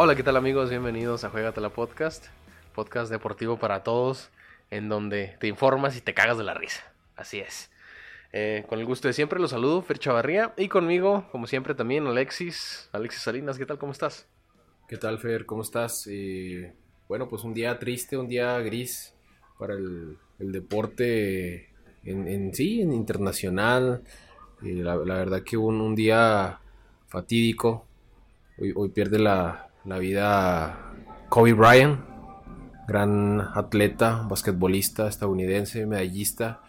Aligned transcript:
Hola, 0.00 0.14
¿qué 0.14 0.22
tal 0.22 0.36
amigos? 0.36 0.70
Bienvenidos 0.70 1.24
a 1.24 1.30
Juegatela 1.30 1.70
Podcast, 1.70 2.26
podcast 2.72 3.10
deportivo 3.10 3.58
para 3.58 3.82
todos, 3.82 4.30
en 4.70 4.88
donde 4.88 5.36
te 5.40 5.48
informas 5.48 5.96
y 5.96 6.00
te 6.00 6.14
cagas 6.14 6.38
de 6.38 6.44
la 6.44 6.54
risa. 6.54 6.84
Así 7.16 7.40
es. 7.40 7.70
Eh, 8.32 8.64
con 8.68 8.78
el 8.78 8.86
gusto 8.86 9.08
de 9.08 9.14
siempre 9.14 9.40
los 9.40 9.50
saludo, 9.50 9.82
Fer 9.82 9.98
Chavarría, 9.98 10.54
y 10.56 10.68
conmigo, 10.68 11.26
como 11.32 11.48
siempre, 11.48 11.74
también 11.74 12.06
Alexis, 12.06 12.88
Alexis 12.92 13.22
Salinas, 13.22 13.58
¿qué 13.58 13.66
tal? 13.66 13.78
¿Cómo 13.78 13.90
estás? 13.90 14.26
¿Qué 14.88 14.96
tal, 14.96 15.18
Fer? 15.18 15.44
¿Cómo 15.44 15.60
estás? 15.60 16.08
bueno, 17.08 17.28
pues 17.28 17.44
un 17.44 17.52
día 17.52 17.78
triste, 17.78 18.16
un 18.16 18.26
día 18.26 18.58
gris 18.60 19.14
para 19.58 19.74
el, 19.74 20.16
deporte 20.38 21.74
en, 22.04 22.54
sí, 22.54 22.80
en 22.80 22.94
internacional. 22.94 24.02
La, 24.62 24.96
verdad 24.96 25.42
que 25.42 25.58
un, 25.58 25.82
un 25.82 25.94
día 25.94 26.60
fatídico. 27.06 27.84
Hoy, 28.56 28.88
pierde 28.88 29.18
la, 29.18 29.68
la 29.84 29.98
vida 29.98 30.94
Kobe 31.28 31.52
Bryant, 31.52 32.00
gran 32.88 33.42
atleta, 33.42 34.26
basquetbolista 34.26 35.06
estadounidense, 35.06 35.84
medallista, 35.84 36.62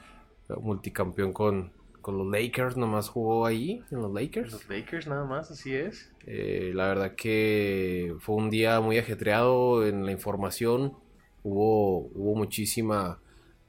multicampeón 0.62 1.32
con, 1.32 1.72
con 2.02 2.18
los 2.18 2.28
Lakers, 2.28 2.76
nomás 2.76 3.08
jugó 3.08 3.46
ahí, 3.46 3.84
en 3.92 4.02
los 4.02 4.12
Lakers. 4.14 4.52
Los 4.52 4.68
Lakers 4.68 5.08
nada 5.08 5.24
más, 5.24 5.52
así 5.52 5.74
es. 5.74 6.12
Eh, 6.32 6.74
la 6.76 6.88
verdad 6.90 7.16
que 7.16 8.16
fue 8.20 8.36
un 8.36 8.52
día 8.52 8.80
muy 8.82 9.00
ajetreado 9.00 9.88
en 9.88 10.06
la 10.06 10.12
información, 10.12 10.94
hubo, 11.42 12.02
hubo 12.14 12.36
muchísima, 12.36 13.20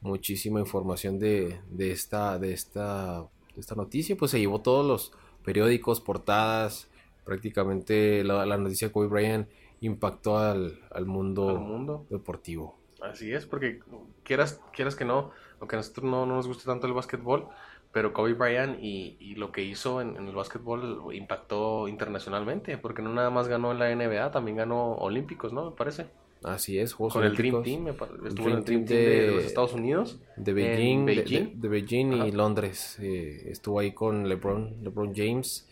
muchísima 0.03 0.61
información 0.61 1.19
de, 1.19 1.59
de, 1.71 1.91
esta, 1.91 2.39
de, 2.39 2.53
esta, 2.53 3.23
de 3.55 3.61
esta 3.61 3.75
noticia, 3.75 4.15
pues 4.15 4.33
se 4.33 4.39
llevó 4.39 4.61
todos 4.61 4.87
los 4.87 5.11
periódicos, 5.43 6.03
portadas, 6.03 6.91
prácticamente 7.25 8.23
la, 8.25 8.45
noticia 8.59 8.89
de 8.89 8.93
Kobe 8.93 9.07
Bryant 9.07 9.49
impactó 9.81 10.37
al, 10.37 10.77
mundo, 11.07 11.57
mundo, 11.57 12.07
deportivo. 12.11 12.79
Así 13.01 13.33
es, 13.33 13.47
porque 13.47 13.81
quieras, 14.23 14.61
quieras 14.75 14.95
que 14.95 15.07
no, 15.07 15.31
aunque 15.61 15.77
a 15.77 15.79
nosotros 15.79 16.05
no, 16.05 16.27
nos 16.27 16.47
guste 16.47 16.65
tanto 16.67 16.87
el 16.87 16.93
básquetbol, 16.93 17.49
pero 17.93 18.13
Kobe 18.13 18.35
Bryant 18.35 18.79
y, 18.81 19.35
lo 19.35 19.53
que 19.53 19.63
hizo 19.63 20.01
en, 20.01 20.17
el 20.17 20.35
básquetbol 20.35 21.13
impactó 21.13 21.89
internacionalmente, 21.89 22.79
porque 22.79 23.03
no 23.03 23.13
nada 23.13 23.31
más 23.31 23.49
ganó 23.49 23.73
en 23.73 23.79
la 23.79 23.95
NBA, 23.95 24.31
también 24.31 24.57
ganó 24.59 24.95
Olímpicos, 24.95 25.53
¿no? 25.53 25.71
Me 25.71 25.77
parece. 25.77 26.07
Así 26.43 26.79
es, 26.79 26.95
Juegos 26.95 27.15
Con 27.15 27.25
el 27.25 27.37
Dream 27.37 27.63
Team, 27.63 27.89
estuvo 27.89 28.49
en 28.49 28.57
el 28.57 28.65
Dream 28.65 28.85
Team 28.85 28.85
de, 28.87 29.31
los 29.35 29.45
Estados 29.45 29.75
Unidos. 29.75 30.19
De 30.37 30.53
Beijing, 30.55 31.05
De, 31.05 31.69
Beijing 31.69 32.13
y 32.27 32.33
Londres. 32.33 32.99
Eh, 33.01 33.51
estuvo 33.51 33.79
ahí 33.79 33.93
con 33.93 34.29
LeBron, 34.29 34.83
LeBron 34.83 35.13
James 35.15 35.67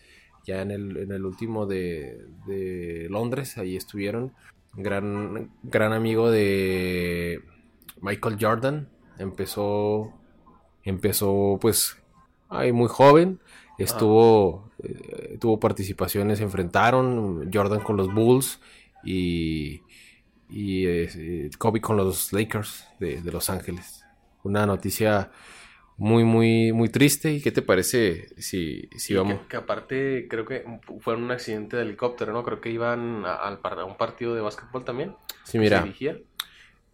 ya 0.45 0.61
en 0.61 0.71
el, 0.71 0.97
en 0.97 1.11
el 1.11 1.25
último 1.25 1.65
de, 1.65 2.25
de, 2.45 3.07
Londres, 3.09 3.57
ahí 3.57 3.75
estuvieron. 3.75 4.33
Gran, 4.73 5.51
gran 5.63 5.93
amigo 5.93 6.29
de 6.29 7.41
Michael 8.01 8.37
Jordan, 8.39 8.89
empezó, 9.17 10.13
empezó 10.83 11.57
pues 11.59 11.97
ahí 12.49 12.71
muy 12.71 12.87
joven, 12.87 13.39
estuvo, 13.77 14.71
eh, 14.83 15.37
tuvo 15.39 15.59
participaciones, 15.59 16.39
se 16.39 16.43
enfrentaron 16.43 17.49
Jordan 17.53 17.81
con 17.81 17.97
los 17.97 18.13
Bulls 18.13 18.59
y, 19.03 19.81
y 20.49 20.85
eh, 20.87 21.49
Kobe 21.57 21.81
con 21.81 21.97
los 21.97 22.33
Lakers 22.33 22.87
de, 22.99 23.21
de 23.21 23.31
Los 23.31 23.49
Ángeles. 23.49 24.03
Una 24.43 24.65
noticia 24.65 25.31
muy, 25.99 26.23
muy, 26.23 26.71
muy 26.71 26.89
triste. 26.89 27.33
¿Y 27.33 27.41
qué 27.41 27.51
te 27.51 27.61
parece 27.61 28.29
si, 28.41 28.89
si 28.95 29.13
vamos? 29.13 29.41
Que, 29.47 29.57
aparte 29.57 30.27
creo 30.29 30.45
que 30.45 30.65
fue 31.01 31.15
un 31.15 31.29
accidente 31.29 31.75
de 31.75 31.83
helicóptero, 31.83 32.33
¿no? 32.33 32.43
Creo 32.43 32.61
que 32.61 32.71
iban 32.71 33.25
a, 33.25 33.35
a 33.35 33.85
un 33.85 33.97
partido 33.97 34.33
de 34.33 34.41
básquetbol 34.41 34.85
también. 34.85 35.15
Sí, 35.43 35.59
mira. 35.59 35.85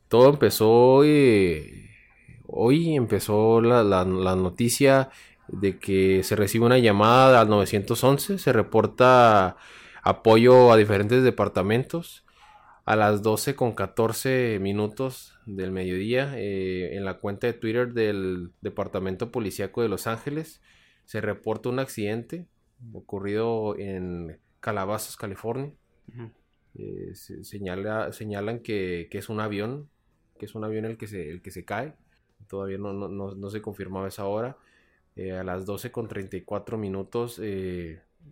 Todo 0.08 0.30
empezó 0.30 0.70
hoy, 0.70 1.90
hoy 2.48 2.96
empezó 2.96 3.62
la, 3.62 3.84
la, 3.84 4.04
la, 4.04 4.36
noticia 4.36 5.10
de 5.48 5.80
que 5.80 6.24
se 6.24 6.36
recibe 6.36 6.66
una 6.66 6.80
llamada 6.80 7.42
al 7.42 7.50
911, 7.50 8.38
se 8.38 8.54
reporta 8.54 9.58
apoyo 10.04 10.72
a 10.72 10.78
diferentes 10.78 11.24
departamentos 11.24 12.26
a 12.86 12.96
las 12.96 13.24
12 13.24 13.56
con 13.56 13.74
14 13.74 14.60
minutos 14.62 15.40
del 15.46 15.72
mediodía 15.72 16.38
eh, 16.38 16.96
en 16.96 17.04
la 17.04 17.16
cuenta 17.16 17.48
de 17.48 17.54
Twitter 17.54 17.94
del 17.94 18.52
Departamento 18.62 19.32
Policíaco 19.32 19.82
de 19.82 19.90
Los 19.90 20.06
Ángeles 20.06 20.62
se 21.06 21.22
reporta 21.22 21.70
un 21.70 21.80
accidente 21.80 22.48
ocurrido 22.94 23.78
en 23.78 24.40
Calabazas, 24.60 25.16
California. 25.16 25.72
Eh, 26.74 27.14
señala, 27.16 28.12
señalan 28.12 28.60
que, 28.60 29.08
es 29.12 29.30
un 29.30 29.40
avión, 29.40 29.90
que 30.38 30.46
es 30.46 30.56
un 30.56 30.64
avión 30.64 30.86
el 30.86 30.98
que 30.98 31.08
se, 31.08 31.30
el 31.30 31.42
que 31.42 31.52
se 31.52 31.64
cae. 31.64 31.94
Todavía 32.48 32.78
no, 32.78 32.94
no, 32.94 33.50
se 33.50 33.62
confirmaba 33.62 34.08
esa 34.08 34.26
hora. 34.26 34.58
Eh, 35.16 35.32
a 35.32 35.44
las 35.44 35.66
12 35.66 35.92
con 35.92 36.08
34 36.08 36.78
minutos 36.78 37.40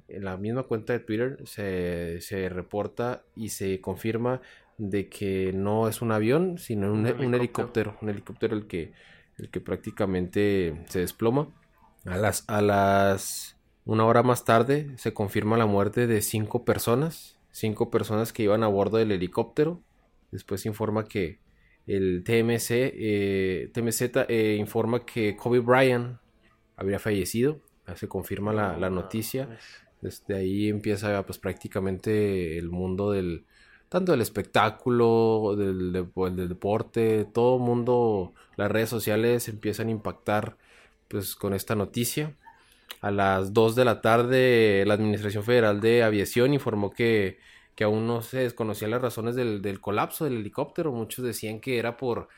en 0.08 0.24
la 0.24 0.38
misma 0.38 0.64
cuenta 0.64 0.94
de 0.94 1.00
Twitter 1.00 1.38
se, 1.46 2.50
reporta 2.50 3.24
y 3.36 3.50
se 3.50 3.80
confirma 3.82 4.42
de 4.78 5.08
que 5.08 5.54
no 5.54 5.88
es 5.88 6.02
un 6.02 6.12
avión, 6.12 6.58
sino 6.58 6.92
un, 6.92 7.06
helicóptero. 7.06 7.96
un 8.02 8.10
helicóptero, 8.10 8.56
el 8.56 8.68
que, 8.68 8.92
el 9.38 9.50
que 9.50 9.62
prácticamente 9.62 10.84
se 10.88 11.00
desploma. 11.00 11.48
A 12.06 12.18
las, 12.18 12.44
a 12.50 12.62
las 12.62 13.58
una 13.86 14.06
hora 14.06 14.24
más 14.24 14.46
tarde 14.46 14.92
se 14.98 15.14
confirma 15.14 15.58
la 15.58 15.66
muerte 15.66 16.08
de 16.08 16.22
cinco 16.22 16.66
personas, 16.66 17.38
cinco 17.52 17.92
personas 17.92 18.34
que 18.34 18.44
iban 18.44 18.64
a 18.64 18.68
bordo 18.68 18.98
del 18.98 19.12
helicóptero. 19.12 19.82
Después 20.32 20.62
se 20.62 20.70
informa 20.70 21.06
que 21.06 21.40
el 21.86 22.24
TMC, 22.24 22.72
eh, 22.72 23.72
TMZ 23.74 24.02
eh, 24.30 24.56
informa 24.58 25.06
que 25.06 25.36
Kobe 25.36 25.60
Bryant 25.60 26.18
habría 26.76 27.00
fallecido. 27.00 27.60
Se 27.96 28.08
confirma 28.08 28.54
la, 28.54 28.78
la 28.78 28.90
noticia. 28.90 29.58
Desde 30.02 30.36
ahí 30.36 30.70
empieza 30.70 31.26
pues 31.26 31.38
prácticamente 31.38 32.58
el 32.58 32.70
mundo 32.70 33.12
del 33.12 33.46
tanto 33.94 34.12
del 34.12 34.22
espectáculo, 34.22 35.56
del, 35.56 35.94
del 35.94 36.50
deporte, 36.50 37.26
todo 37.32 37.58
el 37.58 37.62
mundo, 37.62 38.34
las 38.56 38.72
redes 38.72 38.90
sociales 38.90 39.48
empiezan 39.48 39.88
a 39.88 39.92
impactar 39.92 40.58
pues 41.08 41.36
con 41.36 41.54
esta 41.54 41.76
noticia. 41.76 42.36
A 43.02 43.12
las 43.12 43.54
2 43.54 43.76
de 43.76 43.86
la 43.86 44.02
tarde 44.02 44.84
la 44.88 44.96
Administración 44.96 45.44
Federal 45.44 45.80
de 45.80 46.02
Aviación 46.02 46.56
informó 46.56 46.90
que, 46.90 47.38
que 47.76 47.84
aún 47.84 48.08
no 48.08 48.24
se 48.24 48.40
desconocían 48.40 48.90
las 48.90 49.02
razones 49.04 49.36
del, 49.36 49.62
del, 49.62 49.80
colapso 49.80 50.26
del 50.26 50.38
helicóptero. 50.38 50.92
Muchos 50.92 51.24
decían 51.24 51.60
que 51.60 51.78
era 51.78 51.96
por 51.96 52.30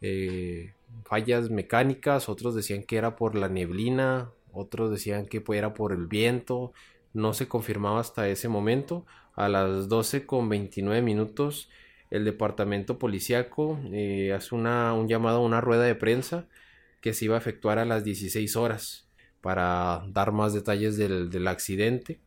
eh, 0.00 0.74
fallas 1.04 1.50
mecánicas, 1.50 2.28
otros 2.28 2.54
decían 2.54 2.82
que 2.82 2.96
era 2.96 3.16
por 3.16 3.34
la 3.34 3.48
neblina, 3.48 4.30
otros 4.52 4.90
decían 4.90 5.26
que 5.26 5.42
era 5.48 5.74
por 5.74 5.92
el 5.92 6.06
viento 6.06 6.72
no 7.16 7.32
se 7.32 7.48
confirmaba 7.48 8.00
hasta 8.00 8.28
ese 8.28 8.48
momento. 8.48 9.06
A 9.34 9.48
las 9.48 9.88
12 9.88 10.26
con 10.26 10.48
29 10.48 11.02
minutos 11.02 11.68
el 12.10 12.24
departamento 12.24 12.98
policiaco 12.98 13.80
eh, 13.90 14.32
hace 14.32 14.54
una, 14.54 14.92
un 14.94 15.08
llamado 15.08 15.38
a 15.38 15.44
una 15.44 15.60
rueda 15.60 15.82
de 15.82 15.96
prensa 15.96 16.46
que 17.00 17.12
se 17.14 17.24
iba 17.24 17.34
a 17.34 17.38
efectuar 17.38 17.78
a 17.78 17.84
las 17.84 18.04
16 18.04 18.54
horas 18.56 19.08
para 19.40 20.04
dar 20.08 20.32
más 20.32 20.52
detalles 20.52 20.96
del, 20.96 21.48
accidente. 21.48 22.20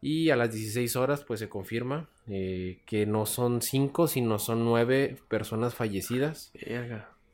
Y 0.00 0.30
a 0.30 0.36
las 0.36 0.52
16 0.52 0.96
horas 0.96 1.24
pues 1.24 1.38
se 1.38 1.48
confirma 1.48 2.10
eh, 2.26 2.82
que 2.86 3.06
no 3.06 3.26
son 3.26 3.62
5 3.62 4.08
sino 4.08 4.38
son 4.38 4.64
9 4.64 5.18
personas 5.28 5.74
fallecidas. 5.74 6.50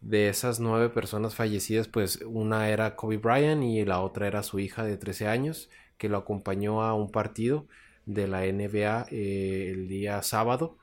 De 0.01 0.29
esas 0.29 0.61
9 0.61 0.91
personas 0.91 1.35
fallecidas 1.35 1.89
pues 1.89 2.21
una 2.25 2.69
era 2.69 2.95
Kobe 2.95 3.17
Bryant 3.17 3.63
y 3.63 3.85
la 3.85 4.01
otra 4.01 4.27
era 4.27 4.43
su 4.43 4.59
hija 4.59 4.85
de 4.85 4.97
13 4.97 5.27
años 5.27 5.71
que 5.99 6.09
lo 6.09 6.17
acompañó 6.17 6.83
a 6.83 6.95
un 6.95 7.11
partido 7.11 7.67
de 8.07 8.27
la 8.27 8.41
NBA 8.47 9.07
eh, 9.11 9.71
el 9.71 9.89
día 9.89 10.23
sábado. 10.23 10.79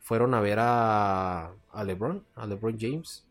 Fueron 0.00 0.34
a 0.34 0.40
ver 0.40 0.58
a, 0.60 1.54
LeBron, 1.84 2.24
a 2.34 2.46
LeBron 2.46 2.76
James, 2.78 3.26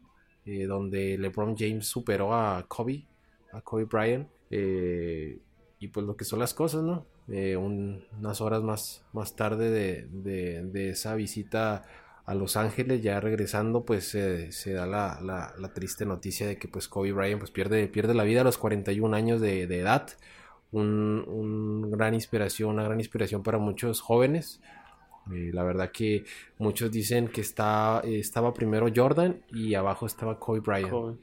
eh, 0.46 0.66
donde 0.66 1.18
LeBron 1.18 1.56
James 1.56 1.88
superó 1.88 2.34
a 2.34 2.66
Kobe, 2.68 3.06
a 3.52 3.62
Kobe 3.62 3.86
Bryant. 3.86 4.28
Eh, 4.50 5.40
y 5.80 5.88
pues 5.90 6.06
lo 6.06 6.16
que 6.18 6.26
son 6.26 6.40
las 6.40 6.54
cosas, 6.54 6.84
¿no? 6.84 7.06
unas 7.28 8.40
horas 8.40 8.64
más, 8.64 9.04
más 9.12 9.36
tarde 9.36 9.70
de, 9.70 10.90
esa 10.90 11.14
visita 11.16 11.84
a 12.28 12.36
Los 12.36 12.58
Ángeles, 12.58 13.02
ya 13.02 13.20
regresando, 13.20 13.84
pues 13.84 14.06
se 14.10 14.74
da 14.74 14.86
la, 14.86 15.72
triste 15.74 16.06
noticia 16.06 16.46
de 16.46 16.58
que 16.58 16.68
pues 16.68 16.88
Kobe 16.88 17.12
Bryant 17.12 17.40
pues 17.40 17.50
pierde, 17.50 17.88
pierde 17.88 18.14
la 18.14 18.24
vida 18.24 18.42
a 18.42 18.44
los 18.44 18.60
41 18.60 19.16
años 19.16 19.42
de 19.42 19.64
edad 19.64 20.10
un, 20.72 21.90
gran 21.92 22.14
inspiración, 22.14 22.72
una 22.72 22.84
gran 22.84 23.00
inspiración 23.00 23.44
para 23.44 23.58
muchos 23.58 24.02
jóvenes. 24.02 24.62
Eh, 25.34 25.52
la 25.54 25.64
verdad 25.64 25.92
que 25.92 26.24
muchos 26.58 26.92
dicen 26.92 27.28
que 27.28 27.42
está, 27.42 28.02
estaba 28.06 28.54
primero 28.54 28.88
Jordan 28.94 29.44
y 29.52 29.74
abajo 29.76 30.06
estaba 30.06 30.40
Kobe 30.40 30.62
Bryant. 30.62 31.20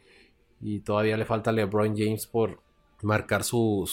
Y 0.61 0.81
todavía 0.81 1.17
le 1.17 1.25
falta 1.25 1.53
LeBron 1.53 1.97
James 1.97 2.27
por 2.27 2.61
marcar 3.03 3.45
su, 3.45 3.85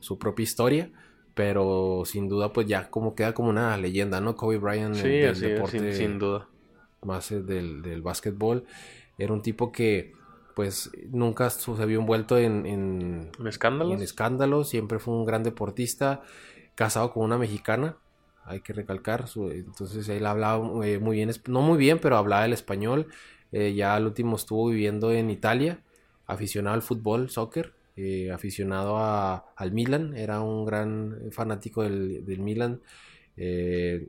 su, 0.00 0.18
propia 0.18 0.44
historia. 0.44 0.90
Pero 1.36 2.02
sin 2.04 2.28
duda, 2.28 2.52
pues 2.52 2.66
ya 2.66 2.90
como 2.90 3.14
queda 3.14 3.32
como 3.32 3.50
una 3.50 3.76
leyenda, 3.76 4.20
¿no? 4.20 4.34
Kobe 4.34 4.58
Bryant 4.58 4.96
sí, 4.96 5.08
del 5.08 5.38
deporte. 5.38 5.92
sin, 5.92 6.18
duda. 6.18 6.48
Más 7.02 7.28
del, 7.28 7.82
del 7.82 8.02
básquetbol. 8.02 8.64
Era 9.18 9.32
un 9.32 9.42
tipo 9.42 9.70
que 9.70 10.16
pues 10.56 10.90
nunca 11.10 11.50
se 11.50 11.70
había 11.82 11.98
envuelto 11.98 12.38
en, 12.38 12.64
en, 12.64 13.30
escándalos. 13.46 13.92
En 13.92 14.02
escándalos, 14.02 14.70
siempre 14.70 14.98
fue 14.98 15.12
un 15.12 15.26
gran 15.26 15.42
deportista, 15.42 16.22
casado 16.74 17.12
con 17.12 17.24
una 17.24 17.36
mexicana, 17.36 17.98
hay 18.46 18.60
que 18.60 18.72
recalcar, 18.72 19.26
entonces 19.36 20.08
él 20.08 20.24
hablaba 20.24 20.86
eh, 20.86 20.98
muy 20.98 21.16
bien, 21.16 21.30
no 21.46 21.60
muy 21.60 21.76
bien, 21.76 21.98
pero 21.98 22.16
hablaba 22.16 22.46
el 22.46 22.54
español, 22.54 23.08
eh, 23.52 23.74
ya 23.74 23.94
al 23.94 24.06
último 24.06 24.36
estuvo 24.36 24.68
viviendo 24.70 25.12
en 25.12 25.28
Italia, 25.28 25.80
aficionado 26.26 26.74
al 26.74 26.82
fútbol, 26.82 27.28
soccer, 27.28 27.74
eh, 27.96 28.30
aficionado 28.30 28.98
al 28.98 29.72
Milan, 29.72 30.16
era 30.16 30.40
un 30.40 30.64
gran 30.64 31.30
fanático 31.32 31.82
del, 31.82 32.24
del 32.24 32.40
Milan, 32.40 32.80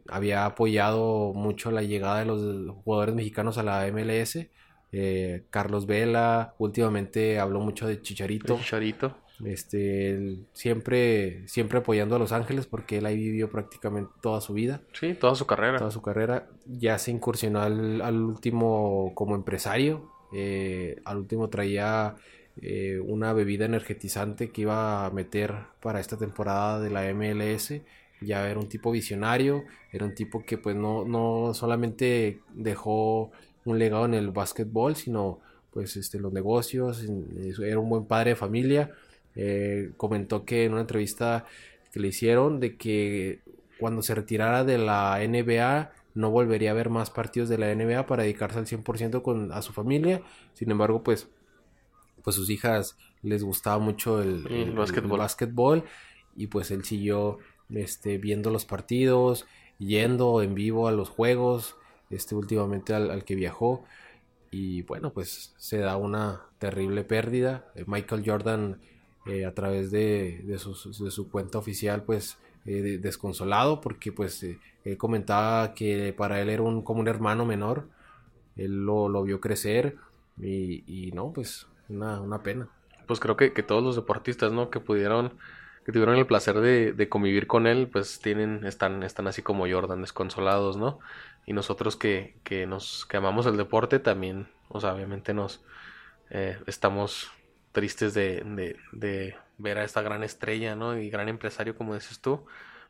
había 0.07 0.45
apoyado 0.45 1.33
mucho 1.33 1.69
la 1.69 1.83
llegada 1.83 2.19
de 2.19 2.25
los 2.25 2.75
jugadores 2.77 3.13
mexicanos 3.13 3.57
a 3.57 3.63
la 3.63 3.85
MLS, 3.91 4.47
eh, 4.91 5.43
Carlos 5.49 5.85
Vela, 5.85 6.55
últimamente 6.59 7.39
habló 7.39 7.59
mucho 7.59 7.87
de 7.87 8.01
Chicharito. 8.01 8.57
Chicharito. 8.57 9.15
Este, 9.45 10.39
siempre, 10.53 11.47
siempre 11.47 11.79
apoyando 11.79 12.15
a 12.15 12.19
Los 12.19 12.31
Ángeles 12.31 12.65
porque 12.65 12.97
él 12.97 13.05
ahí 13.05 13.17
vivió 13.17 13.51
prácticamente 13.51 14.11
toda 14.21 14.41
su 14.41 14.53
vida. 14.53 14.81
Sí, 14.93 15.13
toda 15.13 15.35
su 15.35 15.45
carrera. 15.45 15.77
Toda 15.77 15.91
su 15.91 16.01
carrera. 16.01 16.47
Ya 16.65 16.97
se 16.97 17.11
incursionó 17.11 17.61
al, 17.61 18.23
último 18.23 19.11
como 19.13 19.35
empresario. 19.35 20.11
Eh, 20.33 21.01
al 21.05 21.17
último 21.17 21.49
traía 21.49 22.15
eh, 22.61 22.99
una 22.99 23.33
bebida 23.33 23.65
energetizante 23.65 24.49
que 24.49 24.61
iba 24.61 25.05
a 25.05 25.11
meter 25.11 25.53
para 25.81 25.99
esta 25.99 26.17
temporada 26.17 26.79
de 26.79 26.89
la 26.89 27.13
MLS. 27.13 27.81
Ya 28.21 28.49
era 28.49 28.59
un 28.59 28.67
tipo 28.67 28.91
visionario, 28.91 29.63
era 29.91 30.05
un 30.05 30.15
tipo 30.15 30.43
que 30.43 30.57
pues 30.57 30.75
no, 30.75 31.05
no 31.05 31.53
solamente 31.53 32.41
dejó 32.53 33.31
un 33.65 33.77
legado 33.79 34.05
en 34.05 34.15
el 34.15 34.31
básquetbol, 34.31 34.95
sino 34.95 35.39
pues 35.71 35.95
este, 35.97 36.19
los 36.19 36.33
negocios, 36.33 37.05
era 37.61 37.79
un 37.79 37.89
buen 37.89 38.05
padre 38.05 38.31
de 38.31 38.35
familia. 38.35 38.91
Eh, 39.35 39.91
comentó 39.97 40.45
que 40.45 40.65
en 40.65 40.71
una 40.71 40.81
entrevista 40.81 41.45
que 41.91 41.99
le 41.99 42.07
hicieron 42.07 42.59
de 42.59 42.75
que 42.77 43.41
cuando 43.79 44.01
se 44.01 44.15
retirara 44.15 44.63
de 44.63 44.79
la 44.79 45.19
NBA 45.19 45.91
no 46.15 46.31
volvería 46.31 46.71
a 46.71 46.73
ver 46.73 46.89
más 46.89 47.11
partidos 47.11 47.47
de 47.47 47.59
la 47.59 47.73
NBA 47.73 48.07
para 48.07 48.23
dedicarse 48.23 48.57
al 48.57 48.65
100% 48.65 49.21
con, 49.21 49.51
a 49.51 49.61
su 49.61 49.71
familia. 49.71 50.21
Sin 50.53 50.71
embargo, 50.71 51.03
pues, 51.03 51.29
pues 52.27 52.35
sus 52.35 52.49
hijas 52.49 52.97
les 53.21 53.41
gustaba 53.41 53.79
mucho 53.79 54.21
el, 54.21 54.45
el, 54.47 54.73
básquetbol. 54.73 55.85
y 56.35 56.47
pues 56.47 56.71
él 56.71 56.83
siguió 56.83 57.37
este, 57.69 58.17
viendo 58.17 58.51
los 58.51 58.65
partidos, 58.65 59.45
yendo 59.77 60.41
en 60.41 60.53
vivo 60.53 60.89
a 60.89 60.91
los 60.91 61.07
juegos, 61.07 61.77
este 62.09 62.35
últimamente 62.35 62.93
al, 62.93 63.23
que 63.23 63.35
viajó. 63.35 63.85
Y 64.51 64.81
bueno, 64.81 65.13
pues 65.13 65.53
se 65.55 65.77
da 65.77 65.95
una 65.95 66.41
terrible 66.57 67.05
pérdida. 67.05 67.71
Eh, 67.75 67.85
Michael 67.87 68.23
Jordan 68.25 68.81
eh, 69.25 69.45
a 69.45 69.53
través 69.53 69.89
de, 69.89 70.41
de, 70.43 70.57
su, 70.59 71.29
cuenta 71.31 71.59
oficial 71.59 72.03
pues 72.03 72.39
eh, 72.65 72.99
desconsolado 73.01 73.79
porque 73.79 74.11
pues 74.11 74.43
él 74.43 74.97
comentaba 74.97 75.73
que 75.73 76.11
para 76.11 76.41
él 76.41 76.49
era 76.49 76.63
un, 76.63 76.81
como 76.81 76.99
un 76.99 77.07
hermano 77.07 77.45
menor. 77.45 77.87
Él 78.57 78.83
lo, 78.83 79.23
vio 79.23 79.39
crecer 79.39 79.95
y, 80.41 81.11
no, 81.13 81.31
pues 81.31 81.67
una, 81.89 82.21
una 82.21 82.43
pena. 82.43 82.67
Pues 83.05 83.19
creo 83.19 83.37
que, 83.37 83.53
que 83.53 83.63
todos 83.63 83.83
los 83.83 83.95
deportistas, 83.95 84.51
¿no? 84.51 84.69
Que 84.69 84.79
pudieron 84.79 85.37
que 85.87 85.93
tuvieron 85.93 86.17
el 86.17 86.27
placer 86.27 86.59
de, 86.59 86.91
de, 86.91 87.07
convivir 87.07 87.47
con 87.47 87.65
él, 87.65 87.87
pues 87.87 88.19
tienen, 88.19 88.65
están, 88.65 89.03
están 89.03 89.25
así 89.25 89.41
como 89.41 89.69
Jordan, 89.69 90.01
desconsolados, 90.01 90.75
¿no? 90.75 90.99
Y 91.45 91.53
nosotros 91.53 91.95
que, 91.95 92.35
que 92.43 92.67
nos 92.67 93.05
que 93.05 93.15
amamos 93.15 93.45
el 93.45 93.55
deporte 93.55 93.99
también, 93.99 94.49
o 94.67 94.81
sea, 94.81 94.93
obviamente 94.93 95.33
nos 95.33 95.63
eh, 96.29 96.59
estamos 96.67 97.31
tristes 97.71 98.13
de, 98.13 98.41
de, 98.43 98.75
de, 98.91 99.37
ver 99.57 99.77
a 99.77 99.85
esta 99.85 100.01
gran 100.01 100.23
estrella, 100.23 100.75
¿no? 100.75 100.97
Y 100.97 101.09
gran 101.09 101.29
empresario, 101.29 101.77
como 101.77 101.93
dices 101.93 102.19
tú, 102.19 102.45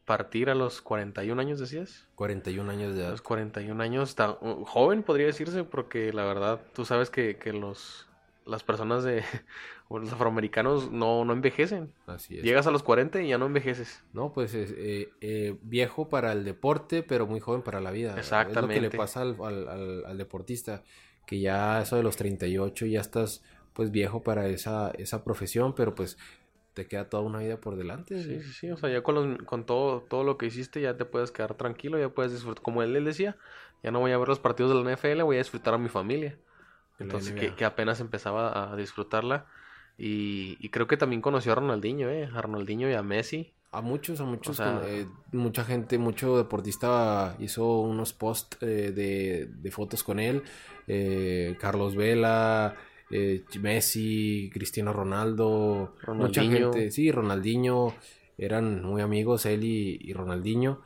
partir 0.06 0.50
a 0.50 0.56
los 0.56 0.82
41 0.82 1.40
años, 1.40 1.60
decías. 1.60 2.08
41 2.16 2.72
años 2.72 2.96
de 2.96 3.02
edad. 3.02 3.10
A 3.10 3.12
los 3.12 3.22
41 3.22 3.84
años, 3.84 4.10
está 4.10 4.40
joven 4.66 5.04
podría 5.04 5.28
decirse, 5.28 5.64
porque 5.64 6.12
la 6.14 6.26
verdad, 6.26 6.62
tú 6.74 6.84
sabes 6.84 7.12
que, 7.12 7.38
que 7.38 7.54
los 7.54 8.08
las 8.48 8.64
personas 8.64 9.04
de 9.04 9.24
los 9.90 10.12
afroamericanos 10.12 10.92
no, 10.92 11.26
no 11.26 11.34
envejecen. 11.34 11.94
Así 12.06 12.38
es. 12.38 12.44
Llegas 12.44 12.68
a 12.68 12.72
los 12.72 12.84
40 12.84 13.22
y 13.22 13.30
ya 13.30 13.38
no 13.38 13.46
envejeces. 13.46 14.04
No, 14.14 14.32
pues 14.34 14.54
eh, 14.56 15.10
eh, 15.22 15.56
viejo 15.62 16.10
para 16.10 16.32
el 16.32 16.44
deporte, 16.44 17.04
pero 17.04 17.28
muy 17.28 17.40
joven 17.40 17.62
para 17.62 17.82
la 17.82 17.92
vida. 17.92 18.18
Exactamente. 18.18 18.76
Es 18.76 18.84
lo 18.84 18.90
que 18.90 18.96
le 18.96 18.98
pasa 18.98 19.22
al, 19.22 20.18
deportista, 20.18 20.84
que 21.26 21.40
ya 21.40 21.82
eso 21.82 21.96
de 21.96 22.04
los 22.04 22.16
38 22.16 22.86
ya 22.86 23.02
estás 23.02 23.44
pues 23.74 23.92
viejo 23.92 24.24
para 24.24 24.48
esa, 24.48 24.90
esa 24.92 25.24
profesión, 25.24 25.76
pero 25.76 25.94
pues 25.94 26.18
te 26.74 26.88
queda 26.88 27.10
toda 27.10 27.24
una 27.24 27.40
vida 27.40 27.58
por 27.58 27.76
delante. 27.76 28.22
Sí, 28.24 28.42
sí, 28.42 28.54
sí, 28.54 28.72
o 28.72 28.78
sea, 28.78 28.90
ya 28.90 29.02
con, 29.02 29.38
con 29.46 29.66
todo, 29.66 30.02
todo 30.02 30.24
lo 30.24 30.38
que 30.38 30.48
hiciste 30.48 30.82
ya 30.82 30.98
te 30.98 31.06
puedes 31.06 31.32
quedar 31.32 31.56
tranquilo, 31.56 32.00
ya 32.00 32.10
puedes 32.10 32.32
disfrutar, 32.32 32.64
como 32.64 32.84
él 32.84 32.94
le 32.94 33.02
decía, 33.02 33.36
ya 33.84 33.92
no 33.92 34.00
voy 34.00 34.12
a 34.12 34.18
ver 34.18 34.28
los 34.28 34.40
partidos 34.40 34.72
de 34.72 34.84
la 34.84 34.96
NFL, 34.96 35.24
voy 35.24 35.38
a 35.38 35.40
disfrutar 35.40 35.74
a 35.74 35.78
mi 35.78 35.90
familia. 35.90 36.38
Entonces, 37.00 37.34
que, 37.54 37.66
apenas 37.66 38.00
empezaba 38.00 38.72
a 38.72 38.76
disfrutarla. 38.76 39.46
Y, 39.98 40.70
creo 40.70 40.88
que 40.88 40.98
también 40.98 41.22
conoció 41.22 41.52
a 41.52 41.56
Ronaldinho, 41.56 42.10
¿eh? 42.10 42.30
A 42.34 42.42
Ronaldinho 42.42 42.90
y 42.90 42.94
a 42.94 43.04
Messi. 43.04 43.54
A 43.72 43.82
muchos, 43.82 44.20
a 44.22 44.26
muchos. 44.26 44.60
Eh, 44.60 45.08
mucha 45.32 45.64
gente, 45.64 45.98
mucho 45.98 46.38
deportista 46.38 47.36
hizo 47.40 47.82
unos 47.82 48.14
posts 48.14 48.58
eh, 48.62 49.48
de, 49.62 49.72
fotos 49.72 50.04
con 50.04 50.20
él. 50.20 50.44
Eh, 50.88 51.58
Carlos 51.60 51.96
Vela, 51.96 52.76
Messi, 53.60 54.50
Cristiano 54.54 54.94
Ronaldo. 54.94 55.96
Mucha 56.08 56.44
gente. 56.44 56.92
Sí, 56.92 57.12
Ronaldinho. 57.12 57.94
Eran 58.40 58.84
muy 58.84 59.02
amigos 59.02 59.48
él 59.48 59.64
y, 59.64 60.00
y 60.02 60.14
Ronaldinho. 60.14 60.82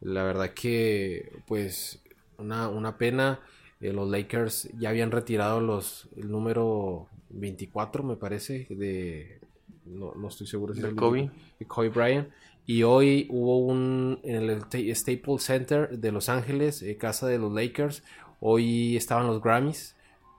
La 0.00 0.24
verdad 0.24 0.50
que, 0.50 1.40
pues, 1.46 2.02
una, 2.38 2.68
una 2.68 2.98
pena. 2.98 3.40
Eh, 3.80 3.92
los 3.92 4.08
Lakers 4.08 4.70
ya 4.78 4.88
habían 4.88 5.10
retirado 5.10 5.60
los 5.60 6.08
el 6.16 6.30
número 6.30 7.08
24, 7.30 8.02
me 8.02 8.16
parece, 8.16 8.66
de 8.70 9.40
no, 9.86 10.28
estoy 10.28 10.46
seguro 10.46 10.74
si 10.74 10.80
de 10.80 10.94
Kobe. 10.94 11.30
De 11.58 11.66
Kobe 11.66 11.88
Bryant. 11.88 12.28
Y 12.66 12.82
hoy 12.82 13.28
hubo 13.30 13.58
un 13.58 14.18
en 14.24 14.36
el 14.36 14.62
Staples 14.96 15.42
Center 15.42 15.98
de 15.98 16.10
Los 16.10 16.28
Ángeles, 16.28 16.82
eh, 16.82 16.96
casa 16.96 17.28
de 17.28 17.38
los 17.38 17.52
Lakers. 17.52 18.02
Hoy 18.40 18.96
estaban 18.96 19.28
los 19.28 19.40
Grammys 19.40 19.94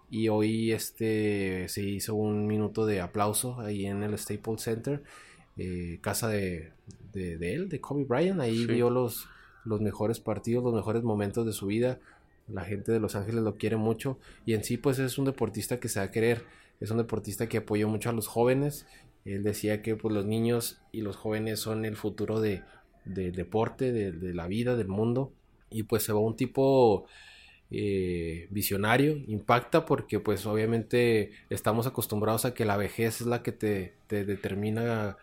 y 0.09 0.27
hoy 0.27 0.71
este 0.71 1.67
se 1.69 1.83
hizo 1.83 2.15
un 2.15 2.45
minuto 2.45 2.85
de 2.85 3.00
aplauso 3.01 3.59
ahí 3.62 3.85
en 3.85 4.03
el 4.03 4.17
Staples 4.17 4.62
Center, 4.62 5.03
eh, 5.57 6.00
casa 6.01 6.27
de, 6.27 6.73
de, 7.13 7.53
él, 7.53 7.69
de 7.69 7.79
Kobe 7.79 8.03
Bryant. 8.03 8.41
Ahí 8.41 8.65
vio 8.65 8.89
los, 8.89 9.29
los 9.63 9.79
mejores 9.79 10.19
partidos, 10.19 10.63
los 10.65 10.73
mejores 10.73 11.03
momentos 11.03 11.45
de 11.45 11.53
su 11.53 11.67
vida 11.67 12.00
la 12.47 12.63
gente 12.63 12.91
de 12.91 12.99
Los 12.99 13.15
Ángeles 13.15 13.43
lo 13.43 13.57
quiere 13.57 13.75
mucho 13.75 14.19
y 14.45 14.53
en 14.53 14.63
sí 14.63 14.77
pues 14.77 14.99
es 14.99 15.17
un 15.17 15.25
deportista 15.25 15.79
que 15.79 15.89
se 15.89 15.99
va 15.99 16.05
a 16.05 16.11
querer, 16.11 16.45
es 16.79 16.91
un 16.91 16.97
deportista 16.97 17.47
que 17.47 17.57
apoyó 17.57 17.87
mucho 17.87 18.09
a 18.09 18.13
los 18.13 18.27
jóvenes. 18.27 18.85
Él 19.25 19.43
decía 19.43 19.81
que 19.81 19.95
pues 19.95 20.13
los 20.13 20.25
niños 20.25 20.79
y 20.91 21.01
los 21.01 21.17
jóvenes 21.17 21.59
son 21.59 21.85
el 21.85 21.97
futuro 21.97 22.39
de, 22.39 22.63
del 23.03 23.33
deporte, 23.33 23.91
de, 23.91 24.33
la 24.33 24.47
vida, 24.47 24.75
del 24.75 24.87
mundo. 24.87 25.33
Y 25.69 25.83
pues 25.83 26.03
se 26.03 26.13
va 26.13 26.19
un 26.19 26.37
tipo 26.37 27.05
eh, 27.71 28.47
visionario, 28.51 29.17
impacta 29.27 29.85
porque 29.85 30.19
pues 30.19 30.45
obviamente 30.45 31.31
estamos 31.49 31.87
acostumbrados 31.87 32.45
a 32.45 32.53
que 32.53 32.63
la 32.63 32.77
vejez 32.77 33.21
es 33.21 33.27
la 33.27 33.43
que 33.43 33.51
te, 33.51 33.95
te 34.07 34.23
determina 34.23 35.17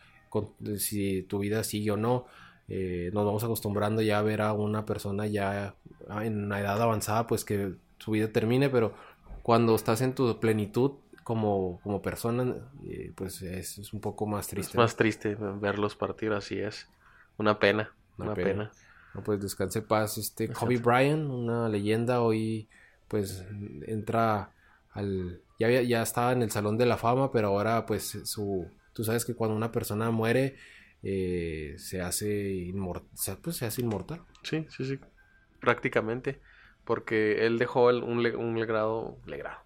si 0.76 1.22
tu 1.22 1.38
vida 1.38 1.64
sigue 1.64 1.92
o 1.92 1.96
no. 1.96 2.26
Eh, 2.68 3.10
nos 3.12 3.24
vamos 3.24 3.44
acostumbrando 3.44 4.00
ya 4.00 4.18
a 4.18 4.22
ver 4.22 4.40
a 4.40 4.52
una 4.52 4.86
persona 4.86 5.26
ya 5.26 5.74
en 6.22 6.44
una 6.44 6.60
edad 6.60 6.80
avanzada, 6.80 7.26
pues 7.26 7.44
que 7.44 7.74
su 7.98 8.12
vida 8.12 8.28
termine, 8.28 8.70
pero 8.70 8.94
cuando 9.42 9.74
estás 9.74 10.00
en 10.00 10.14
tu 10.14 10.40
plenitud 10.40 10.92
como, 11.22 11.80
como 11.82 12.02
persona, 12.02 12.54
eh, 12.86 13.12
pues 13.14 13.42
es, 13.42 13.92
un 13.92 14.00
poco 14.00 14.26
más 14.26 14.46
triste. 14.46 14.72
Es 14.72 14.76
más 14.76 14.96
triste 14.96 15.34
verlos 15.34 15.96
partir, 15.96 16.32
así 16.32 16.58
es. 16.58 16.88
Una 17.38 17.58
pena, 17.58 17.92
una, 18.18 18.34
pena. 18.34 18.70
No, 19.14 19.22
pues 19.22 19.40
descanse 19.40 19.82
paz. 19.82 20.18
Este 20.18 20.48
Kobe 20.48 20.78
Bryant, 20.78 21.30
una 21.30 21.68
leyenda, 21.68 22.20
hoy 22.20 22.68
pues 23.08 23.44
entra 23.86 24.50
al... 24.92 25.40
Ya, 25.58 25.68
ya 25.82 26.02
estaba 26.02 26.32
en 26.32 26.42
el 26.42 26.50
Salón 26.50 26.78
de 26.78 26.86
la 26.86 26.96
Fama, 26.96 27.32
pero 27.32 27.48
ahora 27.48 27.86
pues 27.86 28.20
su... 28.24 28.68
Tú 28.92 29.02
sabes 29.02 29.24
que 29.24 29.34
cuando 29.34 29.56
una 29.56 29.72
persona 29.72 30.10
muere, 30.10 30.56
eh, 31.06 31.74
se 31.76 32.00
hace 32.00 32.52
inmortal. 32.54 33.38
Pues 33.42 33.56
se 33.56 33.66
hace 33.66 33.82
inmortal. 33.82 34.22
Sí, 34.42 34.66
sí, 34.70 34.86
sí. 34.86 34.98
prácticamente, 35.60 36.40
porque 36.84 37.46
él 37.46 37.58
dejó 37.58 37.88
un, 37.88 38.22
legado, 38.22 39.18
legado, 39.26 39.60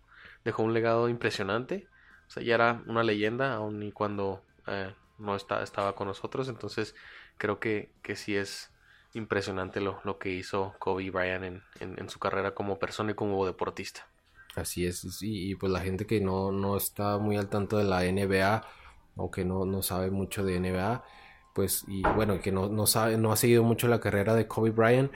dejó 0.45 0.65
un 0.65 0.75
legado 0.75 1.09
impresionante, 1.09 1.87
o 2.27 2.31
sea, 2.31 2.43
ya 2.43 2.57
era 2.57 2.83
una 2.87 3.05
leyenda, 3.05 3.55
aun 3.55 3.83
y 3.85 3.93
cuando 3.93 4.43
eh, 4.67 4.93
no 5.19 5.37
está, 5.37 5.63
estaba 5.63 5.95
con 5.95 6.09
nosotros, 6.09 6.49
entonces 6.49 6.97
creo 7.37 7.61
que, 7.61 7.93
que 8.03 8.17
sí 8.17 8.37
es 8.37 8.71
impresionante 9.15 9.81
lo, 9.81 10.01
lo 10.05 10.19
que 10.19 10.31
hizo 10.31 10.75
Kobe 10.81 11.11
Bryant 11.11 11.45
en, 11.45 11.63
en, 11.81 12.09
su 12.09 12.19
carrera 12.19 12.55
como 12.55 12.79
persona 12.79 13.13
y 13.13 13.15
como 13.15 13.47
deportista. 13.47 14.07
Así 14.57 14.87
es, 14.87 15.07
y, 15.23 15.55
pues 15.55 15.71
la 15.71 15.81
gente 15.81 16.05
que 16.05 16.21
no, 16.21 16.51
no, 16.51 16.77
está 16.77 17.19
muy 17.19 17.37
al 17.37 17.49
tanto 17.49 17.79
de 17.79 17.85
la 17.85 18.03
NBA 18.03 18.67
o 19.17 19.31
que 19.31 19.45
no, 19.45 19.65
no 19.65 19.83
sabe 19.83 20.11
mucho 20.11 20.45
de 20.45 20.59
NBA, 20.59 21.05
pues, 21.59 21.83
y 21.89 22.03
bueno, 22.15 22.41
que 22.41 22.53
no, 22.53 22.69
no, 22.69 22.87
sabe, 22.87 23.19
no 23.19 23.33
ha 23.33 23.37
seguido 23.37 23.65
mucho 23.65 23.89
la 23.89 23.99
carrera 23.99 24.37
de 24.37 24.47
Kobe 24.47 24.71
Bryant, 24.71 25.11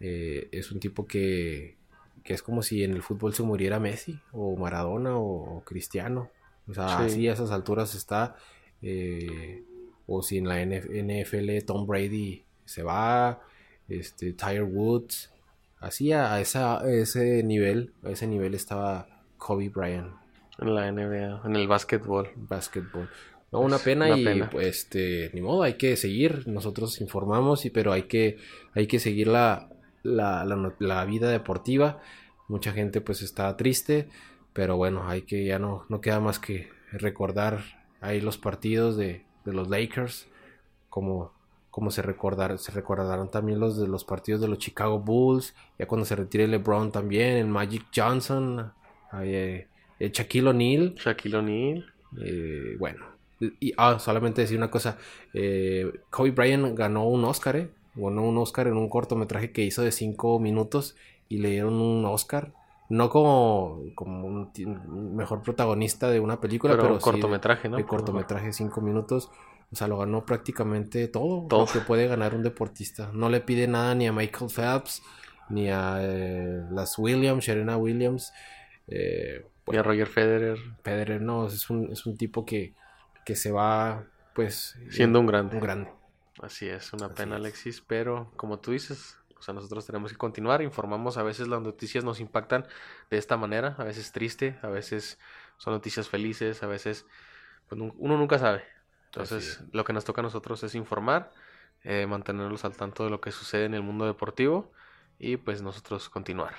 eh, 0.00 0.48
es 0.50 0.72
un 0.72 0.80
tipo 0.80 1.06
que, 1.06 1.76
que, 2.24 2.34
es 2.34 2.42
como 2.42 2.62
si 2.62 2.82
en 2.82 2.94
el 2.94 3.00
fútbol 3.00 3.32
se 3.32 3.44
muriera 3.44 3.78
Messi 3.78 4.18
o 4.32 4.56
Maradona 4.56 5.16
o, 5.16 5.62
Cristiano. 5.64 6.30
O 6.66 6.74
sea, 6.74 6.98
así 6.98 7.28
a 7.28 7.34
esas 7.34 7.52
alturas 7.52 7.94
está. 7.94 8.34
Eh, 8.82 9.62
o 10.08 10.20
si 10.20 10.38
en 10.38 10.48
la 10.48 10.60
NFL 10.64 11.64
Tom 11.64 11.86
Brady 11.86 12.42
se 12.64 12.82
va, 12.82 13.40
este, 13.88 14.32
Tyre 14.32 14.64
Woods, 14.64 15.30
así 15.78 16.10
a, 16.10 16.40
ese 16.40 17.44
nivel, 17.44 17.92
a 18.02 18.10
ese 18.10 18.26
nivel 18.26 18.56
estaba 18.56 19.06
Kobe 19.38 19.68
Bryant. 19.68 20.12
En 20.58 20.74
la 20.74 20.90
NBA, 20.90 21.42
en 21.44 21.54
el 21.54 21.68
básquetbol. 21.68 22.30
Básquetbol. 22.34 23.08
No, 23.54 23.60
una 23.60 23.78
pena 23.78 24.16
y 24.16 24.42
pues 24.50 24.66
este, 24.66 25.30
ni 25.32 25.40
modo, 25.40 25.62
hay 25.62 25.74
que 25.74 25.96
seguir, 25.96 26.46
nosotros 26.48 27.00
informamos, 27.00 27.64
y, 27.64 27.70
pero 27.70 27.92
hay 27.92 28.02
que, 28.02 28.38
hay 28.74 28.86
que 28.86 28.98
seguir 28.98 29.28
la, 29.28 29.70
la, 30.02 30.44
la, 30.78 31.04
vida 31.04 31.30
deportiva. 31.30 32.00
Mucha 32.48 32.72
gente 32.72 33.00
pues 33.00 33.22
está 33.22 33.56
triste, 33.56 34.08
pero 34.52 34.76
bueno, 34.76 35.08
hay 35.08 35.22
que, 35.22 35.44
ya 35.44 35.58
no, 35.58 35.86
no 35.88 36.00
queda 36.00 36.20
más 36.20 36.38
que 36.38 36.68
recordar 36.90 37.60
ahí 38.00 38.20
los 38.20 38.38
partidos 38.38 38.96
de, 38.96 39.24
de 39.44 39.52
los 39.52 39.68
Lakers, 39.68 40.26
como 40.90 41.32
como 41.70 41.90
se 41.90 42.02
recordaron, 42.02 42.56
se 42.56 42.70
recordarán 42.70 43.32
también 43.32 43.58
los 43.58 43.76
de 43.76 43.88
los 43.88 44.04
partidos 44.04 44.40
de 44.40 44.46
los 44.46 44.58
Chicago 44.58 45.00
Bulls, 45.00 45.56
ya 45.76 45.88
cuando 45.88 46.04
se 46.04 46.14
retire 46.14 46.46
LeBron 46.46 46.92
también, 46.92 47.36
el 47.36 47.48
Magic 47.48 47.86
Johnson, 47.92 48.72
eh, 49.20 49.66
el 49.98 50.12
Shaquille 50.12 50.50
O'Neal. 50.50 50.94
Shaquille 50.94 51.36
O'Neal. 51.36 51.84
Eh, 52.22 52.76
bueno, 52.78 53.04
y 53.40 53.72
ah, 53.76 53.98
solamente 53.98 54.40
decir 54.40 54.56
una 54.56 54.70
cosa, 54.70 54.96
eh, 55.32 56.00
Kobe 56.10 56.30
Bryant 56.30 56.76
ganó 56.76 57.08
un 57.08 57.24
Oscar, 57.24 57.56
eh, 57.56 57.70
ganó 57.94 58.22
un 58.22 58.38
Oscar 58.38 58.68
en 58.68 58.76
un 58.76 58.88
cortometraje 58.88 59.52
que 59.52 59.62
hizo 59.62 59.82
de 59.82 59.92
5 59.92 60.38
minutos 60.38 60.96
y 61.28 61.38
le 61.38 61.50
dieron 61.50 61.74
un 61.74 62.04
Oscar. 62.04 62.52
No 62.90 63.08
como, 63.08 63.80
como 63.94 64.26
un 64.26 65.16
mejor 65.16 65.42
protagonista 65.42 66.10
de 66.10 66.20
una 66.20 66.40
película, 66.40 66.76
pero, 66.76 66.98
cortometraje, 66.98 67.68
¿no? 67.68 67.78
De 67.78 67.84
cortometraje 67.84 68.46
de 68.46 68.52
5 68.52 68.80
minutos. 68.82 69.30
O 69.72 69.76
sea, 69.76 69.88
lo 69.88 69.98
ganó 69.98 70.24
prácticamente 70.24 71.08
todo, 71.08 71.46
todo. 71.48 71.60
lo 71.60 71.66
que 71.66 71.80
puede 71.80 72.06
ganar 72.06 72.34
un 72.34 72.42
deportista. 72.42 73.10
No 73.12 73.30
le 73.30 73.40
pide 73.40 73.66
nada 73.66 73.94
ni 73.94 74.06
a 74.06 74.12
Michael 74.12 74.50
Phelps, 74.50 75.02
ni 75.48 75.70
a 75.70 75.98
eh, 76.00 76.62
las 76.70 76.98
Williams, 76.98 77.44
Serena 77.44 77.76
Williams. 77.76 78.32
Eh, 78.86 79.44
ni 79.66 79.78
a 79.78 79.82
Roger 79.82 80.06
Federer. 80.06 80.58
Federer, 80.82 81.22
no, 81.22 81.46
es 81.46 81.70
un, 81.70 81.90
es 81.90 82.04
un 82.06 82.16
tipo 82.16 82.44
que, 82.44 82.74
que 83.24 83.36
se 83.36 83.52
va, 83.52 84.04
pues... 84.34 84.76
Siendo 84.90 85.20
un 85.20 85.26
grande. 85.26 85.56
Un 85.56 85.62
grande. 85.62 85.92
Así 86.42 86.68
es, 86.68 86.92
una 86.92 87.14
pena, 87.14 87.36
Alexis, 87.36 87.80
pero 87.80 88.32
como 88.36 88.58
tú 88.58 88.72
dices, 88.72 89.18
o 89.38 89.42
sea, 89.42 89.54
nosotros 89.54 89.86
tenemos 89.86 90.10
que 90.10 90.18
continuar, 90.18 90.62
informamos, 90.62 91.16
a 91.16 91.22
veces 91.22 91.48
las 91.48 91.62
noticias 91.62 92.02
nos 92.02 92.20
impactan 92.20 92.66
de 93.10 93.18
esta 93.18 93.36
manera, 93.36 93.76
a 93.78 93.84
veces 93.84 94.10
triste, 94.10 94.58
a 94.62 94.68
veces 94.68 95.18
son 95.58 95.74
noticias 95.74 96.08
felices, 96.08 96.62
a 96.62 96.66
veces 96.66 97.06
pues, 97.68 97.80
uno 97.80 98.18
nunca 98.18 98.38
sabe. 98.38 98.64
Entonces, 99.06 99.62
lo 99.72 99.84
que 99.84 99.92
nos 99.92 100.04
toca 100.04 100.22
a 100.22 100.24
nosotros 100.24 100.62
es 100.64 100.74
informar, 100.74 101.32
eh, 101.84 102.06
mantenerlos 102.06 102.64
al 102.64 102.76
tanto 102.76 103.04
de 103.04 103.10
lo 103.10 103.20
que 103.20 103.30
sucede 103.30 103.66
en 103.66 103.74
el 103.74 103.82
mundo 103.82 104.06
deportivo 104.06 104.72
y 105.18 105.36
pues 105.36 105.62
nosotros 105.62 106.08
continuar. 106.08 106.54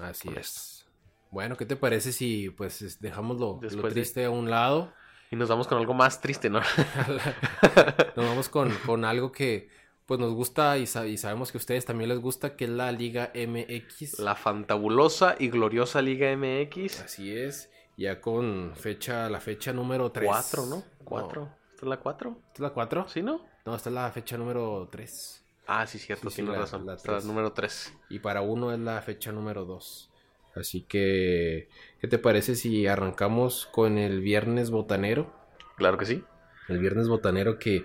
Así 0.00 0.28
es. 0.36 0.86
Bueno, 1.30 1.56
¿qué 1.56 1.64
te 1.64 1.76
parece 1.76 2.12
si 2.12 2.50
pues 2.50 2.98
dejamos 3.00 3.38
lo, 3.38 3.60
triste 3.88 4.24
a 4.24 4.30
un 4.30 4.50
lado? 4.50 4.92
Y 5.32 5.36
nos 5.36 5.48
vamos 5.48 5.66
con 5.66 5.78
algo 5.78 5.94
más 5.94 6.20
triste, 6.20 6.50
¿no? 6.50 6.60
nos 8.16 8.26
vamos 8.26 8.50
con, 8.50 9.04
algo 9.06 9.32
que 9.32 9.70
pues 10.04 10.20
nos 10.20 10.34
gusta 10.34 10.76
y, 10.76 10.82
y, 10.82 11.16
sabemos 11.16 11.50
que 11.50 11.56
a 11.56 11.60
ustedes 11.60 11.86
también 11.86 12.10
les 12.10 12.18
gusta, 12.18 12.54
que 12.54 12.64
es 12.64 12.70
la 12.70 12.92
Liga 12.92 13.32
MX. 13.34 14.18
La 14.18 14.34
fantabulosa 14.34 15.34
y 15.38 15.48
gloriosa 15.48 16.02
Liga 16.02 16.36
MX. 16.36 17.00
Así 17.00 17.34
es, 17.34 17.70
ya 17.96 18.20
con 18.20 18.74
fecha, 18.76 19.30
la 19.30 19.40
fecha 19.40 19.72
número 19.72 20.12
3. 20.12 20.28
4, 20.28 20.66
¿no? 20.66 20.84
4 21.02 21.62
es 21.76 21.88
la 21.88 21.96
4? 21.96 22.30
¿Esta 22.30 22.52
es 22.52 22.60
la 22.60 22.70
4? 22.70 23.08
¿Sí, 23.08 23.22
no? 23.22 23.40
No, 23.64 23.74
esta 23.74 23.88
es 23.88 23.94
la 23.94 24.10
fecha 24.12 24.36
número 24.36 24.86
3. 24.90 25.44
Ah, 25.66 25.86
sí, 25.86 25.98
cierto, 25.98 26.28
tienes 26.28 26.58
razón. 26.58 26.84
La, 26.84 26.98
la 27.02 27.20
número 27.20 27.52
3. 27.52 27.94
Y 28.10 28.18
para 28.18 28.42
uno 28.42 28.70
es 28.70 28.78
la 28.78 29.00
fecha 29.00 29.32
número 29.32 29.64
2. 29.64 30.11
Así 30.54 30.82
que, 30.82 31.68
¿qué 32.00 32.08
te 32.08 32.18
parece 32.18 32.56
si 32.56 32.86
arrancamos 32.86 33.66
con 33.66 33.98
el 33.98 34.20
viernes 34.20 34.70
botanero? 34.70 35.32
Claro 35.76 35.98
que 35.98 36.04
sí. 36.04 36.24
El 36.68 36.78
viernes 36.78 37.08
botanero 37.08 37.58
que 37.58 37.84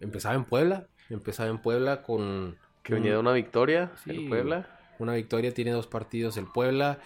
empezaba 0.00 0.34
en 0.34 0.44
Puebla. 0.44 0.88
Empezaba 1.10 1.50
en 1.50 1.58
Puebla 1.58 2.02
con. 2.02 2.56
Que 2.82 2.94
venía 2.94 3.12
de 3.12 3.18
una 3.18 3.32
victoria 3.32 3.92
sí, 4.04 4.26
Puebla. 4.28 4.68
Una 4.98 5.14
victoria, 5.14 5.52
tiene 5.54 5.70
dos 5.70 5.86
partidos 5.86 6.36
el 6.36 6.46
Puebla. 6.46 6.98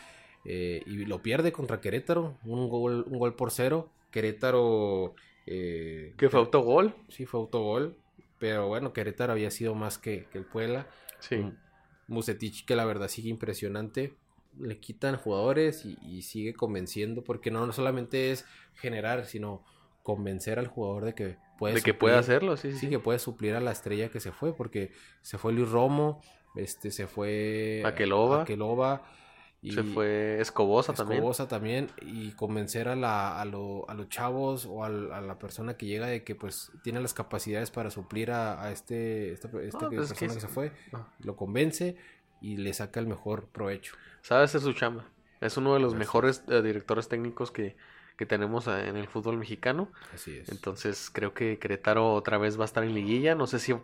Eh, 0.44 0.82
y 0.86 1.04
lo 1.04 1.22
pierde 1.22 1.52
contra 1.52 1.80
Querétaro. 1.80 2.36
Un 2.44 2.68
gol, 2.68 3.04
un 3.08 3.18
gol 3.18 3.34
por 3.34 3.50
cero. 3.50 3.90
Querétaro 4.10 5.14
eh, 5.50 6.12
¿Que 6.18 6.28
fue 6.28 6.40
autogol? 6.40 6.94
Sí, 7.08 7.24
fue 7.24 7.40
autogol. 7.40 7.96
Pero 8.38 8.68
bueno, 8.68 8.92
Querétaro 8.92 9.32
había 9.32 9.50
sido 9.50 9.74
más 9.74 9.96
que, 9.96 10.26
el 10.34 10.44
Puebla. 10.44 10.86
Sí. 11.20 11.50
Musetich, 12.06 12.66
que 12.66 12.76
la 12.76 12.84
verdad 12.84 13.08
sigue 13.08 13.30
impresionante. 13.30 14.14
Le 14.60 14.78
quitan 14.78 15.16
jugadores 15.16 15.84
y, 15.84 16.22
sigue 16.22 16.54
convenciendo, 16.54 17.22
porque 17.24 17.50
no, 17.50 17.70
solamente 17.72 18.32
es 18.32 18.44
generar, 18.74 19.26
sino 19.26 19.64
convencer 20.02 20.58
al 20.58 20.68
jugador 20.68 21.04
de 21.04 21.14
que 21.14 21.36
puede, 21.58 21.74
de 21.74 21.82
que 21.82 21.94
puede 21.94 22.16
hacerlo, 22.16 22.56
sí, 22.56 22.72
sí, 22.72 22.88
que 22.88 22.98
puede 22.98 23.18
suplir 23.18 23.54
a 23.54 23.60
la 23.60 23.72
estrella 23.72 24.08
que 24.08 24.20
se 24.20 24.32
fue, 24.32 24.54
porque 24.54 24.90
se 25.22 25.38
fue 25.38 25.52
Luis 25.52 25.70
Romo, 25.70 26.20
este 26.56 26.90
se 26.90 27.06
fue 27.06 27.82
Aqueloba, 27.84 28.42
Aqueloba 28.42 29.02
y 29.60 29.72
se 29.72 29.82
fue 29.82 30.40
Escobosa, 30.40 30.92
también. 30.92 31.18
Escobosa 31.18 31.48
también. 31.48 31.90
Y 32.02 32.30
convencer 32.32 32.88
a, 32.88 32.94
la, 32.94 33.40
a, 33.40 33.44
lo, 33.44 33.88
a 33.90 33.94
los 33.94 34.08
chavos 34.08 34.66
o 34.66 34.84
a, 34.84 34.88
la 34.88 35.38
persona 35.38 35.76
que 35.76 35.86
llega 35.86 36.06
de 36.06 36.22
que 36.22 36.36
pues 36.36 36.70
tiene 36.84 37.00
las 37.00 37.12
capacidades 37.12 37.70
para 37.72 37.90
suplir 37.90 38.30
a, 38.30 38.70
este, 38.70 39.32
esta, 39.32 39.48
esta 39.60 39.88
pues 39.88 40.08
persona 40.08 40.34
que, 40.34 40.40
se 40.40 40.48
fue. 40.48 40.72
Lo 41.20 41.34
convence 41.34 41.96
y 42.40 42.56
le 42.56 42.72
saca 42.72 43.00
el 43.00 43.06
mejor 43.06 43.46
provecho. 43.46 43.94
Sabe 44.22 44.44
hacer 44.44 44.60
su 44.60 44.72
chamba. 44.72 45.04
Es 45.40 45.56
uno 45.56 45.74
de 45.74 45.80
los 45.80 45.94
mejores 45.94 46.42
eh, 46.48 46.62
directores 46.62 47.08
técnicos 47.08 47.50
que, 47.50 47.76
que 48.16 48.26
tenemos 48.26 48.66
eh, 48.66 48.88
en 48.88 48.96
el 48.96 49.06
fútbol 49.06 49.38
mexicano. 49.38 49.90
Así 50.14 50.36
es. 50.36 50.48
Entonces 50.48 51.10
creo 51.12 51.34
que 51.34 51.58
Querétaro 51.58 52.12
otra 52.14 52.38
vez 52.38 52.58
va 52.58 52.62
a 52.62 52.66
estar 52.66 52.82
en 52.82 52.94
liguilla. 52.94 53.34
No 53.34 53.46
sé 53.46 53.58
si 53.58 53.72
eh, 53.72 53.78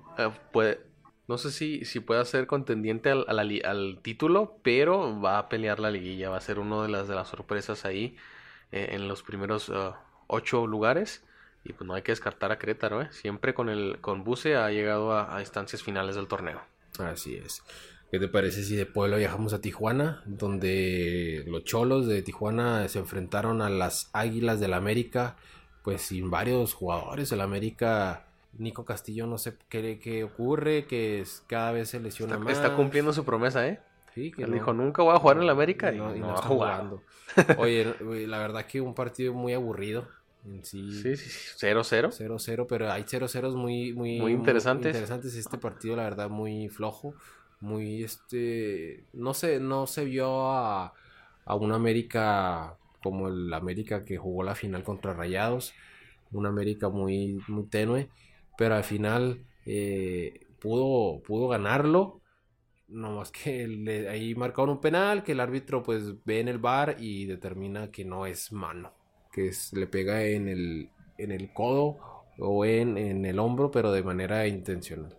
puede 0.52 0.80
no 1.26 1.38
sé 1.38 1.50
si, 1.50 1.84
si 1.84 2.00
pueda 2.00 2.24
ser 2.24 2.46
contendiente 2.46 3.10
al, 3.10 3.24
al, 3.28 3.98
título, 4.02 4.58
pero 4.62 5.20
va 5.20 5.38
a 5.38 5.48
pelear 5.48 5.80
la 5.80 5.90
liguilla. 5.90 6.28
Va 6.28 6.36
a 6.36 6.40
ser 6.40 6.58
una 6.58 6.82
de 6.82 6.88
las, 6.88 7.08
de 7.08 7.14
las 7.14 7.28
sorpresas 7.28 7.84
ahí 7.86 8.16
eh, 8.72 8.88
en 8.90 9.08
los 9.08 9.22
primeros 9.22 9.70
uh, 9.70 9.94
ocho 10.26 10.66
lugares. 10.66 11.24
Y 11.64 11.72
pues 11.72 11.88
no 11.88 11.94
hay 11.94 12.02
que 12.02 12.12
descartar 12.12 12.52
a 12.52 12.58
Querétaro, 12.58 13.00
¿eh? 13.00 13.08
Siempre 13.10 13.54
con 13.54 13.70
el 13.70 13.98
con 14.02 14.22
Buse 14.22 14.56
ha 14.56 14.70
llegado 14.70 15.18
a, 15.18 15.40
instancias 15.40 15.82
finales 15.82 16.14
del 16.14 16.28
torneo. 16.28 16.60
Así 16.98 17.36
es. 17.36 17.62
¿Qué 18.14 18.20
te 18.20 18.28
parece 18.28 18.62
si 18.62 18.76
de 18.76 18.86
Puebla 18.86 19.16
viajamos 19.16 19.54
a 19.54 19.60
Tijuana? 19.60 20.22
Donde 20.24 21.42
los 21.48 21.64
cholos 21.64 22.06
de 22.06 22.22
Tijuana 22.22 22.86
se 22.86 23.00
enfrentaron 23.00 23.60
a 23.60 23.68
las 23.68 24.08
Águilas 24.12 24.60
del 24.60 24.74
América. 24.74 25.34
Pues 25.82 26.02
sin 26.02 26.30
varios 26.30 26.74
jugadores. 26.74 27.32
El 27.32 27.40
América 27.40 28.26
Nico 28.56 28.84
Castillo 28.84 29.26
no 29.26 29.36
sé 29.36 29.54
qué, 29.68 29.98
qué 29.98 30.22
ocurre, 30.22 30.86
que 30.86 31.22
es, 31.22 31.42
cada 31.48 31.72
vez 31.72 31.88
se 31.88 31.98
lesiona 31.98 32.34
está, 32.34 32.44
más. 32.44 32.52
Está 32.52 32.76
cumpliendo 32.76 33.12
su 33.12 33.24
promesa, 33.24 33.66
¿eh? 33.66 33.80
Sí, 34.14 34.30
que 34.30 34.44
Él 34.44 34.52
dijo, 34.52 34.72
nunca 34.72 35.02
voy 35.02 35.16
a 35.16 35.18
jugar 35.18 35.38
en 35.38 35.46
la 35.46 35.52
América 35.52 35.92
y, 35.92 35.98
no, 35.98 36.14
está 36.14 36.46
jugando. 36.46 37.02
Oye, 37.58 37.96
la 38.28 38.38
verdad 38.38 38.64
que 38.64 38.80
un 38.80 38.94
partido 38.94 39.34
muy 39.34 39.54
aburrido. 39.54 40.06
En 40.44 40.64
sí, 40.64 41.02
sí, 41.02 41.16
sí, 41.16 41.66
0-0. 41.66 42.12
0-0, 42.12 42.66
pero 42.68 42.92
hay 42.92 43.02
0-0 43.02 43.56
muy, 43.56 43.92
muy, 43.92 44.20
muy 44.20 44.30
interesantes. 44.30 44.92
Muy 44.92 45.00
interesantes. 45.00 45.34
Este 45.34 45.58
partido, 45.58 45.96
la 45.96 46.04
verdad, 46.04 46.30
muy 46.30 46.68
flojo. 46.68 47.16
Muy, 47.64 48.04
este, 48.04 49.08
no 49.12 49.34
se, 49.34 49.60
no 49.60 49.86
se 49.86 50.04
vio 50.04 50.50
a, 50.52 50.94
a 51.44 51.54
un 51.56 51.72
América 51.72 52.78
como 53.02 53.28
el 53.28 53.52
América 53.54 54.04
que 54.04 54.16
jugó 54.18 54.42
la 54.44 54.54
final 54.54 54.82
contra 54.84 55.14
Rayados. 55.14 55.78
Un 56.30 56.46
América 56.46 56.88
muy, 56.90 57.44
muy 57.48 57.68
tenue 57.68 58.10
pero 58.56 58.74
al 58.76 58.84
final 58.84 59.44
eh, 59.66 60.46
pudo, 60.60 61.22
pudo 61.22 61.48
ganarlo. 61.48 62.22
no 62.88 63.12
más 63.16 63.30
que 63.32 63.66
le, 63.68 64.08
ahí 64.08 64.34
marcaron 64.34 64.70
un 64.70 64.80
penal 64.80 65.22
que 65.24 65.32
el 65.32 65.40
árbitro 65.40 65.82
pues 65.82 66.24
ve 66.24 66.40
en 66.40 66.48
el 66.48 66.58
bar 66.58 66.96
y 66.98 67.26
determina 67.26 67.90
que 67.90 68.04
no 68.04 68.26
es 68.26 68.52
mano, 68.52 68.92
que 69.32 69.48
es, 69.48 69.72
le 69.72 69.86
pega 69.86 70.24
en 70.24 70.48
el, 70.48 70.92
en 71.18 71.32
el 71.32 71.52
codo 71.52 71.98
o 72.38 72.64
en, 72.64 72.96
en 72.98 73.24
el 73.26 73.38
hombro, 73.38 73.70
pero 73.70 73.92
de 73.92 74.02
manera 74.02 74.46
intencional. 74.46 75.16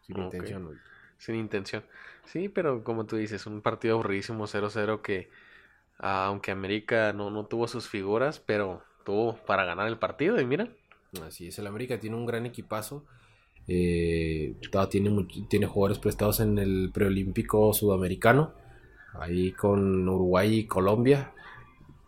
Sin 0.00 0.18
Ok. 0.18 0.44
intención. 0.44 0.82
Sin 1.24 1.36
intención. 1.36 1.82
Sí, 2.24 2.48
pero 2.48 2.82
como 2.84 3.06
tú 3.06 3.16
dices, 3.16 3.46
un 3.46 3.60
partido 3.62 3.94
aburridísimo 3.94 4.46
0-0 4.46 5.02
que 5.02 5.28
ah, 5.98 6.26
aunque 6.26 6.50
América 6.50 7.12
no, 7.12 7.30
no 7.30 7.46
tuvo 7.46 7.68
sus 7.68 7.88
figuras, 7.88 8.40
pero 8.40 8.82
tuvo 9.04 9.36
para 9.46 9.64
ganar 9.64 9.88
el 9.88 9.98
partido 9.98 10.40
y 10.40 10.46
mira, 10.46 10.68
Así 11.26 11.48
es, 11.48 11.58
el 11.58 11.66
América 11.66 12.00
tiene 12.00 12.16
un 12.16 12.26
gran 12.26 12.46
equipazo. 12.46 13.04
Eh, 13.68 14.54
tiene, 14.90 15.26
tiene 15.48 15.66
jugadores 15.66 15.98
prestados 15.98 16.40
en 16.40 16.58
el 16.58 16.90
preolímpico 16.92 17.72
sudamericano. 17.74 18.52
Ahí 19.20 19.52
con 19.52 20.08
Uruguay 20.08 20.60
y 20.60 20.66
Colombia. 20.66 21.32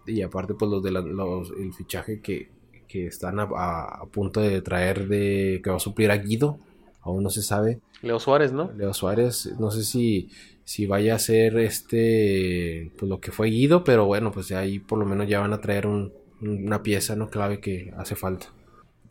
Y 0.06 0.23
aparte, 0.23 0.54
pues 0.54 0.71
los 0.71 0.83
de 0.83 0.90
la- 0.90 1.00
los- 1.00 1.50
el 1.59 1.73
fichaje 1.75 2.21
que, 2.21 2.50
que 2.88 3.06
están 3.06 3.38
a, 3.40 3.44
a- 3.44 4.02
a 4.02 4.06
punto 4.06 4.40
de 4.40 4.61
traer 4.62 5.09
de 5.09 5.61
que 5.62 5.71
va 5.71 5.76
a 5.76 5.80
suplir 5.80 6.11
a 6.11 6.16
Guido. 6.18 6.59
Aún 7.02 7.23
no 7.23 7.30
se 7.30 7.42
sabe. 7.42 7.80
Leo 8.04 8.20
Suárez, 8.20 8.52
¿no? 8.52 8.70
Leo 8.76 8.92
Suárez, 8.94 9.46
no 9.58 9.70
sé 9.70 9.82
si, 9.84 10.30
si 10.64 10.87
vaya 10.87 11.14
a 11.14 11.18
ser 11.18 11.56
este 11.58 12.92
pues 12.99 13.08
lo 13.08 13.20
que 13.20 13.32
fue 13.32 13.49
Guido, 13.49 13.84
pero 13.84 14.06
bueno, 14.06 14.30
pues 14.32 14.50
ahí 14.52 14.78
por 14.78 14.99
lo 14.99 15.04
menos 15.06 15.28
ya 15.28 15.40
van 15.40 15.52
a 15.52 15.61
traer 15.61 15.87
un- 15.87 16.12
una 16.40 16.82
pieza 16.82 17.16
no 17.16 17.30
clave 17.30 17.61
que 17.61 17.92
hace 17.96 18.14
falta. 18.16 18.46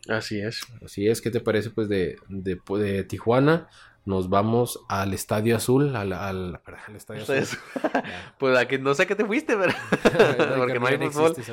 Así 0.08 0.38
es. 0.40 0.60
Así 0.84 1.08
es, 1.08 1.20
¿qué 1.20 1.30
te 1.30 1.40
parece 1.40 1.70
pues 1.70 1.88
de, 1.88 2.16
de, 2.28 2.60
de 2.78 3.04
Tijuana? 3.04 3.68
Nos 4.06 4.28
vamos 4.28 4.80
al 4.90 5.14
Estadio 5.14 5.56
Azul, 5.56 5.96
al, 5.96 6.12
al, 6.12 6.60
al 6.66 6.96
Estadio 6.96 7.22
Azul. 7.22 7.36
Entonces, 7.36 7.58
pues 8.38 8.56
aquí 8.58 8.76
no 8.78 8.92
sé 8.94 9.04
a 9.04 9.06
qué 9.06 9.14
te 9.14 9.24
fuiste, 9.24 9.56
pero 9.56 9.72
porque 10.58 10.78
no 10.78 10.86
hay 10.86 10.98
fútbol. 11.10 11.30
existe. 11.36 11.52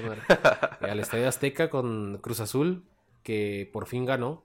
Eh, 0.81 0.89
al 0.91 0.99
Estadio 0.99 1.29
Azteca 1.29 1.69
con 1.69 2.17
Cruz 2.17 2.41
Azul, 2.41 2.83
que 3.23 3.69
por 3.71 3.87
fin 3.87 4.05
ganó. 4.05 4.43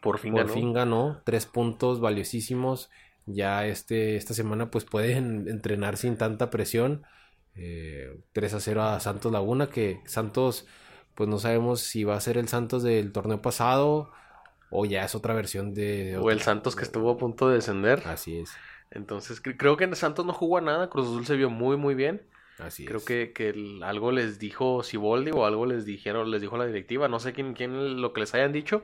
Por 0.00 0.18
fin 0.18 0.32
Por 0.32 0.40
ganó. 0.40 0.52
fin 0.52 0.72
ganó, 0.72 1.22
tres 1.24 1.46
puntos 1.46 2.00
valiosísimos. 2.00 2.90
Ya 3.26 3.66
este, 3.66 4.16
esta 4.16 4.34
semana 4.34 4.70
pues 4.70 4.84
pueden 4.84 5.48
entrenar 5.48 5.96
sin 5.96 6.16
tanta 6.16 6.50
presión. 6.50 7.04
Eh, 7.54 8.20
3 8.32 8.54
a 8.54 8.60
0 8.60 8.82
a 8.82 9.00
Santos 9.00 9.32
Laguna, 9.32 9.68
que 9.68 10.00
Santos 10.06 10.66
pues 11.14 11.28
no 11.28 11.38
sabemos 11.38 11.80
si 11.80 12.04
va 12.04 12.14
a 12.16 12.20
ser 12.20 12.38
el 12.38 12.46
Santos 12.48 12.82
del 12.84 13.12
torneo 13.12 13.42
pasado 13.42 14.12
o 14.70 14.84
ya 14.86 15.04
es 15.04 15.14
otra 15.16 15.34
versión 15.34 15.74
de... 15.74 16.16
O 16.18 16.30
el 16.30 16.40
Santos 16.42 16.76
que 16.76 16.84
estuvo 16.84 17.10
a 17.10 17.16
punto 17.18 17.48
de 17.48 17.56
descender. 17.56 18.02
Así 18.06 18.38
es, 18.38 18.50
Entonces, 18.90 19.42
cre- 19.42 19.56
creo 19.56 19.76
que 19.76 19.94
Santos 19.96 20.26
no 20.26 20.32
jugó 20.32 20.58
a 20.58 20.60
nada. 20.60 20.88
Cruz 20.90 21.08
Azul 21.08 21.26
se 21.26 21.36
vio 21.36 21.50
muy, 21.50 21.76
muy 21.76 21.94
bien. 21.94 22.22
así 22.58 22.84
Creo 22.84 22.98
es. 22.98 23.04
que, 23.04 23.32
que 23.32 23.48
el- 23.50 23.82
algo 23.82 24.12
les 24.12 24.38
dijo 24.38 24.82
Siboldi 24.82 25.30
o 25.32 25.44
algo 25.44 25.66
les 25.66 25.84
dijeron, 25.84 26.30
les 26.30 26.40
dijo 26.40 26.56
la 26.56 26.66
directiva. 26.66 27.08
No 27.08 27.20
sé 27.20 27.32
quién, 27.32 27.54
quién 27.54 28.00
lo 28.00 28.12
que 28.12 28.20
les 28.20 28.34
hayan 28.34 28.52
dicho, 28.52 28.82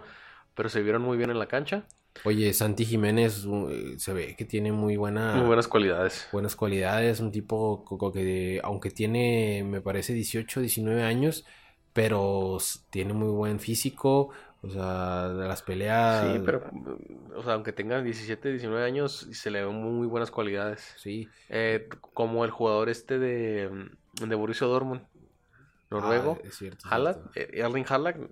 pero 0.55 0.69
se 0.69 0.83
vieron 0.83 1.03
muy 1.03 1.17
bien 1.17 1.31
en 1.31 1.39
la 1.39 1.47
cancha. 1.47 1.85
Oye, 2.23 2.53
Santi 2.53 2.85
Jiménez 2.85 3.45
uh, 3.45 3.69
eh, 3.71 3.99
se 3.99 4.13
ve 4.13 4.37
que 4.37 4.45
tiene 4.45 4.73
muy 4.73 4.97
buena... 4.97 5.35
Muy 5.35 5.47
buenas 5.47 5.67
cualidades. 5.67 6.29
buenas 6.33 6.55
cualidades, 6.55 7.21
un 7.21 7.33
tipo 7.33 7.85
que 8.13 8.61
aunque 8.63 8.91
tiene, 8.91 9.65
me 9.65 9.81
parece 9.81 10.13
18, 10.13 10.61
19 10.61 11.03
años, 11.03 11.45
pero 11.93 12.59
tiene 12.91 13.15
muy 13.15 13.29
buen 13.29 13.59
físico, 13.59 14.31
o 14.63 14.71
sea, 14.71 15.29
de 15.29 15.47
las 15.47 15.63
peleas. 15.63 16.33
Sí, 16.33 16.43
pero, 16.45 16.63
o 17.37 17.43
sea, 17.43 17.55
aunque 17.55 17.73
tenga 17.73 18.01
17, 18.01 18.51
19 18.51 18.85
años, 18.85 19.29
se 19.33 19.51
le 19.51 19.65
ven 19.65 19.75
muy 19.75 20.07
buenas 20.07 20.31
cualidades. 20.31 20.95
Sí, 20.97 21.29
Eh, 21.51 21.89
como 22.15 22.45
el 22.45 22.51
jugador 22.51 22.89
este 22.89 23.19
de, 23.19 23.89
de 24.21 24.35
Borussia 24.35 24.67
Dortmund, 24.67 25.03
noruego, 26.01 26.39
Ah, 26.43 26.47
es 26.49 26.55
cierto. 26.57 26.87
es 26.87 26.93
Haaland, 26.93 27.33
cierto. 27.33 27.53
eh, 27.57 27.61
Erling 27.61 27.85
Haaland, 27.89 28.29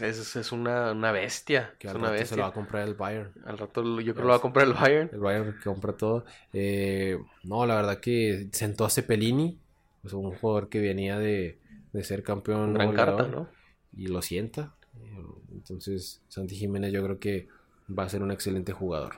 es, 0.00 0.36
es 0.36 0.52
una, 0.52 0.92
una 0.92 1.12
bestia, 1.12 1.74
Que 1.78 1.86
es 1.88 1.90
al 1.94 2.00
una 2.00 2.10
rato 2.10 2.24
se 2.26 2.36
lo 2.36 2.42
va 2.42 2.46
a 2.46 2.50
bestia. 2.50 2.62
comprar 2.62 2.88
el 2.88 2.94
Bayern. 2.94 3.32
Al 3.44 3.58
rato 3.58 3.82
yo 3.82 3.96
creo 4.12 4.14
que 4.14 4.22
lo 4.22 4.28
va 4.28 4.36
a 4.36 4.40
comprar 4.40 4.66
el 4.66 4.72
Bayern. 4.74 5.10
El 5.12 5.20
Bayern 5.20 5.52
que 5.58 5.64
compra 5.64 5.92
todo. 5.92 6.24
Eh, 6.52 7.18
no, 7.44 7.66
la 7.66 7.76
verdad 7.76 8.00
que 8.00 8.48
sentó 8.52 8.84
a 8.84 8.90
Cepelini, 8.90 9.58
pues, 10.02 10.14
un 10.14 10.32
jugador 10.34 10.68
que 10.68 10.80
venía 10.80 11.18
de, 11.18 11.58
de 11.92 12.04
ser 12.04 12.22
campeón. 12.22 12.74
Gran 12.74 12.88
goleador, 12.88 13.16
carta, 13.18 13.36
¿no? 13.36 13.48
Y 13.96 14.06
lo 14.08 14.22
sienta. 14.22 14.74
Entonces, 15.52 16.22
Santi 16.28 16.56
Jiménez 16.56 16.92
yo 16.92 17.02
creo 17.04 17.18
que 17.18 17.48
va 17.96 18.04
a 18.04 18.08
ser 18.08 18.22
un 18.22 18.30
excelente 18.30 18.72
jugador. 18.72 19.14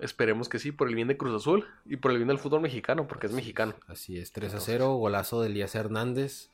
Esperemos 0.00 0.48
que 0.48 0.58
sí, 0.60 0.70
por 0.70 0.88
el 0.88 0.94
bien 0.94 1.08
de 1.08 1.16
Cruz 1.16 1.34
Azul 1.34 1.64
y 1.84 1.96
por 1.96 2.12
el 2.12 2.18
bien 2.18 2.28
del 2.28 2.38
fútbol 2.38 2.60
mexicano, 2.60 3.08
porque 3.08 3.26
es 3.26 3.32
mexicano. 3.32 3.74
Así 3.88 4.16
es, 4.18 4.30
3 4.32 4.44
a 4.44 4.56
Entonces- 4.56 4.74
0, 4.76 4.94
golazo 4.94 5.42
de 5.42 5.48
Elías 5.48 5.74
Hernández, 5.74 6.50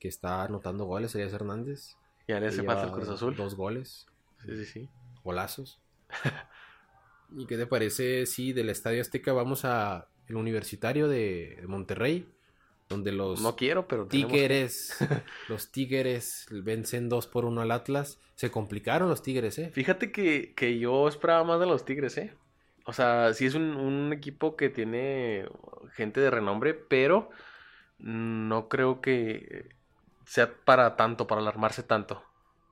que 0.00 0.08
está 0.08 0.42
anotando 0.42 0.84
goles, 0.86 1.14
Elías 1.14 1.32
Hernández. 1.32 1.96
Ya 2.26 2.40
le 2.40 2.48
hace 2.48 2.60
que 2.62 2.66
falta 2.66 2.84
el 2.86 2.90
Cruz 2.92 3.08
Azul. 3.08 3.36
Dos 3.36 3.54
goles, 3.54 4.06
Sí, 4.44 4.56
sí, 4.56 4.64
sí. 4.64 4.88
golazos. 5.22 5.78
¿Y 7.36 7.46
qué 7.46 7.56
te 7.56 7.66
parece 7.66 8.26
si 8.26 8.52
del 8.52 8.70
Estadio 8.70 9.00
Azteca 9.00 9.32
vamos 9.32 9.64
a 9.64 10.08
el 10.26 10.36
Universitario 10.36 11.06
de, 11.08 11.58
de 11.60 11.66
Monterrey, 11.66 12.28
donde 12.88 13.12
los 13.12 13.40
No 13.40 13.54
quiero, 13.56 13.86
pero 13.86 14.08
que- 14.08 14.16
Tigres, 14.16 14.96
los 15.48 15.70
Tigres 15.70 16.46
vencen 16.50 17.08
2 17.08 17.26
por 17.28 17.44
1 17.44 17.60
al 17.60 17.70
Atlas? 17.70 18.18
Se 18.34 18.50
complicaron 18.50 19.08
los 19.08 19.22
Tigres, 19.22 19.58
¿eh? 19.58 19.70
Fíjate 19.72 20.10
que, 20.10 20.54
que 20.54 20.78
yo 20.78 21.06
esperaba 21.08 21.44
más 21.44 21.60
de 21.60 21.66
los 21.66 21.84
Tigres, 21.84 22.16
¿eh? 22.18 22.34
O 22.86 22.92
sea, 22.92 23.32
sí 23.34 23.44
es 23.46 23.54
un, 23.54 23.76
un 23.76 24.12
equipo 24.12 24.56
que 24.56 24.70
tiene 24.70 25.46
gente 25.92 26.20
de 26.20 26.30
renombre, 26.30 26.74
pero 26.74 27.30
no 27.98 28.68
creo 28.68 29.00
que 29.00 29.68
sea 30.30 30.54
para 30.64 30.94
tanto, 30.96 31.26
para 31.26 31.40
alarmarse 31.40 31.82
tanto. 31.82 32.22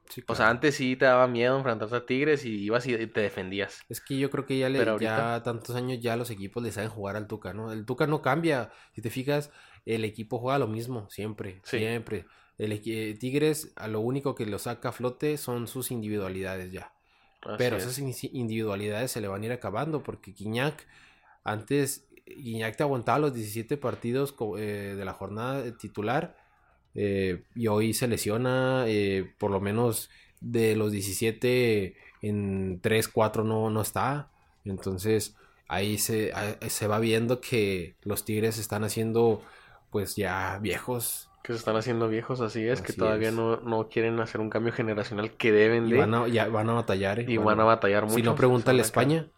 Sí, 0.09 0.23
O 0.29 0.35
sea, 0.35 0.49
antes 0.49 0.77
sí 0.77 0.95
te 0.97 1.05
daba 1.05 1.27
miedo 1.27 1.57
enfrentarte 1.59 1.97
a 1.97 2.07
Tigres 2.07 2.45
y 2.45 2.51
ibas 2.63 2.87
y 2.87 2.97
te 3.09 3.21
defendías. 3.21 3.83
Es 3.89 4.01
que 4.01 4.17
yo 4.17 4.31
creo 4.31 4.47
que 4.47 4.57
ya, 4.59 4.69
le, 4.69 4.79
Pero 4.79 4.99
ya 4.99 5.17
ahorita- 5.33 5.43
tantos 5.43 5.75
años 5.77 5.99
ya 6.01 6.17
los 6.17 6.31
equipos 6.31 6.63
le 6.63 6.73
saben 6.73 6.89
jugar 6.89 7.17
al 7.17 7.27
Tuca, 7.27 7.53
¿no? 7.53 7.73
El 7.73 7.85
Tuca 7.85 8.07
no 8.07 8.23
cambia. 8.23 8.71
Si 8.95 9.03
te 9.03 9.11
fijas, 9.11 9.51
el 9.85 10.05
equipo 10.05 10.39
juega 10.39 10.59
lo 10.59 10.67
mismo, 10.69 11.11
siempre, 11.11 11.61
Sí. 11.65 11.79
siempre. 11.79 12.25
El 12.57 12.73
eh, 12.73 13.17
Tigres, 13.21 13.73
a 13.77 13.87
lo 13.89 14.01
único 14.01 14.35
que 14.35 14.47
lo 14.47 14.59
saca 14.59 14.89
a 14.91 14.93
flote 14.93 15.37
son 15.37 15.67
sus 15.67 15.91
individualidades 15.91 16.73
ya. 16.73 16.93
Así 17.43 17.55
Pero 17.59 17.77
es. 17.77 17.85
esas 17.85 17.99
in- 17.99 18.15
individualidades 18.33 19.11
se 19.11 19.21
le 19.21 19.29
van 19.29 19.43
a 19.43 19.47
ir 19.47 19.53
acabando 19.53 20.03
porque 20.03 20.33
Guiñac, 20.33 20.87
antes, 21.45 22.09
Guiñac 22.27 22.77
te 22.77 22.83
aguantaba 22.83 23.19
los 23.19 23.35
17 23.35 23.77
partidos 23.77 24.35
eh, 24.59 24.95
de 24.97 25.05
la 25.05 25.13
jornada 25.13 25.61
de 25.63 25.73
titular 25.73 26.37
eh, 27.01 27.43
y 27.55 27.69
hoy 27.69 27.95
se 27.95 28.09
lesiona, 28.09 28.85
eh, 28.89 29.31
por 29.39 29.53
lo 29.53 29.61
menos 29.61 30.11
de 30.41 30.75
los 30.75 30.91
17 30.91 31.95
en 32.23 32.81
3, 32.81 33.07
4 33.09 33.45
no, 33.45 33.71
no 33.71 33.81
está. 33.81 34.31
Entonces 34.65 35.37
ahí 35.69 35.99
se, 35.99 36.33
ahí 36.35 36.57
se 36.69 36.89
va 36.89 36.99
viendo 36.99 37.41
que 37.41 37.95
los 38.03 38.25
Tigres 38.25 38.59
están 38.59 38.83
haciendo 38.83 39.43
pues 39.91 40.17
ya 40.17 40.59
viejos 40.61 41.31
Que 41.45 41.53
se 41.53 41.61
están 41.61 41.77
haciendo 41.77 42.09
viejos, 42.09 42.41
así 42.41 42.67
es, 42.67 42.83
que 42.83 42.93
todavía 42.93 43.29
es. 43.29 43.35
no, 43.35 43.59
no 43.61 43.89
quieren 43.89 44.19
hacer 44.19 44.41
un 44.41 44.51
cambio 44.51 44.73
generacional 44.73 45.31
que 45.37 45.53
deben 45.53 45.87
y 45.87 45.93
de. 45.93 45.99
van 45.99 46.15
a, 46.15 46.27
ya 46.27 46.49
van 46.49 46.69
a 46.69 46.73
batallar. 46.73 47.21
eh, 47.21 47.27
y 47.29 47.37
van 47.37 47.61
a 47.61 47.65
batallar 47.65 48.03
mucho. 48.05 48.17
Si 48.17 48.23
no, 48.23 48.35
pregúntale 48.35 48.81
a. 48.81 48.85
España. 48.85 49.29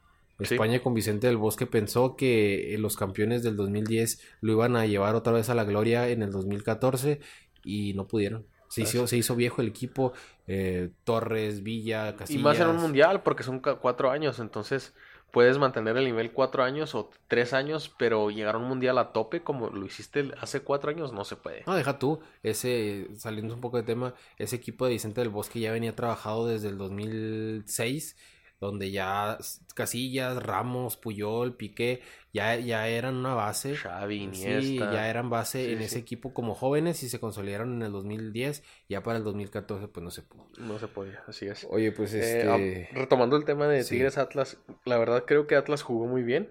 Sí. 0.43 0.55
España 0.55 0.81
con 0.81 0.95
Vicente 0.95 1.27
del 1.27 1.37
Bosque 1.37 1.67
pensó 1.67 2.17
que 2.17 2.75
eh, 2.75 2.79
los 2.79 2.97
campeones 2.97 3.43
del 3.43 3.57
2010 3.57 4.23
lo 4.41 4.53
iban 4.53 4.75
a 4.75 4.87
llevar 4.87 5.15
otra 5.15 5.35
vez 5.35 5.51
a 5.51 5.55
la 5.55 5.65
gloria 5.65 6.09
en 6.09 6.23
el 6.23 6.33
2014 6.33 7.21
y 7.65 7.93
no 7.95 8.07
pudieron. 8.07 8.47
Se 8.69 8.83
hizo, 8.83 9.07
se 9.09 9.17
hizo 9.17 9.35
viejo 9.35 9.63
el 9.63 9.69
equipo. 9.69 10.13
eh, 10.47 10.91
Torres, 11.05 11.63
Villa, 11.63 12.11
Y 12.11 12.13
Casillas. 12.15 12.43
más 12.43 12.61
en 12.61 12.69
un 12.69 12.77
mundial, 12.77 13.23
porque 13.23 13.43
son 13.43 13.61
cuatro 13.61 14.11
años, 14.11 14.39
entonces 14.39 14.95
puedes 15.33 15.59
mantener 15.59 15.97
el 15.97 16.05
nivel 16.05 16.33
cuatro 16.33 16.65
años 16.65 16.95
o 16.97 17.11
tres 17.29 17.53
años, 17.53 17.95
pero 17.99 18.31
llegar 18.31 18.57
a 18.57 18.59
un 18.59 18.65
mundial 18.65 18.99
a 18.99 19.13
tope 19.13 19.43
como 19.43 19.71
lo 19.71 19.87
hiciste 19.87 20.31
hace 20.41 20.61
cuatro 20.63 20.91
años 20.91 21.13
no 21.13 21.25
se 21.25 21.37
puede. 21.37 21.63
No, 21.67 21.75
deja 21.77 21.99
tú, 22.01 22.21
ese, 22.43 23.09
saliendo 23.17 23.55
un 23.55 23.61
poco 23.61 23.77
de 23.77 23.85
tema, 23.85 24.15
ese 24.39 24.57
equipo 24.57 24.87
de 24.87 24.93
Vicente 24.93 25.21
del 25.21 25.31
Bosque 25.31 25.61
ya 25.61 25.71
venía 25.73 25.95
trabajado 25.95 26.47
desde 26.49 26.69
el 26.69 26.79
2006, 26.79 28.17
donde 28.61 28.91
ya 28.91 29.39
Casillas, 29.75 30.43
Ramos, 30.43 30.97
Puyol, 30.99 31.57
Piqué, 31.57 32.03
ya, 32.33 32.57
ya 32.57 32.87
eran 32.89 33.17
una 33.17 33.35
base. 33.35 33.75
Xavi, 33.75 34.31
Sí, 34.35 34.79
ya 34.79 35.09
eran 35.09 35.31
base 35.31 35.65
Sí, 35.65 35.73
en 35.73 35.79
sí. 35.79 35.85
ese 35.85 35.99
equipo 35.99 36.35
como 36.35 36.55
jóvenes 36.55 37.03
y 37.03 37.09
se 37.09 37.19
consolidaron 37.19 37.75
en 37.75 37.83
el 37.83 37.93
2010. 37.93 38.63
Ya 38.89 39.03
para 39.03 39.19
el 39.19 39.25
2014, 39.25 39.89
pues 39.89 40.05
no 40.05 40.11
se 40.11 40.23
pudo. 40.23 40.47
No 40.59 40.79
se 40.79 40.89
podía, 40.89 41.23
así 41.27 41.47
es. 41.47 41.67
Oye, 41.71 41.91
pues 41.93 42.13
Eh, 42.15 42.83
este. 42.83 42.89
retomando 42.93 43.37
el 43.37 43.45
tema 43.45 43.67
de. 43.67 43.83
Tigres 43.85 44.19
Atlas, 44.19 44.59
la 44.85 44.99
verdad 44.99 45.25
creo 45.27 45.47
que 45.47 45.57
Atlas 45.57 45.83
jugó 45.83 46.07
muy 46.07 46.23
bien. 46.23 46.51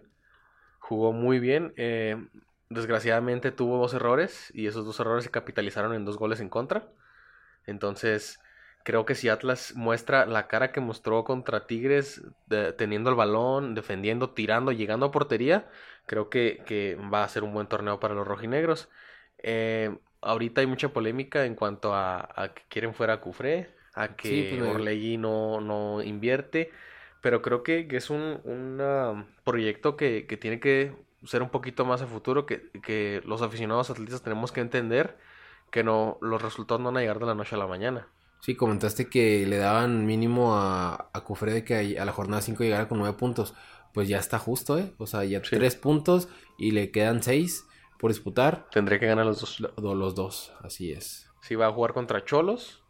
Jugó 0.79 1.13
muy 1.13 1.39
bien. 1.39 1.73
eh, 1.77 2.17
desgraciadamente 2.71 3.51
tuvo 3.51 3.77
dos 3.79 3.95
errores 3.95 4.51
y 4.53 4.67
esos 4.67 4.85
dos 4.85 4.99
errores 4.99 5.23
se 5.23 5.31
capitalizaron 5.31 5.93
en 5.95 6.05
dos 6.05 6.17
goles 6.17 6.39
en 6.39 6.49
contra. 6.49 6.87
Entonces, 7.65 8.39
creo 8.89 9.05
que 9.05 9.13
si 9.13 9.29
Atlas 9.29 9.73
muestra 9.75 10.25
la 10.25 10.47
cara 10.47 10.71
que 10.71 10.79
mostró 10.79 11.23
contra 11.23 11.67
Tigres, 11.67 12.23
teniendo 12.75 13.11
el 13.11 13.15
balón, 13.15 13.75
defendiendo, 13.75 14.31
tirando, 14.31 14.71
llegando 14.71 15.05
a 15.05 15.11
portería, 15.11 15.69
creo 16.07 16.31
que, 16.31 16.63
que 16.65 16.95
va 16.95 17.23
a 17.23 17.29
ser 17.29 17.43
un 17.43 17.53
buen 17.53 17.67
torneo 17.67 17.99
para 17.99 18.15
los 18.15 18.27
rojinegros. 18.27 18.89
Eh, 19.43 19.95
ahorita 20.21 20.61
hay 20.61 20.65
mucha 20.65 20.89
polémica 20.89 21.45
en 21.45 21.53
cuanto 21.53 21.93
a, 21.93 22.51
que 22.55 22.63
quieren 22.67 22.95
fuera 22.95 23.13
a 23.13 23.21
Cufré, 23.21 23.69
a 23.93 24.15
que 24.15 24.27
sí, 24.27 24.57
pues, 24.57 25.19
no, 25.19 25.61
no 25.61 26.01
invierte, 26.01 26.71
pero 27.21 27.43
creo 27.43 27.61
que, 27.61 27.87
es 27.91 28.09
un 28.09 29.23
proyecto 29.43 29.97
que, 29.97 30.25
que, 30.25 30.35
tiene 30.35 30.59
que 30.59 30.95
ser 31.25 31.43
un 31.43 31.51
poquito 31.51 31.85
más 31.85 32.01
a 32.01 32.07
futuro, 32.07 32.47
que, 32.47 32.71
que 32.81 33.21
los 33.23 33.43
aficionados 33.43 33.91
atletas 33.91 34.23
tenemos 34.23 34.51
que 34.51 34.61
entender 34.61 35.15
que 35.69 35.83
no 35.83 36.17
los 36.21 36.41
resultados 36.41 36.81
no 36.81 36.87
van 36.87 36.97
a 36.97 37.01
llegar 37.01 37.19
de 37.19 37.27
la 37.27 37.35
noche 37.35 37.53
a 37.53 37.59
la 37.59 37.67
mañana. 37.67 38.07
Sí, 38.41 38.55
comentaste 38.55 39.09
que 39.09 39.45
le 39.45 39.57
daban 39.57 40.05
mínimo 40.05 40.55
a, 40.55 41.09
a 41.13 41.23
Cufré 41.23 41.53
de 41.53 41.63
que 41.63 41.99
a 41.99 42.05
la 42.05 42.13
jornada 42.13 42.41
5 42.41 42.63
llegara 42.63 42.87
con 42.87 42.99
9 42.99 43.17
puntos. 43.17 43.53
Pues 43.93 44.07
ya 44.07 44.17
está 44.17 44.39
justo, 44.39 44.77
¿eh? 44.77 44.93
O 44.97 45.07
sea, 45.07 45.23
ya 45.25 45.41
3 45.41 45.75
puntos 45.75 46.29
y 46.57 46.71
le 46.71 46.91
quedan 46.91 47.21
6 47.21 47.65
por 47.99 48.11
disputar. 48.11 48.67
Tendría 48.71 48.97
que 48.97 49.07
ganar 49.07 49.25
los 49.25 49.41
dos. 49.41 49.59
los 49.59 50.15
dos, 50.15 50.53
así 50.61 50.91
es. 50.91 51.29
Si 51.41 51.55
va 51.55 51.67
a 51.67 51.71
jugar 51.71 51.93
contra 51.93 52.23
Cholos. 52.23 52.83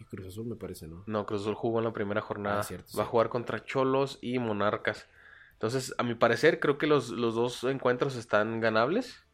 Y 0.00 0.04
Cruz 0.04 0.26
Azul 0.26 0.46
me 0.46 0.56
parece, 0.56 0.86
¿no? 0.88 1.04
No, 1.06 1.26
Cruz 1.26 1.42
Azul 1.42 1.54
jugó 1.54 1.78
en 1.78 1.84
la 1.84 1.92
primera 1.92 2.20
jornada. 2.20 2.62
Ah, 2.62 2.98
va 2.98 3.02
a 3.04 3.06
jugar 3.06 3.28
contra 3.28 3.64
Cholos 3.64 4.18
y 4.20 4.38
Monarcas. 4.38 5.08
Entonces, 5.52 5.94
a 5.98 6.02
mi 6.02 6.14
parecer, 6.14 6.60
creo 6.60 6.78
que 6.78 6.86
los, 6.86 7.08
dos 7.16 7.64
encuentros 7.64 8.16
están 8.16 8.60
ganables. 8.60 9.24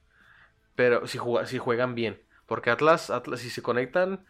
Pero 0.75 1.07
si, 1.07 1.19
si 1.47 1.59
juegan 1.59 1.95
bien. 1.95 2.23
Porque 2.47 2.71
Atlas, 2.71 3.11
Atlas, 3.11 3.41
si 3.41 3.51
se 3.51 3.63
conectan, 3.63 4.25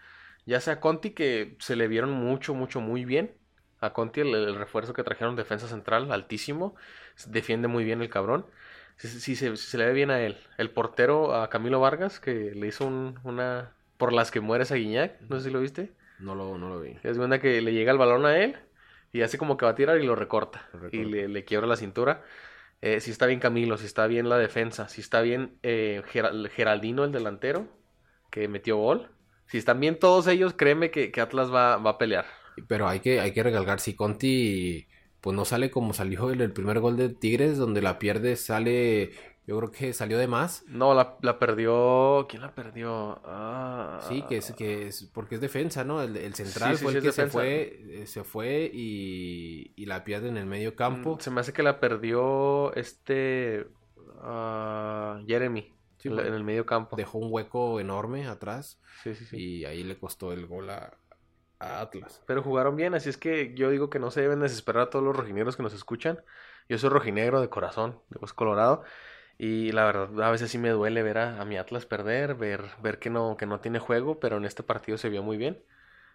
ya 0.46 0.60
sea 0.60 0.80
Conti, 0.80 1.10
que 1.10 1.56
se 1.58 1.76
le 1.76 1.88
vieron 1.88 2.10
mucho, 2.10 2.54
mucho, 2.54 2.80
muy 2.80 3.04
bien. 3.04 3.34
A 3.80 3.92
Conti, 3.92 4.20
el 4.20 4.54
refuerzo 4.56 4.94
que 4.94 5.02
trajeron 5.02 5.36
defensa 5.36 5.68
central, 5.68 6.10
altísimo. 6.12 6.74
Defiende 7.26 7.68
muy 7.68 7.84
bien 7.84 8.02
el 8.02 8.08
cabrón. 8.08 8.46
Sí, 8.96 9.34
se, 9.36 9.78
le 9.78 9.86
ve 9.86 9.92
bien 9.92 10.10
a 10.10 10.20
él. 10.20 10.38
El 10.56 10.70
portero, 10.70 11.34
a 11.34 11.50
Camilo 11.50 11.80
Vargas, 11.80 12.20
que 12.20 12.52
le 12.54 12.66
hizo 12.66 12.86
una... 12.86 13.72
Por 13.96 14.12
las 14.12 14.30
que 14.30 14.40
mueres 14.40 14.72
a 14.72 14.74
Guiñac, 14.74 15.20
no 15.28 15.38
sé 15.38 15.44
si 15.44 15.50
lo 15.50 15.60
viste. 15.60 15.92
No 16.18 16.34
lo, 16.34 16.58
no 16.58 16.68
lo 16.68 16.80
vi. 16.80 16.98
Es 17.02 17.16
una 17.16 17.38
que 17.38 17.60
le 17.60 17.72
llega 17.72 17.92
el 17.92 17.98
balón 17.98 18.26
a 18.26 18.38
él 18.38 18.56
y 19.12 19.22
hace 19.22 19.38
como 19.38 19.56
que 19.56 19.64
va 19.64 19.70
a 19.72 19.74
tirar 19.76 19.98
y 20.00 20.04
lo 20.04 20.16
recorta. 20.16 20.68
Y 20.90 21.04
le, 21.04 21.44
quiebra 21.44 21.68
la 21.68 21.76
cintura. 21.76 22.22
Eh, 22.80 23.00
si 23.00 23.12
está 23.12 23.26
bien 23.26 23.38
Camilo, 23.38 23.78
si 23.78 23.86
está 23.86 24.08
bien 24.08 24.28
la 24.28 24.36
defensa, 24.36 24.88
si 24.88 25.00
está 25.00 25.20
bien 25.22 25.56
eh, 25.62 26.02
Geraldino, 26.50 27.04
el 27.04 27.12
delantero, 27.12 27.68
que 28.30 28.48
metió 28.48 28.76
gol. 28.76 29.13
Si 29.46 29.58
están 29.58 29.80
bien 29.80 29.98
todos 29.98 30.26
ellos, 30.26 30.54
créeme 30.54 30.90
que, 30.90 31.12
Atlas 31.20 31.52
va, 31.52 31.76
va, 31.76 31.90
a 31.90 31.98
pelear. 31.98 32.26
Pero 32.66 32.88
hay 32.88 33.00
que, 33.00 33.20
hay 33.20 33.32
que 33.32 33.42
regalgar 33.42 33.80
si 33.80 33.94
Conti 33.94 34.86
pues 35.20 35.34
no 35.34 35.46
sale 35.46 35.70
como 35.70 35.94
salió 35.94 36.30
el, 36.30 36.42
el 36.42 36.52
primer 36.52 36.80
gol 36.80 36.96
de 36.96 37.08
Tigres, 37.08 37.56
donde 37.56 37.80
la 37.80 37.98
pierde, 37.98 38.36
sale 38.36 39.12
yo 39.46 39.58
creo 39.58 39.70
que 39.70 39.92
salió 39.92 40.16
de 40.16 40.26
más. 40.26 40.64
No, 40.68 40.94
la, 40.94 41.18
la 41.20 41.38
perdió. 41.38 42.26
¿Quién 42.28 42.40
la 42.40 42.54
perdió? 42.54 43.20
Ah, 43.26 44.00
sí, 44.08 44.24
que 44.26 44.38
es, 44.38 44.52
que 44.52 44.86
es 44.86 45.04
porque 45.12 45.34
es 45.34 45.40
defensa, 45.40 45.84
¿no? 45.84 46.00
El, 46.00 46.34
central 46.34 46.78
fue 46.78 46.94
el 46.94 47.02
que 47.02 47.12
se 47.12 47.26
fue, 47.26 47.82
eh, 47.88 48.06
se 48.06 48.24
fue 48.24 48.70
y, 48.72 49.72
y, 49.76 49.84
la 49.84 50.02
pierde 50.04 50.28
en 50.28 50.38
el 50.38 50.46
medio 50.46 50.74
campo. 50.76 51.16
Mm, 51.16 51.20
se 51.20 51.30
me 51.30 51.40
hace 51.40 51.52
que 51.52 51.62
la 51.62 51.78
perdió 51.78 52.74
este 52.74 53.66
uh, 54.22 55.26
Jeremy 55.26 55.73
en, 56.04 56.18
el 56.18 56.44
medio 56.44 56.66
campo. 56.66 56.96
Dejó 56.96 57.18
un 57.18 57.32
hueco 57.32 57.80
enorme 57.80 58.26
atrás. 58.26 58.80
Sí, 59.02 59.14
sí, 59.14 59.24
sí. 59.24 59.36
Y 59.36 59.64
ahí 59.64 59.82
le 59.82 59.98
costó 59.98 60.32
el 60.32 60.46
gol 60.46 60.70
a, 60.70 60.98
Atlas. 61.58 62.22
Pero 62.26 62.42
jugaron 62.42 62.76
bien, 62.76 62.94
así 62.94 63.08
es 63.08 63.16
que 63.16 63.54
yo 63.54 63.70
digo 63.70 63.88
que 63.88 63.98
no 63.98 64.10
se 64.10 64.20
deben 64.20 64.40
desesperar 64.40 64.82
a 64.82 64.90
todos 64.90 65.04
los 65.04 65.16
rojineros 65.16 65.56
que 65.56 65.62
nos 65.62 65.72
escuchan. 65.72 66.22
Yo 66.68 66.76
soy 66.76 66.90
rojinegro 66.90 67.40
de 67.40 67.48
corazón, 67.48 68.00
de 68.10 68.18
voz 68.18 68.34
colorado. 68.34 68.84
Y 69.38 69.72
la 69.72 69.84
verdad, 69.84 70.22
a 70.22 70.30
veces 70.30 70.50
sí 70.50 70.58
me 70.58 70.70
duele 70.70 71.02
ver 71.02 71.18
a, 71.18 71.44
mi 71.44 71.56
Atlas 71.56 71.86
perder, 71.86 72.34
ver, 72.34 72.70
ver 72.82 72.98
que, 72.98 73.10
no, 73.10 73.36
que 73.36 73.46
no 73.46 73.60
tiene 73.60 73.78
juego, 73.78 74.20
pero 74.20 74.36
en 74.36 74.44
este 74.44 74.62
partido 74.62 74.98
se 74.98 75.08
vio 75.08 75.22
muy 75.22 75.36
bien. 75.36 75.64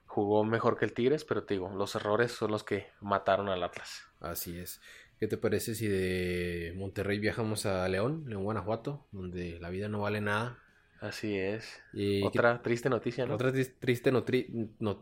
Jugó 0.06 0.44
mejor 0.44 0.78
que 0.78 0.86
el 0.86 0.94
Tigres, 0.94 1.26
pero 1.26 1.44
te 1.44 1.56
digo, 1.56 1.70
los 1.70 1.96
errores 1.96 2.32
son 2.32 2.52
los 2.52 2.64
que 2.64 2.92
mataron 3.02 3.50
al 3.50 3.64
Atlas. 3.64 4.04
Así 4.20 4.58
es. 4.58 4.82
¿Qué 5.20 5.28
te 5.28 5.38
parece 5.38 5.76
si 5.76 5.88
de 5.88 6.74
Monterrey 6.78 7.20
viajamos 7.20 7.66
a 7.66 7.88
León, 7.90 8.24
León, 8.28 8.44
Guanajuato, 8.44 9.08
donde 9.12 9.60
la 9.60 9.70
vida 9.70 9.90
no 9.90 10.02
vale 10.02 10.22
nada, 10.22 10.60
Así 11.02 11.38
es. 11.38 11.82
Y 11.94 12.24
otra 12.24 12.62
triste 12.62 12.90
noticia, 12.90 13.26
¿no? 13.26 13.36
Otra 13.36 13.54
triste 13.80 14.12
no, 14.12 14.26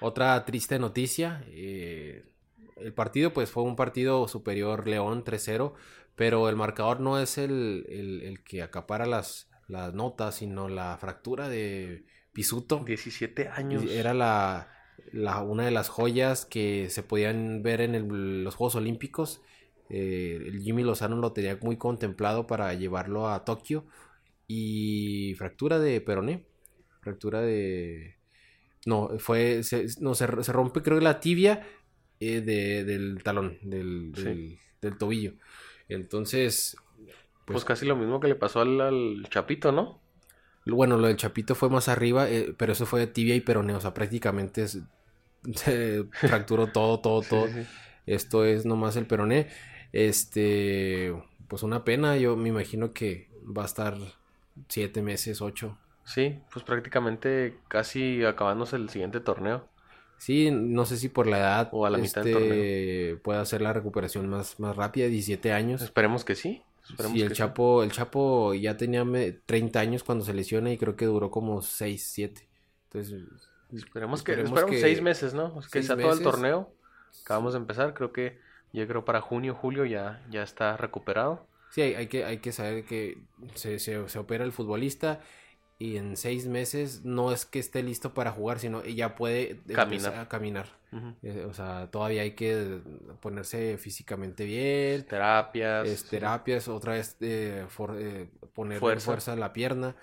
Otra 0.00 0.44
triste 0.44 0.78
noticia. 0.78 1.42
Eh, 1.48 2.26
el 2.76 2.92
partido, 2.92 3.32
pues, 3.32 3.50
fue 3.50 3.62
un 3.62 3.76
partido 3.76 4.28
superior 4.28 4.86
León 4.86 5.24
3-0, 5.24 5.72
pero 6.14 6.48
el 6.48 6.56
marcador 6.56 7.00
no 7.00 7.18
es 7.18 7.38
el, 7.38 7.86
el, 7.88 8.42
que 8.44 8.62
acapara 8.62 9.06
las, 9.06 9.48
las 9.66 9.94
notas, 9.94 10.36
sino 10.36 10.68
la 10.68 10.96
fractura 10.98 11.48
de 11.48 12.04
Pisuto. 12.32 12.82
17 12.84 13.48
años. 13.48 13.84
Era 13.84 14.12
la, 14.12 14.68
la, 15.12 15.42
una 15.42 15.64
de 15.64 15.70
las 15.70 15.88
joyas 15.88 16.46
que 16.46 16.88
se 16.90 17.02
podían 17.02 17.62
ver 17.62 17.80
en 17.80 18.44
los 18.44 18.54
Juegos 18.54 18.74
Olímpicos. 18.74 19.42
Eh, 19.88 20.38
el 20.46 20.60
Jimmy 20.62 20.82
Lozano 20.82 21.16
lo 21.16 21.32
tenía 21.32 21.58
muy 21.60 21.76
contemplado 21.76 22.46
para 22.46 22.72
llevarlo 22.74 23.28
a 23.28 23.44
Tokio 23.44 23.86
y 24.46 25.34
fractura 25.36 25.78
de 25.78 26.00
peroné. 26.00 26.44
Fractura 27.00 27.40
de... 27.40 28.16
No, 28.86 29.10
fue... 29.18 29.62
Se, 29.62 29.86
no, 30.00 30.14
se, 30.14 30.26
rompe 30.26 30.82
creo 30.82 30.98
que 30.98 31.04
la 31.04 31.20
tibia 31.20 31.66
eh, 32.18 32.40
de, 32.40 32.84
del 32.84 33.22
talón, 33.22 33.58
del, 33.62 34.12
del, 34.80 34.98
tobillo. 34.98 35.34
Entonces... 35.88 36.76
Pues, 37.46 37.56
pues, 37.56 37.64
casi 37.64 37.86
lo 37.86 37.96
mismo 37.96 38.20
que 38.20 38.28
le 38.28 38.36
pasó 38.36 38.60
al, 38.60 39.26
Chapito, 39.28 39.72
¿no? 39.72 39.99
Bueno, 40.66 40.98
lo 40.98 41.06
del 41.06 41.16
Chapito 41.16 41.54
fue 41.54 41.70
más 41.70 41.88
arriba, 41.88 42.28
eh, 42.28 42.54
pero 42.56 42.72
eso 42.72 42.86
fue 42.86 43.00
de 43.00 43.06
tibia 43.06 43.34
y 43.34 43.40
peroné. 43.40 43.74
O 43.74 43.80
sea, 43.80 43.94
prácticamente 43.94 44.66
se 45.54 46.04
fracturó 46.12 46.68
todo, 46.68 47.00
todo, 47.00 47.22
todo. 47.22 47.46
Esto 48.06 48.44
es 48.44 48.66
nomás 48.66 48.96
el 48.96 49.06
peroné. 49.06 49.48
Este, 49.92 51.14
pues 51.48 51.62
una 51.62 51.84
pena. 51.84 52.16
Yo 52.16 52.36
me 52.36 52.48
imagino 52.48 52.92
que 52.92 53.28
va 53.44 53.62
a 53.62 53.66
estar 53.66 53.96
siete 54.68 55.02
meses, 55.02 55.40
ocho. 55.40 55.78
Sí, 56.04 56.38
pues 56.52 56.64
prácticamente 56.64 57.58
casi 57.68 58.24
acabándose 58.24 58.76
el 58.76 58.88
siguiente 58.88 59.20
torneo. 59.20 59.68
Sí, 60.18 60.50
no 60.50 60.84
sé 60.84 60.98
si 60.98 61.08
por 61.08 61.26
la 61.26 61.38
edad 61.38 61.68
o 61.72 61.86
a 61.86 61.90
la 61.90 61.96
mitad 61.96 62.22
del 62.22 62.34
este, 62.34 62.48
torneo 62.48 63.22
puede 63.22 63.38
hacer 63.40 63.62
la 63.62 63.72
recuperación 63.72 64.28
más, 64.28 64.60
más 64.60 64.76
rápida, 64.76 65.06
17 65.06 65.52
años. 65.52 65.80
Esperemos 65.80 66.24
que 66.24 66.34
sí. 66.34 66.62
Sí, 66.98 67.22
el 67.22 67.32
Chapo, 67.32 67.82
el 67.82 67.92
Chapo 67.92 68.54
ya 68.54 68.76
tenía 68.76 69.04
30 69.46 69.80
años 69.80 70.04
cuando 70.04 70.24
se 70.24 70.34
lesiona 70.34 70.72
y 70.72 70.78
creo 70.78 70.96
que 70.96 71.06
duró 71.06 71.30
como 71.30 71.62
6, 71.62 72.10
7. 72.12 72.48
Entonces, 72.84 73.22
esperemos 73.72 74.22
que 74.22 74.32
esperemos 74.32 74.64
que 74.64 74.80
seis 74.80 75.00
meses, 75.00 75.34
¿no? 75.34 75.60
que 75.70 75.82
sea 75.82 75.96
todo 75.96 76.12
el 76.12 76.22
torneo. 76.22 76.72
Acabamos 77.22 77.52
de 77.52 77.58
empezar, 77.58 77.94
creo 77.94 78.12
que 78.12 78.38
yo 78.72 78.86
creo 78.86 79.04
para 79.04 79.20
junio, 79.20 79.54
julio 79.54 79.84
ya, 79.84 80.24
ya 80.30 80.42
está 80.42 80.76
recuperado. 80.76 81.46
Sí, 81.70 81.82
hay, 81.82 82.08
que, 82.08 82.24
hay 82.24 82.38
que 82.38 82.50
saber 82.50 82.84
que 82.84 83.18
se, 83.54 83.78
se, 83.78 83.98
opera 84.18 84.44
el 84.44 84.52
futbolista 84.52 85.20
y 85.80 85.96
en 85.96 86.18
seis 86.18 86.46
meses 86.46 87.06
no 87.06 87.32
es 87.32 87.46
que 87.46 87.58
esté 87.58 87.82
listo 87.82 88.12
para 88.12 88.32
jugar, 88.32 88.58
sino 88.58 88.84
ya 88.84 89.14
puede 89.16 89.60
caminar. 89.74 90.14
A 90.14 90.28
caminar. 90.28 90.66
Eh, 91.22 91.46
o 91.48 91.54
sea, 91.54 91.88
todavía 91.90 92.20
hay 92.20 92.32
que 92.32 92.80
ponerse 93.22 93.78
físicamente 93.78 94.44
bien. 94.44 95.06
Terapias. 95.06 96.04
terapias, 96.04 96.68
otra 96.68 96.92
vez 96.92 97.16
eh, 97.20 97.64
eh, 97.98 98.28
poner 98.52 98.78
fuerza. 99.00 99.32
en 99.32 99.40
la 99.40 99.54
pierna. 99.54 99.96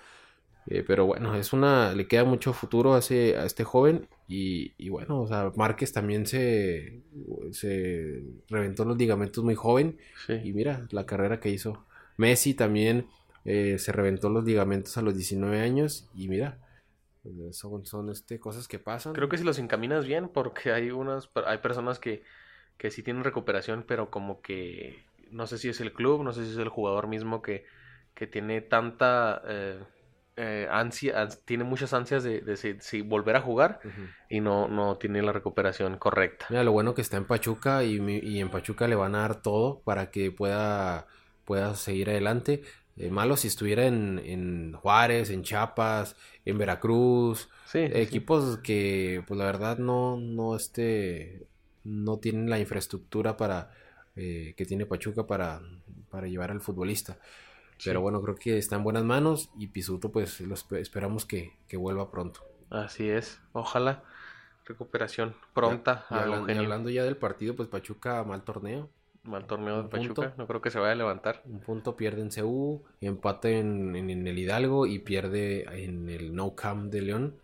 pero 0.88 1.06
bueno, 1.06 1.36
es 1.36 1.52
una. 1.52 1.94
le 1.94 2.08
queda 2.08 2.24
mucho 2.24 2.52
futuro 2.52 2.94
a, 2.94 2.96
a 2.96 3.00
este 3.00 3.62
joven. 3.62 4.08
Y, 4.26 4.72
y, 4.78 4.88
bueno, 4.88 5.22
o 5.22 5.28
sea, 5.28 5.52
Márquez 5.54 5.92
también 5.92 6.26
se, 6.26 7.02
se 7.52 8.24
reventó 8.48 8.84
los 8.84 8.98
ligamentos 8.98 9.44
muy 9.44 9.54
joven. 9.54 9.96
Y 10.42 10.52
mira, 10.52 10.88
la 10.90 11.06
carrera 11.06 11.38
que 11.38 11.50
hizo. 11.50 11.84
Messi 12.16 12.54
también 12.54 13.06
eh, 13.48 13.78
se 13.78 13.92
reventó 13.92 14.28
los 14.28 14.44
ligamentos 14.44 14.98
a 14.98 15.02
los 15.02 15.14
19 15.14 15.60
años. 15.60 16.06
Y 16.14 16.28
mira, 16.28 16.58
pues, 17.22 17.56
son, 17.56 17.86
son 17.86 18.10
este, 18.10 18.38
cosas 18.38 18.68
que 18.68 18.78
pasan. 18.78 19.14
Creo 19.14 19.30
que 19.30 19.38
si 19.38 19.44
los 19.44 19.58
encaminas 19.58 20.04
bien, 20.04 20.28
porque 20.28 20.70
hay 20.70 20.90
unas 20.90 21.30
hay 21.46 21.58
personas 21.58 21.98
que, 21.98 22.22
que 22.76 22.90
sí 22.90 23.02
tienen 23.02 23.24
recuperación, 23.24 23.86
pero 23.88 24.10
como 24.10 24.42
que 24.42 25.02
no 25.30 25.46
sé 25.46 25.56
si 25.56 25.70
es 25.70 25.80
el 25.80 25.94
club, 25.94 26.22
no 26.22 26.34
sé 26.34 26.44
si 26.44 26.52
es 26.52 26.58
el 26.58 26.68
jugador 26.68 27.08
mismo 27.08 27.40
que, 27.40 27.64
que 28.14 28.26
tiene 28.26 28.60
tanta. 28.60 29.40
Eh, 29.46 29.82
eh, 30.40 30.68
ansia, 30.70 31.26
tiene 31.46 31.64
muchas 31.64 31.92
ansias 31.92 32.22
de, 32.22 32.42
de, 32.42 33.02
volver 33.02 33.34
a 33.34 33.40
jugar 33.40 33.80
y 34.28 34.40
no, 34.40 34.68
no 34.68 34.96
tiene 34.96 35.20
la 35.20 35.32
recuperación 35.32 35.98
correcta. 35.98 36.46
Mira, 36.50 36.62
lo 36.62 36.70
bueno 36.70 36.94
que 36.94 37.00
está 37.00 37.16
en 37.16 37.24
Pachuca 37.24 37.82
y, 37.82 37.96
y, 38.22 38.38
en 38.38 38.48
Pachuca 38.48 38.86
le 38.86 38.94
van 38.94 39.16
a 39.16 39.22
dar 39.22 39.42
todo 39.42 39.80
para 39.80 40.12
que 40.12 40.30
pueda, 40.30 41.08
pueda 41.44 41.74
seguir 41.74 42.10
adelante. 42.10 42.62
Eh, 42.98 43.10
malo 43.10 43.36
si 43.36 43.48
estuviera 43.48 43.86
en, 43.86 44.18
en 44.24 44.72
Juárez, 44.74 45.30
en 45.30 45.42
Chiapas, 45.42 46.16
en 46.44 46.58
Veracruz, 46.58 47.48
Sí, 47.66 47.78
equipos 47.80 48.58
que 48.58 49.22
pues 49.26 49.36
la 49.38 49.44
verdad 49.44 49.78
no, 49.78 50.16
no 50.16 50.56
este, 50.56 51.46
no 51.84 52.18
tienen 52.18 52.48
la 52.50 52.58
infraestructura 52.58 53.36
para 53.36 53.70
eh, 54.16 54.54
que 54.56 54.64
tiene 54.66 54.86
Pachuca 54.86 55.26
para, 55.26 55.60
para 56.10 56.26
llevar 56.28 56.50
al 56.50 56.60
futbolista. 56.60 57.18
Pero 57.84 58.00
bueno, 58.00 58.20
creo 58.22 58.34
que 58.34 58.58
está 58.58 58.74
en 58.76 58.82
buenas 58.82 59.04
manos 59.04 59.50
y 59.56 59.68
Pisuto 59.68 60.10
pues 60.10 60.40
lo 60.40 60.54
espe- 60.56 60.78
esperamos 60.80 61.24
que, 61.24 61.52
que 61.68 61.76
vuelva 61.76 62.10
pronto. 62.10 62.40
Así 62.70 63.08
es. 63.08 63.38
Ojalá. 63.52 64.02
Recuperación 64.64 65.34
pronta 65.54 66.04
Y 66.10 66.14
a 66.14 66.18
hablan- 66.24 66.38
y 66.38 66.40
Eugenio. 66.40 66.62
hablando 66.62 66.90
ya 66.90 67.04
del 67.04 67.16
partido, 67.16 67.54
pues 67.56 67.68
Pachuca 67.68 68.22
mal 68.24 68.42
torneo. 68.42 68.90
Mal 69.28 69.46
torneo 69.46 69.82
de 69.82 69.88
Pachuca. 69.88 70.22
punto. 70.22 70.34
No 70.38 70.46
creo 70.46 70.60
que 70.60 70.70
se 70.70 70.78
vaya 70.78 70.92
a 70.92 70.96
levantar. 70.96 71.42
Un 71.44 71.60
punto 71.60 71.96
pierde 71.96 72.22
en 72.22 72.30
CU, 72.30 72.82
empate 73.00 73.58
en, 73.60 73.94
en- 73.94 74.10
en 74.10 74.26
el 74.26 74.38
Hidalgo 74.38 74.86
y 74.86 74.98
pierde 75.00 75.64
en 75.84 76.08
el 76.08 76.34
No 76.34 76.54
Camp 76.54 76.90
de 76.90 77.02
León. 77.02 77.34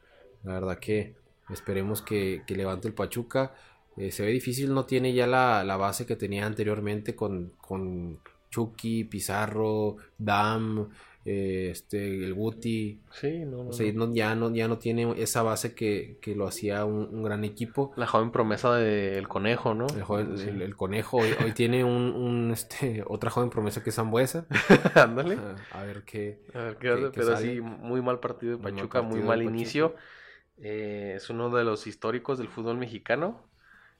La 0.42 0.54
verdad 0.54 0.78
que 0.78 1.14
esperemos 1.50 2.02
que, 2.02 2.42
que 2.46 2.56
levante 2.56 2.88
el 2.88 2.94
Pachuca. 2.94 3.54
Eh, 3.96 4.10
se 4.10 4.24
ve 4.24 4.30
difícil, 4.32 4.74
no 4.74 4.84
tiene 4.86 5.12
ya 5.12 5.26
la, 5.26 5.62
la 5.62 5.76
base 5.76 6.04
que 6.06 6.16
tenía 6.16 6.46
anteriormente 6.46 7.14
con, 7.14 7.52
con 7.60 8.18
Chucky, 8.50 9.04
Pizarro, 9.04 9.96
Dam, 10.18 10.88
eh, 11.26 11.68
este, 11.70 12.06
el 12.24 12.34
Guti. 12.34 13.00
Sí, 13.10 13.44
no, 13.46 13.64
no, 13.64 13.70
O 13.70 13.72
sea, 13.72 13.90
no. 13.94 14.12
ya, 14.14 14.34
no, 14.34 14.54
ya 14.54 14.68
no 14.68 14.78
tiene 14.78 15.14
esa 15.22 15.42
base 15.42 15.74
que, 15.74 16.18
que 16.20 16.34
lo 16.34 16.46
hacía 16.46 16.84
un, 16.84 17.08
un 17.14 17.22
gran 17.22 17.44
equipo. 17.44 17.92
La 17.96 18.06
joven 18.06 18.30
promesa 18.30 18.74
del 18.76 19.26
conejo, 19.28 19.74
¿no? 19.74 19.86
El, 19.86 20.02
joven- 20.02 20.36
Sí. 20.36 20.48
el- 20.50 20.60
el 20.62 20.76
conejo 20.76 21.18
hoy, 21.18 21.30
hoy 21.42 21.52
tiene 21.52 21.82
un, 21.84 22.12
un, 22.12 22.50
este, 22.50 23.02
otra 23.06 23.30
joven 23.30 23.48
promesa 23.50 23.82
que 23.82 23.90
es 23.90 23.96
Zambuesa. 23.96 24.46
Ándale. 24.94 25.38
A 25.72 25.82
ver 25.84 26.02
qué. 26.04 26.40
A 26.54 26.58
ver 26.58 26.76
qué 26.76 26.80
que- 26.88 26.92
hace, 26.92 27.02
que 27.04 27.10
pero 27.10 27.34
sale. 27.34 27.54
sí, 27.54 27.60
muy 27.60 28.02
mal 28.02 28.20
partido 28.20 28.52
de 28.52 28.58
Muy 28.62 28.72
mal 28.72 28.74
Pachuca, 28.74 29.02
muy 29.02 29.20
mal 29.22 29.42
inicio. 29.42 29.94
Eh, 30.58 31.14
es 31.16 31.30
uno 31.30 31.50
de 31.50 31.64
los 31.64 31.86
históricos 31.86 32.38
del 32.38 32.48
fútbol 32.48 32.76
mexicano. 32.76 33.42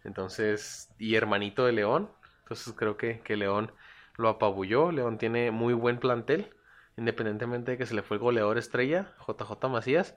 Entonces, 0.05 0.91
y 0.99 1.15
hermanito 1.15 1.65
de 1.65 1.73
León. 1.73 2.11
Entonces 2.43 2.75
creo 2.77 2.97
que, 2.97 3.21
que 3.21 3.37
León 3.37 3.73
lo 4.19 4.29
apabulló. 4.29 4.93
León 4.93 5.17
tiene 5.19 5.51
muy 5.51 5.73
buen 5.75 5.99
plantel. 5.99 6.51
Independientemente 6.97 7.73
de 7.73 7.79
que 7.79 7.87
se 7.87 7.95
le 7.95 8.03
fue 8.03 8.17
el 8.17 8.23
goleador 8.23 8.59
estrella, 8.59 9.15
JJ 9.27 9.69
Macías. 9.69 10.15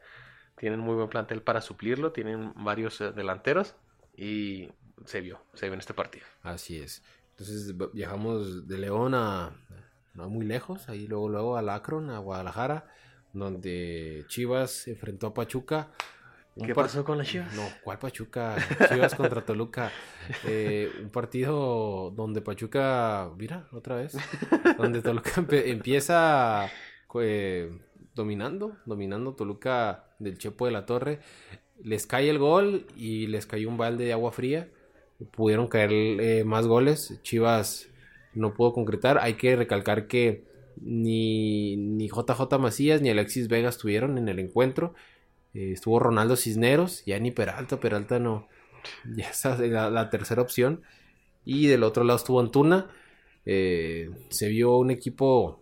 Tienen 0.56 0.80
muy 0.80 0.96
buen 0.96 1.10
plantel 1.10 1.42
para 1.42 1.62
suplirlo. 1.62 2.12
Tienen 2.12 2.54
varios 2.56 3.02
eh, 3.02 3.12
delanteros. 3.12 3.76
Y 4.16 4.70
se 5.06 5.22
vio, 5.22 5.40
se 5.54 5.68
vio 5.68 5.74
en 5.74 5.80
este 5.80 5.94
partido. 5.94 6.26
Así 6.42 6.80
es. 6.80 7.04
Entonces 7.32 7.76
viajamos 7.94 8.68
de 8.68 8.78
León 8.80 9.14
a 9.14 9.56
no 10.16 10.30
muy 10.30 10.46
lejos, 10.46 10.90
ahí 10.90 11.08
luego 11.08 11.30
luego 11.30 11.58
a 11.58 11.76
Akron, 11.76 12.10
a 12.10 12.18
Guadalajara, 12.18 12.88
donde 13.34 14.26
Chivas 14.28 14.88
enfrentó 14.88 15.28
a 15.28 15.34
Pachuca. 15.34 15.92
¿Qué 16.66 16.74
pasó 16.74 17.04
con 17.04 17.18
las 17.18 17.28
Chivas? 17.28 17.54
No, 17.56 17.64
¿cuál 17.84 18.00
Pachuca? 18.00 18.56
Chivas 18.90 19.16
contra 19.16 19.46
Toluca. 19.46 19.92
Eh, 20.46 20.90
un 21.02 21.10
partido 21.10 22.12
donde 22.16 22.42
Pachuca, 22.42 23.30
mira, 23.38 23.68
otra 23.72 23.96
vez, 23.96 24.18
donde 24.78 25.02
Toluca 25.02 25.46
empieza 25.50 26.70
eh, 27.22 27.72
dominando, 28.14 28.78
dominando 28.86 29.34
Toluca 29.34 30.16
del 30.20 30.38
Chepo 30.38 30.66
de 30.66 30.72
la 30.72 30.86
Torre. 30.86 31.20
Les 31.82 32.08
cae 32.08 32.30
el 32.30 32.40
gol 32.40 32.88
y 32.96 33.28
les 33.28 33.46
cayó 33.46 33.70
un 33.70 33.78
balde 33.78 34.06
de 34.06 34.14
agua 34.14 34.32
fría. 34.32 34.70
Pudieron 35.32 35.68
caer 35.68 35.92
eh, 35.92 36.44
más 36.44 36.68
goles. 36.68 37.20
Chivas 37.22 37.88
no 38.34 38.54
pudo 38.54 38.74
concretar. 38.74 39.20
Hay 39.20 39.36
que 39.36 39.56
recalcar 39.56 40.08
que 40.08 40.46
ni, 40.82 41.76
ni 41.78 42.08
JJ 42.08 42.58
Macías 42.60 43.02
ni 43.02 43.10
Alexis 43.10 43.48
Vega 43.48 43.70
estuvieron 43.70 44.18
en 44.18 44.28
el 44.30 44.40
encuentro. 44.40 44.94
Eh, 45.54 45.72
estuvo 45.74 46.00
Ronaldo 46.00 46.36
Cisneros, 46.36 47.04
ya 47.06 47.20
ni 47.20 47.32
Peralta, 47.32 47.80
Peralta 47.80 48.20
no. 48.20 48.48
Ya 49.16 49.30
esa 49.30 49.54
es 49.54 49.72
la, 49.72 49.90
la 49.90 50.10
tercera 50.10 50.42
opción. 50.42 50.82
Y 51.46 51.68
del 51.68 51.84
otro 51.84 52.04
lado 52.04 52.18
estuvo 52.18 52.40
Antuna. 52.40 52.90
Eh, 53.46 54.10
se 54.30 54.50
vio 54.50 54.78
un 54.78 54.92
equipo 54.92 55.62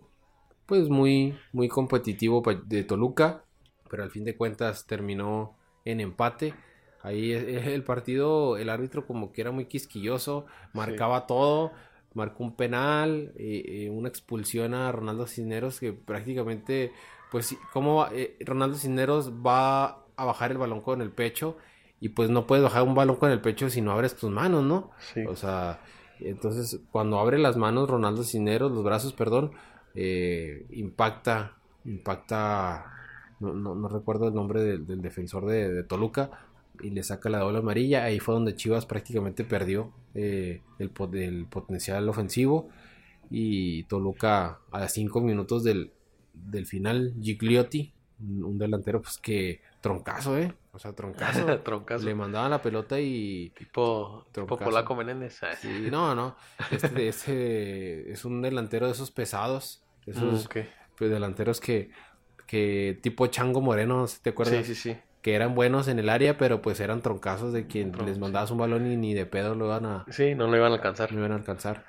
pues 0.66 0.88
muy, 0.88 1.38
muy 1.52 1.68
competitivo 1.68 2.42
de 2.66 2.84
Toluca. 2.84 3.44
Pero 3.88 4.02
al 4.02 4.10
fin 4.10 4.24
de 4.24 4.36
cuentas 4.36 4.86
terminó 4.86 5.56
en 5.84 6.00
empate. 6.00 6.54
Ahí 7.02 7.32
eh, 7.32 7.72
el 7.72 7.84
partido, 7.84 8.56
el 8.56 8.68
árbitro 8.68 9.06
como 9.06 9.32
que 9.32 9.40
era 9.40 9.52
muy 9.52 9.66
quisquilloso, 9.66 10.46
marcaba 10.72 11.26
todo, 11.28 11.72
marcó 12.14 12.42
un 12.42 12.56
penal, 12.56 13.32
eh, 13.36 13.88
una 13.92 14.08
expulsión 14.08 14.74
a 14.74 14.90
Ronaldo 14.90 15.28
Cisneros 15.28 15.78
que 15.78 15.92
prácticamente, 15.92 16.90
pues, 17.30 17.56
¿cómo 17.72 17.96
va? 17.96 18.10
Eh, 18.12 18.36
Ronaldo 18.40 18.76
Cisneros 18.76 19.32
va 19.44 20.04
a 20.16 20.24
bajar 20.24 20.50
el 20.52 20.58
balón 20.58 20.80
con 20.80 21.00
el 21.02 21.10
pecho 21.10 21.56
y 22.00 22.10
pues 22.10 22.30
no 22.30 22.46
puedes 22.46 22.62
bajar 22.62 22.82
un 22.82 22.94
balón 22.94 23.16
con 23.16 23.30
el 23.30 23.40
pecho 23.40 23.68
si 23.70 23.80
no 23.80 23.92
abres 23.92 24.16
tus 24.16 24.30
manos, 24.30 24.62
¿no? 24.64 24.90
Sí. 25.14 25.20
O 25.26 25.36
sea, 25.36 25.80
entonces 26.20 26.80
cuando 26.90 27.18
abre 27.18 27.38
las 27.38 27.56
manos 27.56 27.88
Ronaldo 27.90 28.22
Cisneros, 28.24 28.72
los 28.72 28.84
brazos, 28.84 29.12
perdón, 29.12 29.52
eh, 29.94 30.66
impacta, 30.70 31.56
impacta, 31.84 32.86
no, 33.40 33.52
no- 33.54 33.74
no 33.74 33.88
recuerdo 33.88 34.28
el 34.28 34.34
nombre 34.34 34.62
del, 34.62 34.86
del 34.86 35.02
defensor 35.02 35.46
de, 35.46 35.72
de 35.72 35.82
Toluca, 35.82 36.30
y 36.82 36.90
le 36.90 37.02
saca 37.02 37.30
la 37.30 37.38
doble 37.38 37.58
amarilla. 37.58 38.04
Ahí 38.04 38.20
fue 38.20 38.34
donde 38.34 38.54
Chivas 38.54 38.84
prácticamente 38.84 39.44
perdió 39.44 39.92
eh, 40.14 40.60
el, 40.78 40.90
po- 40.90 41.10
el 41.12 41.46
potencial 41.46 42.06
ofensivo. 42.08 42.68
Y 43.30 43.84
Toluca 43.84 44.58
a 44.70 44.86
cinco 44.88 45.20
minutos 45.20 45.64
del, 45.64 45.92
del 46.36 46.66
final, 46.66 47.14
Gigliotti, 47.20 47.92
un 48.20 48.58
delantero 48.58 49.02
pues 49.02 49.18
que 49.18 49.60
troncazo, 49.80 50.38
¿eh? 50.38 50.52
O 50.72 50.78
sea, 50.78 50.92
troncazo. 50.92 51.58
Troncazo. 51.62 52.04
le 52.04 52.14
mandaban 52.14 52.50
la 52.50 52.60
pelota 52.62 53.00
y 53.00 53.50
Tipo, 53.56 54.26
tipo. 54.32 54.58
Polaco 54.58 54.94
Menéndez. 54.94 55.40
Sí, 55.60 55.88
no, 55.90 56.14
no. 56.14 56.36
Este, 56.70 57.08
este 57.08 58.12
es 58.12 58.24
un 58.24 58.42
delantero 58.42 58.86
de 58.86 58.92
esos 58.92 59.10
pesados. 59.10 59.82
Esos 60.06 60.46
Mm, 60.46 60.58
pues, 60.96 61.10
delanteros 61.10 61.60
que, 61.60 61.90
que 62.46 62.98
tipo 63.02 63.26
Chango 63.26 63.60
Moreno, 63.60 64.02
¿no? 64.02 64.06
¿te 64.22 64.30
acuerdas? 64.30 64.66
Sí, 64.66 64.74
sí, 64.74 64.92
sí. 64.92 64.98
Que 65.22 65.34
eran 65.34 65.54
buenos 65.54 65.88
en 65.88 65.98
el 65.98 66.08
área, 66.08 66.38
pero 66.38 66.62
pues 66.62 66.78
eran 66.78 67.02
troncazos 67.02 67.52
de 67.52 67.66
quien 67.66 67.92
les 68.04 68.18
mandabas 68.18 68.50
un 68.52 68.58
balón 68.58 68.90
y 68.90 68.96
ni 68.96 69.12
de 69.14 69.26
pedo 69.26 69.54
lo 69.56 69.66
iban 69.66 69.84
a, 69.86 70.04
Sí, 70.10 70.34
no 70.36 70.46
lo 70.46 70.56
iban 70.56 70.70
a 70.70 70.76
alcanzar. 70.76 71.12
no 71.12 71.18
iban 71.18 71.32
a 71.32 71.36
alcanzar. 71.36 71.84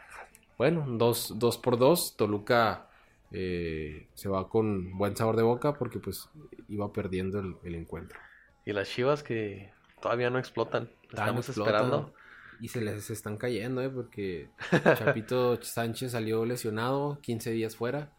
Bueno, 0.57 0.85
dos, 0.87 1.33
dos 1.37 1.57
por 1.59 1.77
dos. 1.77 2.15
Toluca 2.17 2.86
eh, 3.31 4.07
se 4.13 4.29
va 4.29 4.47
con 4.49 4.97
buen 4.97 5.15
sabor 5.15 5.35
de 5.35 5.43
boca 5.43 5.73
porque 5.73 5.99
pues 5.99 6.29
iba 6.69 6.91
perdiendo 6.93 7.39
el, 7.39 7.55
el 7.63 7.75
encuentro. 7.75 8.19
Y 8.65 8.73
las 8.73 8.89
chivas 8.89 9.23
que 9.23 9.71
todavía 10.01 10.29
no 10.29 10.39
explotan. 10.39 10.89
Estamos 11.09 11.47
explotan. 11.47 11.75
esperando. 11.75 12.13
Y 12.59 12.69
se 12.69 12.81
les 12.81 13.09
están 13.09 13.37
cayendo, 13.37 13.81
¿eh? 13.81 13.89
Porque 13.89 14.49
Chapito 14.97 15.61
Sánchez 15.61 16.11
salió 16.11 16.43
lesionado 16.45 17.19
15 17.21 17.51
días 17.51 17.75
fuera 17.75 18.11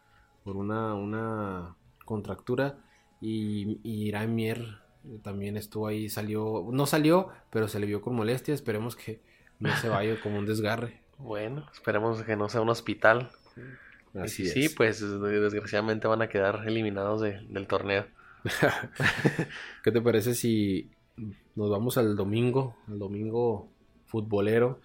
por 0.43 0.55
una, 0.55 0.93
una 0.93 1.75
contractura. 2.05 2.77
Y, 3.21 3.79
y 3.83 4.07
Irán 4.07 4.33
Mier 4.33 4.79
también 5.23 5.57
estuvo 5.57 5.87
ahí, 5.87 6.09
salió, 6.09 6.65
no 6.71 6.85
salió, 6.85 7.29
pero 7.49 7.67
se 7.67 7.79
le 7.79 7.85
vio 7.85 8.01
con 8.01 8.15
molestia. 8.15 8.53
Esperemos 8.53 8.95
que 8.95 9.21
no 9.59 9.75
se 9.77 9.89
vaya 9.89 10.19
como 10.21 10.39
un 10.39 10.45
desgarre. 10.45 11.01
Bueno, 11.19 11.67
esperemos 11.73 12.23
que 12.23 12.37
no 12.37 12.47
sea 12.47 12.61
un 12.61 12.69
hospital. 12.69 13.29
Así 14.23 14.43
es. 14.43 14.53
sí, 14.53 14.69
pues 14.69 14.99
desgraciadamente 15.01 16.07
van 16.07 16.21
a 16.21 16.29
quedar 16.29 16.63
eliminados 16.67 17.21
de- 17.21 17.41
del 17.49 17.67
torneo. 17.67 18.05
¿Qué 19.83 19.91
te 19.91 20.01
parece 20.01 20.35
si 20.35 20.89
nos 21.55 21.69
vamos 21.69 21.97
al 21.97 22.15
domingo, 22.15 22.75
al 22.87 22.99
domingo 22.99 23.69
futbolero? 24.05 24.79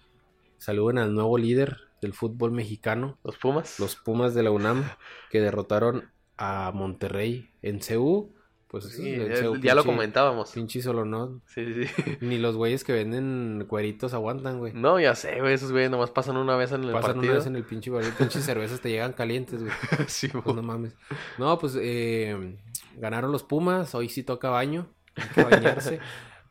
Saluden 0.57 0.97
al 0.97 1.13
nuevo 1.13 1.37
líder 1.37 1.77
del 2.01 2.13
fútbol 2.13 2.51
mexicano, 2.51 3.17
¿Los 3.23 3.37
Pumas? 3.37 3.79
los 3.79 3.95
Pumas 3.95 4.33
de 4.33 4.43
la 4.43 4.51
UNAM, 4.51 4.83
que 5.29 5.41
derrotaron 5.41 6.09
a 6.37 6.71
Monterrey 6.73 7.49
en 7.61 7.79
CU. 7.79 8.31
Pues 8.67 8.85
Sí, 8.85 9.15
ya, 9.61 9.75
lo 9.75 9.83
comentábamos. 9.83 10.51
Pinche 10.51 10.81
solo 10.81 11.05
no. 11.05 11.39
Sí, 11.45 11.73
sí, 11.73 11.85
sí. 11.85 12.17
Ni 12.21 12.37
los 12.39 12.57
güeyes 12.57 12.83
que 12.83 12.93
venden 12.93 13.65
cueritos 13.69 14.13
aguantan, 14.13 14.57
güey. 14.59 14.73
No, 14.73 14.99
ya 14.99 15.15
sé, 15.15 15.39
güey. 15.39 15.53
Esos 15.53 15.71
güeyes 15.71 15.91
nomás 15.91 16.09
pasan 16.11 16.35
una 16.37 16.55
vez 16.55 16.71
en 16.71 16.83
el 16.83 16.91
Pasan 16.91 17.13
partido. 17.13 17.31
una 17.31 17.37
vez 17.39 17.47
en 17.47 17.55
el 17.55 17.63
pinche 17.63 17.89
barril, 17.91 18.11
pinches 18.17 18.43
cervezas 18.45 18.81
te 18.81 18.89
llegan 18.89 19.13
calientes, 19.13 19.61
güey. 19.61 19.73
Sí, 20.07 20.27
Pues 20.29 20.55
no 20.55 20.63
mames. 20.63 20.95
No, 21.37 21.57
pues 21.59 21.77
eh, 21.79 22.57
ganaron 22.97 23.31
los 23.31 23.43
Pumas. 23.43 23.93
Hoy 23.95 24.09
sí 24.09 24.23
toca 24.23 24.49
baño. 24.49 24.87
Hay 25.15 25.29
que 25.29 25.43
bañarse. 25.43 25.99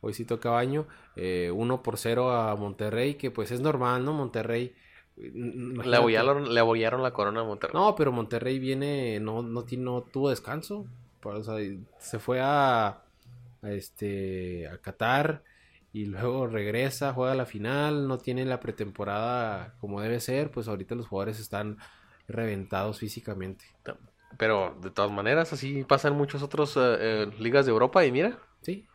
Hoy 0.01 0.13
sí 0.13 0.25
toca 0.25 0.49
baño. 0.51 0.87
Eh, 1.17 1.51
1 1.53 1.83
por 1.83 1.97
0 1.97 2.31
a 2.31 2.55
Monterrey, 2.55 3.15
que 3.15 3.29
pues 3.29 3.51
es 3.51 3.59
normal, 3.59 4.03
¿no? 4.05 4.13
Monterrey. 4.13 4.73
eh, 5.17 5.31
imagínate. 5.35 5.89
Le 5.89 5.95
abollaron, 5.97 6.53
le 6.53 6.59
abollaron 6.59 7.03
la 7.03 7.11
corona 7.11 7.41
a 7.41 7.43
Monterrey. 7.43 7.73
No, 7.75 7.93
pero 7.95 8.11
Monterrey 8.11 8.57
viene, 8.57 9.19
no, 9.19 9.43
no, 9.43 9.65
no 9.77 10.01
tuvo 10.01 10.29
descanso. 10.29 10.85
O 11.25 11.43
sea, 11.43 11.55
se 11.99 12.19
fue 12.19 12.39
a, 12.41 12.87
a 13.61 13.71
este 13.71 14.67
a 14.67 14.77
Qatar 14.77 15.43
y 15.93 16.05
luego 16.05 16.47
regresa, 16.47 17.13
juega 17.13 17.35
la 17.35 17.45
final, 17.45 18.07
no 18.07 18.17
tiene 18.17 18.45
la 18.45 18.59
pretemporada 18.59 19.75
como 19.79 20.01
debe 20.01 20.19
ser, 20.19 20.51
pues 20.51 20.67
ahorita 20.67 20.93
los 20.95 21.07
jugadores 21.07 21.39
están 21.39 21.77
reventados 22.27 22.99
físicamente. 22.99 23.65
Pero 24.37 24.77
de 24.81 24.91
todas 24.91 25.11
maneras, 25.11 25.53
así 25.53 25.83
pasan 25.85 26.15
muchos 26.15 26.43
otros 26.43 26.75
eh, 26.75 26.79
eh, 26.99 27.27
ligas 27.39 27.65
de 27.65 27.71
Europa 27.71 28.05
y 28.05 28.11
mira. 28.11 28.37
Sí, 28.61 28.85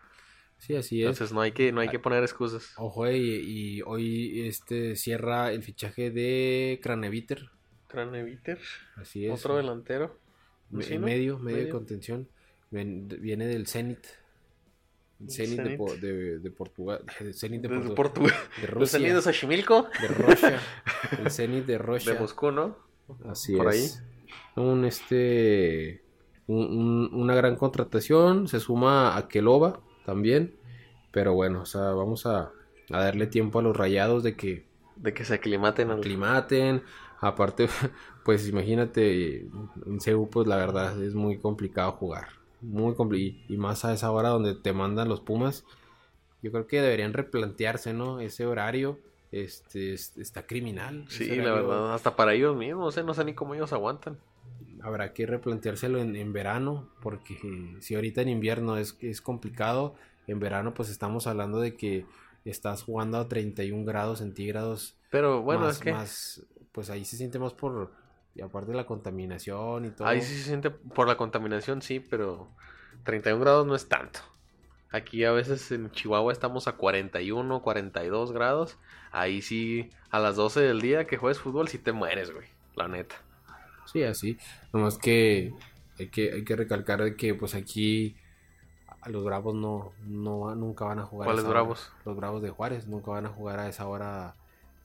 sí, 0.58 0.76
así 0.76 1.00
es. 1.00 1.08
Entonces 1.08 1.32
no 1.32 1.40
hay 1.40 1.52
que, 1.52 1.72
no 1.72 1.80
hay 1.80 1.88
que 1.88 1.98
poner 1.98 2.22
excusas. 2.22 2.74
Ojo, 2.76 3.10
y, 3.10 3.16
y 3.16 3.82
hoy 3.82 4.46
este 4.46 4.96
cierra 4.96 5.52
el 5.52 5.62
fichaje 5.62 6.10
de 6.10 6.80
Craneviter. 6.82 7.48
Craneviter, 7.86 8.60
Así 8.96 9.26
es. 9.26 9.32
otro 9.32 9.56
delantero. 9.56 10.18
Me- 10.70 10.82
¿Sí, 10.84 10.98
no? 10.98 11.06
medio, 11.06 11.38
medio, 11.38 11.58
de 11.64 11.68
contención. 11.68 12.28
Viene 12.70 13.46
del 13.46 13.66
Zenit. 13.66 14.06
Zenit 15.28 15.58
de, 15.58 15.62
Zenit. 15.64 15.78
Po- 15.78 15.94
de, 15.96 16.38
de 16.38 16.50
Portugal. 16.50 17.02
Zenit 17.34 17.60
de, 17.62 17.68
Portu- 17.68 17.94
Portugal. 17.94 18.32
de 18.60 18.68
¿Los 18.68 18.92
Rusia. 18.92 19.14
de 19.14 19.22
Xochimilco? 19.22 19.88
De 20.00 20.08
Rusia. 20.08 20.60
El 21.24 21.30
Zenit 21.30 21.66
de 21.66 21.72
De 21.74 21.78
Rusia. 21.78 22.16
Moscú, 22.18 22.50
¿no? 22.52 22.76
Así 23.28 23.56
por 23.56 23.74
es. 23.74 24.02
Un 24.56 24.84
este. 24.84 26.02
un- 26.46 26.64
un- 26.78 27.10
una 27.20 27.34
gran 27.34 27.56
contratación. 27.56 28.48
Se 28.48 28.60
suma 28.60 29.16
a 29.16 29.28
Kelova 29.28 29.80
también. 30.06 30.54
Pero 31.12 31.34
bueno, 31.34 31.62
o 31.62 31.66
sea, 31.66 31.90
vamos 31.90 32.24
a, 32.26 32.52
a 32.90 33.02
darle 33.04 33.26
tiempo 33.26 33.58
a 33.58 33.62
los 33.62 33.76
rayados 33.76 34.22
de 34.22 34.36
que 34.36 34.64
De 34.96 35.12
que 35.12 35.24
se 35.24 35.34
aclimaten 35.34 35.90
al 35.90 35.98
aclimaten. 35.98 36.82
Aparte, 37.20 37.68
pues 38.24 38.48
imagínate, 38.48 39.46
en 39.86 40.00
CEU, 40.00 40.28
pues 40.30 40.46
la 40.46 40.56
verdad 40.56 41.02
es 41.02 41.14
muy 41.14 41.38
complicado 41.38 41.92
jugar. 41.92 42.28
Muy 42.60 42.94
complicado. 42.94 43.44
Y 43.48 43.56
más 43.56 43.84
a 43.84 43.92
esa 43.92 44.10
hora 44.10 44.30
donde 44.30 44.54
te 44.54 44.72
mandan 44.72 45.08
los 45.08 45.20
Pumas. 45.20 45.64
Yo 46.42 46.50
creo 46.52 46.66
que 46.66 46.80
deberían 46.80 47.12
replantearse, 47.12 47.92
¿no? 47.92 48.20
Ese 48.20 48.46
horario. 48.46 48.98
Este 49.32 49.92
es- 49.94 50.16
está 50.18 50.46
criminal. 50.46 51.04
Sí, 51.08 51.26
la 51.36 51.52
verdad, 51.52 51.94
hasta 51.94 52.16
para 52.16 52.34
ellos 52.34 52.56
mismos, 52.56 52.96
¿eh? 52.96 53.04
no 53.04 53.14
sé 53.14 53.24
ni 53.24 53.34
cómo 53.34 53.54
ellos 53.54 53.72
aguantan. 53.72 54.18
Habrá 54.82 55.12
que 55.12 55.26
replanteárselo 55.26 55.98
en, 55.98 56.16
en 56.16 56.32
verano. 56.32 56.88
Porque 57.02 57.38
si 57.80 57.94
ahorita 57.94 58.22
en 58.22 58.30
invierno 58.30 58.76
es, 58.78 58.96
es 59.00 59.20
complicado. 59.20 59.94
En 60.26 60.40
verano, 60.40 60.74
pues 60.74 60.88
estamos 60.90 61.26
hablando 61.26 61.60
de 61.60 61.76
que 61.76 62.06
estás 62.44 62.82
jugando 62.82 63.18
a 63.18 63.28
31 63.28 63.84
grados 63.84 64.18
centígrados. 64.20 64.96
Pero 65.10 65.42
bueno, 65.42 65.62
más, 65.62 65.76
es 65.76 65.82
que 65.82 65.92
más, 65.92 66.42
pues 66.72 66.90
ahí 66.90 67.04
se 67.04 67.16
siente 67.16 67.38
más 67.38 67.52
por, 67.52 67.92
y 68.34 68.42
aparte 68.42 68.70
de 68.70 68.76
la 68.76 68.86
contaminación 68.86 69.84
y 69.84 69.90
todo. 69.90 70.08
ahí 70.08 70.22
sí 70.22 70.36
se 70.36 70.44
siente 70.44 70.70
por 70.70 71.08
la 71.08 71.16
contaminación, 71.16 71.82
sí, 71.82 72.00
pero 72.00 72.48
31 73.04 73.40
grados 73.40 73.66
no 73.66 73.74
es 73.74 73.88
tanto. 73.88 74.20
Aquí 74.92 75.24
a 75.24 75.30
veces 75.30 75.70
en 75.70 75.90
Chihuahua 75.92 76.32
estamos 76.32 76.66
a 76.66 76.72
41, 76.72 77.62
42 77.62 78.32
grados. 78.32 78.76
Ahí 79.12 79.40
sí, 79.40 79.90
a 80.10 80.18
las 80.18 80.34
12 80.34 80.60
del 80.60 80.80
día 80.80 81.06
que 81.06 81.16
juegues 81.16 81.38
fútbol, 81.38 81.68
sí 81.68 81.78
te 81.78 81.92
mueres, 81.92 82.32
güey. 82.32 82.48
La 82.74 82.88
neta. 82.88 83.14
Sí, 83.86 84.02
así. 84.02 84.36
Nomás 84.72 84.98
que 84.98 85.52
hay 85.98 86.08
que, 86.08 86.32
hay 86.32 86.44
que 86.44 86.56
recalcar 86.56 87.02
de 87.02 87.14
que 87.14 87.34
pues 87.34 87.54
aquí 87.54 88.16
a 89.00 89.08
los 89.08 89.24
Bravos 89.24 89.54
no, 89.54 89.92
no 90.02 90.54
nunca 90.54 90.84
van 90.84 90.98
a 90.98 91.04
jugar. 91.04 91.26
¿Cuáles 91.26 91.42
esa 91.42 91.50
hora. 91.50 91.60
Bravos? 91.60 91.92
Los 92.04 92.16
Bravos 92.16 92.42
de 92.42 92.50
Juárez 92.50 92.86
nunca 92.86 93.12
van 93.12 93.26
a 93.26 93.30
jugar 93.30 93.60
a 93.60 93.68
esa 93.68 93.86
hora. 93.86 94.34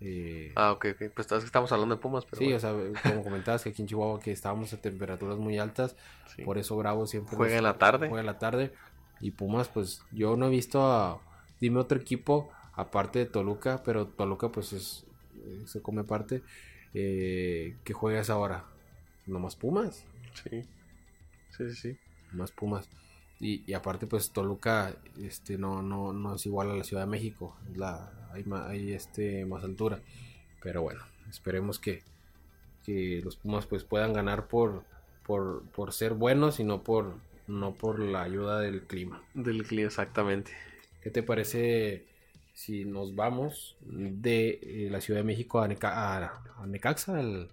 Eh, 0.01 0.51
Ah, 0.55 0.71
ok, 0.71 0.85
ok. 0.93 1.11
Pues 1.15 1.31
es 1.31 1.39
que 1.39 1.45
estamos 1.45 1.71
hablando 1.71 1.95
de 1.95 2.01
Pumas, 2.01 2.25
pero 2.25 2.37
sí, 2.39 2.45
bueno, 2.45 2.57
o 2.57 2.59
sea, 2.59 3.01
como 3.03 3.23
comentabas 3.23 3.63
que 3.63 3.69
aquí 3.69 3.81
en 3.81 3.87
Chihuahua 3.87 4.19
que 4.19 4.31
estábamos 4.31 4.71
a 4.73 4.81
temperaturas 4.81 5.37
muy 5.37 5.57
altas, 5.57 5.95
sí. 6.35 6.43
por 6.43 6.57
eso 6.57 6.75
Bravos 6.77 7.09
siempre 7.09 7.35
Juega 7.35 7.53
nos- 7.53 7.57
en 7.59 7.63
la 7.63 7.77
tarde. 7.77 8.07
Juega 8.09 8.19
en 8.21 8.25
la 8.25 8.39
tarde. 8.39 8.73
Y 9.21 9.31
Pumas, 9.31 9.67
pues 9.69 10.01
yo 10.11 10.35
no 10.37 10.47
he 10.47 10.49
visto 10.49 10.81
a. 10.85 11.21
Dime 11.61 11.79
otro 11.79 11.97
equipo, 11.97 12.51
aparte 12.73 13.19
de 13.19 13.25
Toluca, 13.25 13.81
pero 13.83 14.07
Toluca, 14.07 14.49
pues 14.51 14.73
es, 14.73 15.05
eh, 15.37 15.61
se 15.65 15.81
come 15.81 16.03
parte. 16.03 16.43
eh, 16.93 17.75
que 17.83 17.91
juega 17.93 18.19
a 18.19 18.21
esa 18.21 18.37
hora. 18.37 18.65
Nomás 19.25 19.55
Pumas. 19.57 20.05
Sí. 20.43 20.61
Sí, 21.57 21.69
sí, 21.69 21.75
sí. 21.75 21.97
Más 22.31 22.51
Pumas. 22.51 22.89
Y, 23.39 23.63
y 23.69 23.73
aparte, 23.73 24.07
pues 24.07 24.31
Toluca 24.31 24.95
este, 25.21 25.57
no, 25.57 25.81
no, 25.81 26.13
no 26.13 26.35
es 26.35 26.45
igual 26.45 26.71
a 26.71 26.75
la 26.75 26.83
Ciudad 26.83 27.03
de 27.03 27.09
México. 27.11 27.57
La, 27.75 28.29
hay, 28.33 28.43
ma- 28.45 28.67
hay 28.67 28.93
este, 28.93 29.45
más 29.45 29.63
altura. 29.63 29.99
Pero 30.61 30.81
bueno, 30.81 31.01
esperemos 31.29 31.77
que, 31.79 32.01
que 32.83 33.21
los 33.23 33.35
Pumas 33.35 33.65
pues 33.65 33.83
puedan 33.83 34.13
ganar 34.13 34.47
por, 34.47 34.83
por, 35.25 35.63
por 35.75 35.91
ser 35.93 36.13
buenos 36.13 36.59
y 36.59 36.63
no 36.63 36.81
por, 36.81 37.15
no 37.47 37.73
por 37.73 37.99
la 37.99 38.23
ayuda 38.23 38.59
del 38.61 38.83
clima. 38.83 39.21
Del 39.33 39.63
clima, 39.63 39.87
exactamente. 39.87 40.51
¿Qué 41.03 41.11
te 41.11 41.21
parece 41.21 42.05
si 42.53 42.85
nos 42.85 43.15
vamos 43.15 43.75
de 43.81 44.59
eh, 44.63 44.87
la 44.89 45.01
Ciudad 45.01 45.19
de 45.19 45.25
México 45.25 45.59
a, 45.59 45.67
Neca- 45.67 45.93
a- 45.93 46.41
a 46.57 46.65
Necaxa, 46.65 47.19
al, 47.19 47.49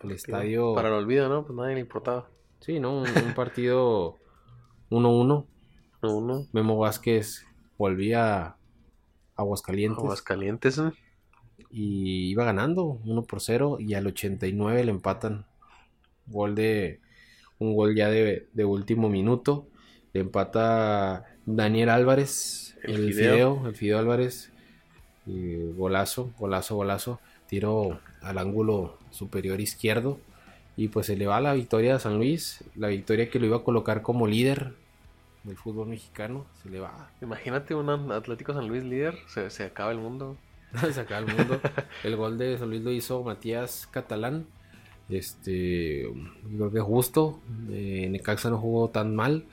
al 0.00 0.10
estadio? 0.10 0.74
Para 0.74 0.88
el 0.88 0.94
olvido, 0.94 1.28
¿no? 1.28 1.44
Pues 1.44 1.54
nadie 1.56 1.74
le 1.74 1.80
importaba. 1.80 2.26
Sí, 2.60 2.80
¿no? 2.80 3.02
Un, 3.02 3.06
un 3.26 3.34
partido 3.34 4.16
1-1. 4.90 5.46
No, 6.02 6.16
uno. 6.16 6.46
Memo 6.52 6.78
Vázquez 6.78 7.44
volvía 7.78 8.42
a 8.44 8.56
Aguascalientes 9.36 9.98
Aguascalientes, 9.98 10.78
¿eh? 10.78 10.92
y 11.70 12.30
iba 12.30 12.44
ganando 12.44 12.84
1 13.04 13.22
por 13.24 13.40
0 13.40 13.78
y 13.80 13.94
al 13.94 14.06
89 14.06 14.84
le 14.84 14.90
empatan. 14.90 15.46
Gol 16.26 16.54
de 16.54 17.00
un 17.58 17.74
gol 17.74 17.94
ya 17.94 18.08
de, 18.08 18.48
de 18.52 18.64
último 18.64 19.08
minuto. 19.08 19.66
Le 20.12 20.20
empata 20.20 21.24
Daniel 21.44 21.90
Álvarez, 21.90 22.76
El 22.82 22.96
el, 22.96 23.14
Fideo. 23.14 23.34
Fideo, 23.34 23.68
el 23.68 23.74
Fideo 23.74 23.98
Álvarez. 23.98 24.50
Y 25.26 25.56
golazo, 25.72 26.32
golazo, 26.38 26.76
golazo. 26.76 27.20
Tiro 27.48 28.00
al 28.22 28.38
ángulo 28.38 28.98
superior 29.10 29.60
izquierdo. 29.60 30.18
Y 30.76 30.88
pues 30.88 31.06
se 31.06 31.16
le 31.16 31.26
va 31.26 31.40
la 31.40 31.54
victoria 31.54 31.96
a 31.96 31.98
San 31.98 32.18
Luis. 32.18 32.62
La 32.74 32.88
victoria 32.88 33.30
que 33.30 33.38
lo 33.38 33.46
iba 33.46 33.56
a 33.56 33.64
colocar 33.64 34.02
como 34.02 34.26
líder 34.26 34.74
del 35.44 35.56
fútbol 35.56 35.88
mexicano. 35.88 36.44
Se 36.62 36.68
le 36.68 36.80
va. 36.80 37.10
Imagínate 37.22 37.74
un 37.74 37.88
Atlético 38.12 38.52
San 38.52 38.68
Luis 38.68 38.84
líder, 38.84 39.16
se, 39.28 39.48
se 39.50 39.64
acaba 39.64 39.92
el 39.92 39.98
mundo. 39.98 40.36
se 40.92 41.00
acaba 41.00 41.20
el 41.20 41.34
mundo. 41.34 41.60
El 42.04 42.16
gol 42.16 42.36
de 42.36 42.58
San 42.58 42.68
Luis 42.68 42.82
lo 42.82 42.90
hizo 42.90 43.22
Matías 43.22 43.88
Catalán. 43.90 44.46
Este, 45.08 46.02
yo 46.02 46.56
creo 46.56 46.72
que 46.72 46.80
justo. 46.80 47.40
Eh, 47.70 48.08
Necaxa 48.10 48.50
no 48.50 48.58
jugó 48.58 48.88
tan 48.88 49.14
mal. 49.14 49.44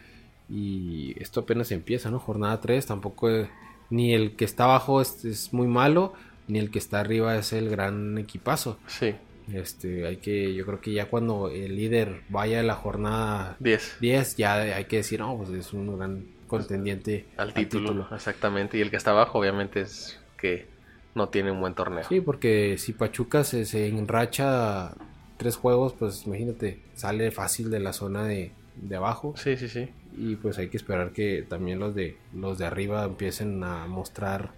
Y 0.50 1.16
esto 1.22 1.42
apenas 1.42 1.72
empieza, 1.72 2.10
¿no? 2.12 2.20
Jornada 2.20 2.60
3. 2.60 2.86
Tampoco 2.86 3.30
eh, 3.30 3.50
ni 3.90 4.14
el 4.14 4.36
que 4.36 4.46
está 4.46 4.66
abajo 4.66 5.02
es, 5.02 5.24
es 5.24 5.54
muy 5.54 5.68
malo, 5.68 6.14
ni 6.48 6.60
el 6.60 6.72
que 6.72 6.80
está 6.80 7.00
arriba 7.00 7.38
es 7.38 7.54
el 7.54 7.70
gran 7.70 8.18
equipazo. 8.18 8.78
Sí, 8.88 9.16
Este, 9.51 10.06
hay 10.08 10.17
que, 10.17 10.53
yo 10.53 10.65
creo 10.65 10.79
que 10.79 10.93
ya 10.93 11.10
cuando 11.10 11.49
el 11.49 11.75
líder 11.75 12.21
vaya 12.29 12.62
a 12.62 12.63
la 12.63 12.75
jornada 12.75 13.58
10 13.60 13.97
10, 13.99 14.36
ya 14.38 14.53
hay 14.56 14.86
que 14.86 14.97
decir, 14.97 15.19
no, 15.19 15.36
pues 15.38 15.49
es 15.49 15.73
un 15.73 15.97
gran 15.97 16.25
contendiente 16.47 17.25
al 17.38 17.53
título, 17.53 18.08
exactamente. 18.13 18.77
Y 18.77 18.82
el 18.82 18.89
que 18.89 18.97
está 18.97 19.12
abajo, 19.12 19.39
obviamente, 19.39 19.82
es 19.82 20.19
que 20.38 20.67
no 21.15 21.29
tiene 21.29 21.51
un 21.51 21.60
buen 21.60 21.73
torneo. 21.73 22.03
Sí, 22.08 22.21
porque 22.21 22.77
si 22.77 22.93
Pachuca 22.93 23.43
se, 23.43 23.65
se 23.65 23.88
enracha 23.88 24.93
tres 25.38 25.56
juegos, 25.58 25.93
pues 25.93 26.25
imagínate, 26.25 26.79
sale 26.95 27.32
fácil 27.32 27.69
de 27.69 27.79
la 27.79 27.91
zona 27.93 28.23
de, 28.25 28.51
de 28.75 28.95
abajo. 28.95 29.34
sí, 29.38 29.58
sí. 29.58 29.67
sí. 29.67 29.89
Y 30.15 30.36
pues 30.36 30.60
hay 30.60 30.69
que 30.69 30.77
esperar 30.77 31.12
que 31.12 31.43
también 31.47 31.79
los 31.79 31.95
de 31.95 32.15
los 32.36 32.60
de 32.60 32.65
arriba 32.67 33.03
empiecen 33.03 33.63
a 33.63 33.88
mostrar 33.88 34.51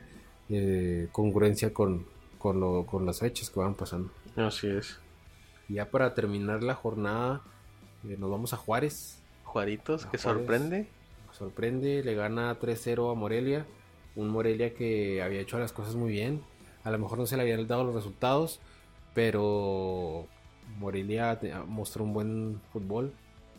eh, 0.50 1.08
congruencia 1.14 1.74
con, 1.74 2.06
con, 2.38 2.60
lo- 2.60 2.86
con 2.86 3.06
las 3.06 3.20
fechas 3.20 3.50
que 3.50 3.60
van 3.62 3.74
pasando. 3.74 4.10
Así 4.36 4.68
es. 4.68 5.00
Y 5.70 5.76
ya 5.76 5.90
para 5.90 6.14
terminar 6.14 6.64
la 6.64 6.76
jornada, 6.76 7.42
eh, 8.08 8.16
nos 8.20 8.30
vamos 8.30 8.54
a 8.54 8.58
Juárez. 8.58 9.20
Juaritos, 9.44 10.06
A 10.06 10.12
que 10.12 10.18
Juárez. 10.18 10.40
sorprende. 10.42 10.88
Sorprende, 11.32 12.04
le 12.04 12.14
gana 12.16 12.58
3-0 12.60 13.12
a 13.12 13.16
Morelia. 13.16 13.66
Un 14.16 14.30
Morelia 14.30 14.74
que 14.74 15.22
había 15.22 15.42
hecho 15.42 15.60
las 15.60 15.74
cosas 15.74 15.96
muy 15.96 16.12
bien. 16.12 16.42
A 16.84 16.92
lo 16.92 17.00
mejor 17.00 17.18
no 17.18 17.26
se 17.26 17.36
le 17.36 17.42
habían 17.44 17.68
dado 17.68 17.84
los 17.84 17.96
resultados, 17.96 18.60
pero 19.14 20.28
Morelia 20.78 21.40
te- 21.40 21.54
mostró 21.68 22.04
un 22.04 22.14
buen 22.14 22.62
fútbol. 22.72 23.14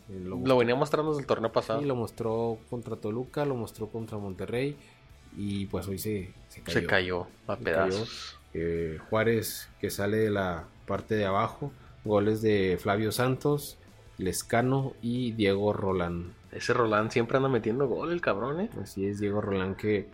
Eh, 0.09 0.19
Lo, 0.23 0.37
Lo 0.37 0.57
venía 0.57 0.75
mostrando 0.75 1.11
desde 1.11 1.21
el 1.21 1.27
torneo 1.27 1.51
pasado. 1.51 1.79
sí, 1.81 1.85
lo 1.85 1.95
mostró 1.95 2.57
contra 2.69 2.95
Toluca, 2.95 3.43
lo 3.45 3.55
mostró 3.55 3.87
contra 3.89 4.17
Monterrey 4.17 4.77
y 5.35 5.65
pues 5.65 5.87
hoy 5.87 5.99
se, 5.99 6.31
se 6.47 6.61
cayó. 6.61 6.79
Se 6.79 6.85
cayó 6.85 7.27
a 7.47 7.57
pedazos. 7.57 8.36
Eh, 8.53 8.99
Juárez 9.09 9.69
que 9.79 9.89
sale 9.89 10.17
de 10.17 10.29
la 10.29 10.65
parte 10.85 11.15
de 11.15 11.25
abajo. 11.25 11.71
Goles 12.03 12.41
de 12.41 12.77
Flavio 12.81 13.11
Santos, 13.11 13.77
Lescano 14.17 14.93
y 15.01 15.33
Diego 15.33 15.73
Rolán. 15.73 16.33
Ese 16.51 16.73
Roland 16.73 17.11
siempre 17.11 17.37
anda 17.37 17.49
metiendo 17.49 17.87
gol, 17.87 18.11
el 18.11 18.21
cabrón, 18.21 18.61
¿eh? 18.61 18.69
Así 18.81 19.05
es, 19.05 19.19
Diego 19.19 19.41
Rolán, 19.41 19.75
que 19.75 20.09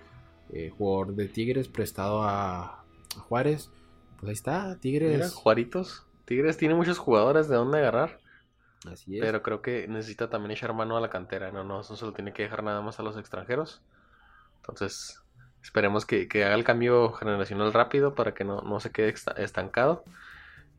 eh, 0.52 0.72
jugador 0.76 1.16
de 1.16 1.28
Tigres, 1.28 1.68
prestado 1.68 2.24
a, 2.24 2.84
a 3.16 3.20
Juárez. 3.28 3.70
Pues 4.20 4.30
ahí 4.30 4.34
está, 4.34 4.78
Tigres. 4.80 5.18
Mira, 5.18 5.30
Juaritos. 5.30 6.06
Tigres 6.26 6.58
tiene 6.58 6.74
muchos 6.74 6.98
jugadores 6.98 7.48
de 7.48 7.56
dónde 7.56 7.80
agarrar. 7.80 8.20
Así 8.92 9.18
es. 9.18 9.22
Pero 9.22 9.42
creo 9.44 9.62
que 9.62 9.88
necesita 9.88 10.30
también 10.30 10.52
echar 10.52 10.74
mano 10.74 10.98
a 10.98 11.02
la 11.02 11.10
cantera. 11.10 11.52
No, 11.52 11.64
no, 11.64 11.78
no 11.78 11.84
se 11.84 12.06
lo 12.06 12.14
tiene 12.14 12.34
que 12.34 12.44
dejar 12.44 12.64
nada 12.64 12.82
más 12.82 13.00
a 13.00 13.04
los 13.04 13.18
extranjeros. 13.18 13.82
Entonces, 14.58 15.22
esperemos 15.64 16.06
que, 16.06 16.28
que 16.28 16.44
haga 16.46 16.56
el 16.56 16.64
cambio 16.64 17.12
generacional 17.14 17.74
rápido 17.74 18.14
para 18.14 18.34
que 18.36 18.44
no, 18.44 18.62
no 18.62 18.80
se 18.80 18.92
quede 18.92 19.10
esta- 19.10 19.32
estancado. 19.32 20.04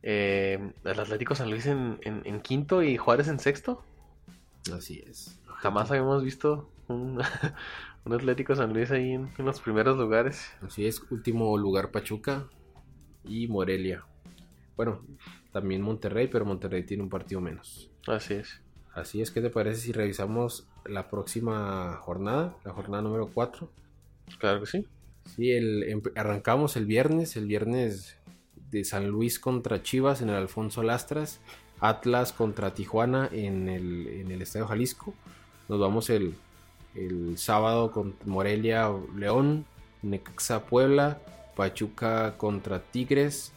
Eh, 0.03 0.71
el 0.83 0.99
Atlético 0.99 1.33
San 1.35 1.49
Luis 1.49 1.65
en, 1.65 1.97
en- 2.03 2.21
en 2.25 2.39
quinto 2.41 2.83
y 2.83 2.95
Juárez 2.97 3.27
en 3.27 3.39
sexto. 3.39 3.83
Así 4.73 5.03
es. 5.07 5.39
Jamás 5.57 5.89
habíamos 5.91 6.23
visto 6.23 6.69
un, 6.87 7.19
un 8.05 8.13
Atlético 8.13 8.55
San 8.55 8.71
Luis 8.73 8.91
ahí 8.91 9.11
en, 9.13 9.29
en 9.37 9.45
los 9.45 9.59
primeros 9.59 9.97
lugares. 9.97 10.51
Así 10.61 10.85
es, 10.85 11.01
último 11.11 11.57
lugar 11.57 11.91
Pachuca 11.91 12.45
y 13.23 13.47
Morelia. 13.47 14.05
Bueno, 14.77 15.01
también 15.51 15.81
Monterrey, 15.81 16.27
pero 16.27 16.45
Monterrey 16.45 16.83
tiene 16.83 17.01
un 17.03 17.09
partido 17.09 17.41
menos. 17.41 17.89
Así 18.07 18.35
es. 18.35 18.61
Así 18.93 19.21
es, 19.21 19.31
¿qué 19.31 19.41
te 19.41 19.49
parece 19.49 19.81
si 19.81 19.91
revisamos 19.91 20.67
la 20.85 21.09
próxima 21.09 21.97
jornada, 22.01 22.55
la 22.63 22.71
jornada 22.73 23.01
número 23.01 23.29
4? 23.33 23.69
Claro 24.39 24.61
que 24.61 24.65
sí. 24.65 24.85
Sí, 25.35 25.51
el, 25.51 25.83
empe- 25.83 26.11
arrancamos 26.15 26.75
el 26.75 26.85
viernes, 26.85 27.35
el 27.35 27.47
viernes 27.47 28.17
de 28.71 28.83
San 28.83 29.07
Luis 29.07 29.39
contra 29.39 29.81
Chivas 29.81 30.21
en 30.21 30.29
el 30.29 30.35
Alfonso 30.35 30.83
Lastras, 30.83 31.39
Atlas 31.79 32.31
contra 32.33 32.73
Tijuana 32.73 33.29
en 33.31 33.69
el, 33.69 34.07
en 34.07 34.31
el 34.31 34.41
Estadio 34.41 34.67
Jalisco. 34.67 35.13
Nos 35.67 35.79
vamos 35.79 36.09
el, 36.09 36.35
el 36.95 37.37
sábado 37.37 37.91
con 37.91 38.15
Morelia 38.25 38.91
León, 39.17 39.65
Necaxa 40.01 40.65
Puebla, 40.65 41.19
Pachuca 41.55 42.37
contra 42.37 42.81
Tigres, 42.81 43.51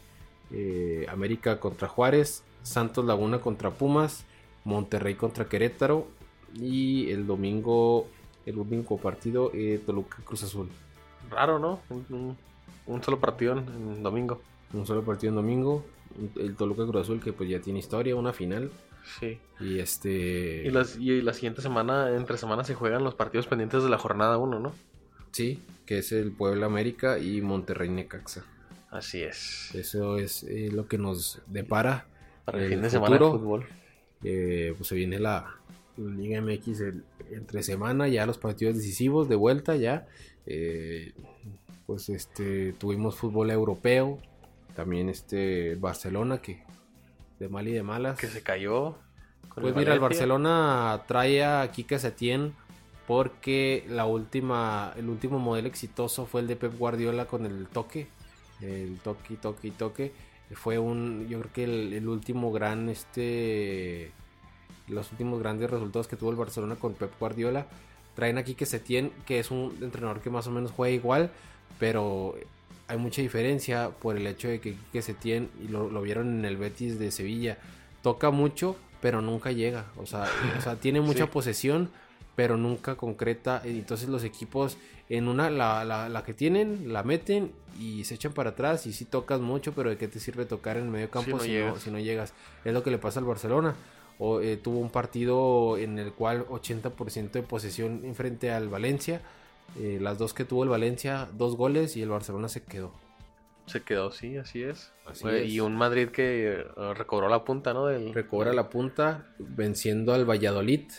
eh, 0.53 1.07
América 1.11 1.61
contra 1.61 1.89
Juárez, 1.89 2.43
Santos 2.63 3.05
Laguna 3.05 3.41
contra 3.41 3.71
Pumas, 3.71 4.25
Monterrey 4.65 5.15
contra 5.15 5.49
Querétaro 5.49 6.09
y 6.55 7.11
el 7.11 7.27
domingo, 7.27 8.09
el 8.49 8.59
único 8.59 8.97
partido, 8.99 9.51
eh, 9.55 9.81
Toluca 9.85 10.19
Cruz 10.25 10.43
Azul. 10.43 10.69
Raro, 11.31 11.59
¿no? 11.59 11.81
Un, 11.91 12.07
un- 12.11 12.37
un 12.87 13.03
solo 13.03 13.19
partido 13.21 13.53
en, 13.53 13.59
en 13.69 14.03
domingo. 14.03 14.41
Un 14.73 14.87
solo 14.87 15.03
partido 15.03 15.31
en 15.31 15.37
domingo. 15.37 15.85
El 16.37 16.57
Toluca 16.57 16.87
Cruz 16.87 17.03
Azul 17.03 17.21
que 17.21 17.33
pues 17.33 17.49
ya 17.51 17.61
tiene 17.61 17.79
historia, 17.81 18.17
una 18.17 18.33
final. 18.33 18.71
Sí. 19.21 19.39
Y 19.61 19.79
este... 19.79 20.63
Y, 20.67 20.71
las, 20.71 20.97
y 20.97 21.21
la 21.23 21.33
siguiente 21.35 21.63
semana, 21.63 22.15
entre 22.17 22.37
semanas, 22.39 22.67
se 22.67 22.75
juegan 22.75 23.05
los 23.05 23.15
partidos 23.15 23.47
pendientes 23.47 23.83
de 23.83 23.89
la 23.91 23.99
jornada 23.99 24.39
1, 24.39 24.59
¿no? 24.59 24.73
Sí, 25.33 25.63
que 25.87 25.99
es 25.99 26.13
el 26.13 26.33
Puebla 26.33 26.67
América 26.67 27.19
y 27.19 27.41
Monterrey 27.43 27.89
Necaxa. 27.91 28.45
Así 28.91 29.23
es. 29.23 29.75
Eso 29.75 30.17
es 30.17 30.43
eh, 30.45 30.71
lo 30.73 30.89
que 30.89 30.97
nos 30.99 31.43
depara. 31.47 32.07
Para 32.47 32.59
el, 32.59 32.65
el 32.65 32.71
fin 32.71 32.83
de 32.83 32.91
semana 32.91 33.15
de 33.19 33.21
fútbol. 33.21 33.67
Eh, 34.25 34.73
pues 34.77 34.89
se 34.89 34.95
viene 34.95 35.19
la, 35.19 35.55
la 35.99 36.11
Liga 36.15 36.41
MX 36.41 36.81
el- 36.81 37.05
entre 37.33 37.63
semana, 37.63 38.09
ya 38.09 38.27
los 38.27 38.39
partidos 38.39 38.77
decisivos 38.77 39.29
de 39.29 39.37
vuelta 39.37 39.77
ya. 39.77 40.07
Eh, 40.47 41.13
pues 41.87 42.09
este 42.09 42.73
tuvimos 42.75 43.17
fútbol 43.17 43.51
europeo. 43.51 44.19
También 44.75 45.09
este 45.09 45.75
Barcelona 45.77 46.41
que 46.41 46.63
de 47.39 47.49
mal 47.49 47.67
y 47.69 47.73
de 47.73 47.83
malas. 47.83 48.19
Que 48.19 48.27
se 48.27 48.43
cayó. 48.43 48.99
Pues 49.55 49.75
mira, 49.75 49.95
el. 49.95 50.01
Barcelona 50.01 51.05
trae 51.07 51.45
a 51.45 51.71
Kike 51.71 51.99
Setién 51.99 52.55
porque 53.07 53.85
la 53.89 54.05
última, 54.05 54.93
el 54.97 55.09
último 55.09 55.39
modelo 55.39 55.67
exitoso 55.67 56.27
fue 56.27 56.43
el 56.43 56.47
de 56.47 56.57
Pep 56.57 56.77
Guardiola 56.79 57.27
con 57.27 57.47
el 57.47 57.67
toque, 57.67 58.07
el 58.61 58.99
toque, 58.99 59.37
toque 59.37 59.71
toque. 59.71 60.13
Fue 60.53 60.79
un, 60.79 61.27
yo 61.29 61.41
creo 61.41 61.53
que 61.53 61.65
el, 61.65 61.93
el 61.93 62.09
último 62.09 62.53
gran, 62.53 62.89
este, 62.89 64.13
los 64.91 65.11
últimos 65.13 65.41
grandes 65.41 65.71
resultados 65.71 66.09
que 66.09 66.17
tuvo 66.17 66.31
el 66.31 66.37
Barcelona 66.37 66.77
con 66.77 66.95
Pep 66.95 67.13
Guardiola. 67.19 67.67
Traen 68.15 68.39
a 68.39 68.43
Kike 68.45 68.67
Setién, 68.67 69.13
que 69.27 69.39
es 69.39 69.51
un 69.51 69.77
entrenador 69.81 70.21
que 70.21 70.31
más 70.31 70.47
o 70.47 70.51
menos 70.51 70.73
juega 70.73 70.95
igual, 70.95 71.31
pero 71.79 72.35
hay 72.89 72.97
mucha 72.99 73.23
diferencia 73.23 73.91
por 73.91 74.17
el 74.17 74.27
hecho 74.27 74.49
de 74.49 74.61
que 74.61 74.73
Quique 74.75 75.03
Setién, 75.03 75.51
y 75.63 75.69
lo, 75.69 75.89
lo 75.91 76.03
vieron 76.03 76.39
en 76.39 76.45
el 76.45 76.57
Betis 76.57 76.99
de 76.99 77.11
Sevilla, 77.11 77.59
toca 78.03 78.31
mucho, 78.31 78.77
pero 79.01 79.21
nunca 79.21 79.53
llega. 79.53 79.87
O 79.97 80.07
sea, 80.07 80.25
o 80.59 80.61
sea 80.61 80.77
tiene 80.77 81.01
mucha 81.01 81.25
Sí. 81.25 81.31
posesión, 81.33 81.91
pero 82.35 82.57
nunca 82.57 82.95
concreta. 82.97 83.61
Entonces 83.65 84.09
los 84.09 84.25
equipos 84.25 84.79
en 85.09 85.29
una, 85.29 85.49
la, 85.51 85.85
la- 85.85 86.09
la 86.09 86.23
que 86.25 86.35
tienen, 86.35 86.93
la 86.93 87.03
meten 87.03 87.53
y 87.81 88.05
se 88.05 88.15
echan 88.15 88.33
para 88.33 88.51
atrás. 88.51 88.87
Y 88.87 88.93
sí 88.93 89.05
tocas 89.05 89.41
mucho, 89.41 89.73
pero 89.73 89.91
¿de 89.91 89.97
qué 89.97 90.09
te 90.09 90.19
sirve 90.19 90.45
tocar 90.45 90.77
en 90.77 90.85
el 90.85 90.89
medio 90.91 91.11
campo 91.11 91.37
no 91.37 91.41
si, 91.41 91.57
no, 91.59 91.77
si 91.79 91.91
no 91.91 91.99
llegas? 91.99 92.33
Es 92.65 92.73
lo 92.73 92.83
que 92.83 92.91
le 92.91 92.99
pasa 92.99 93.21
al 93.21 93.27
Barcelona. 93.27 93.75
O, 94.19 94.41
eh, 94.41 94.57
tuvo 94.57 94.79
un 94.81 94.91
partido 94.91 95.77
en 95.79 95.99
el 95.99 96.13
cual 96.13 96.45
80% 96.49 97.31
de 97.39 97.43
posesión 97.43 98.05
en 98.05 98.15
frente 98.15 98.51
al 98.51 98.69
Valencia. 98.69 99.21
Eh, 99.79 99.99
las 100.01 100.19
dos 100.19 100.35
que 100.35 100.45
tuvo 100.45 100.65
el 100.65 100.69
Valencia, 100.71 101.29
dos 101.37 101.57
goles 101.57 101.97
y 101.97 102.03
el 102.03 102.09
Barcelona 102.09 102.49
se 102.49 102.63
quedó. 102.65 102.93
Se 103.67 103.83
quedó, 103.83 104.11
sí, 104.11 104.37
así 104.39 104.63
es. 104.63 104.93
Así 105.07 105.21
Fue- 105.23 105.45
es. 105.45 105.53
Y 105.53 105.61
un 105.61 105.77
Madrid 105.77 106.09
que 106.09 106.53
eh, 106.61 106.95
recobró 106.95 107.29
la 107.29 107.45
punta, 107.45 107.75
¿no? 107.75 107.87
Del, 107.87 108.15
Recobra 108.15 108.53
la 108.55 108.71
punta 108.71 109.27
venciendo 109.39 110.15
al 110.15 110.25
Valladolid, 110.29 110.91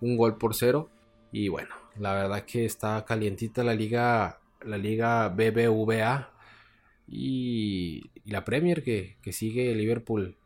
un 0.00 0.16
gol 0.16 0.36
por 0.36 0.54
cero. 0.54 0.90
Y 1.32 1.48
bueno, 1.48 1.74
la 1.98 2.12
verdad 2.12 2.44
que 2.44 2.66
está 2.66 3.02
calientita 3.06 3.64
la 3.64 3.74
liga, 3.74 4.38
la 4.60 4.76
liga 4.76 5.28
BBVA 5.30 6.28
y, 7.08 8.10
y 8.24 8.30
la 8.30 8.44
Premier 8.44 8.82
que, 8.82 9.16
que 9.22 9.32
sigue 9.32 9.74
Liverpool 9.74 10.36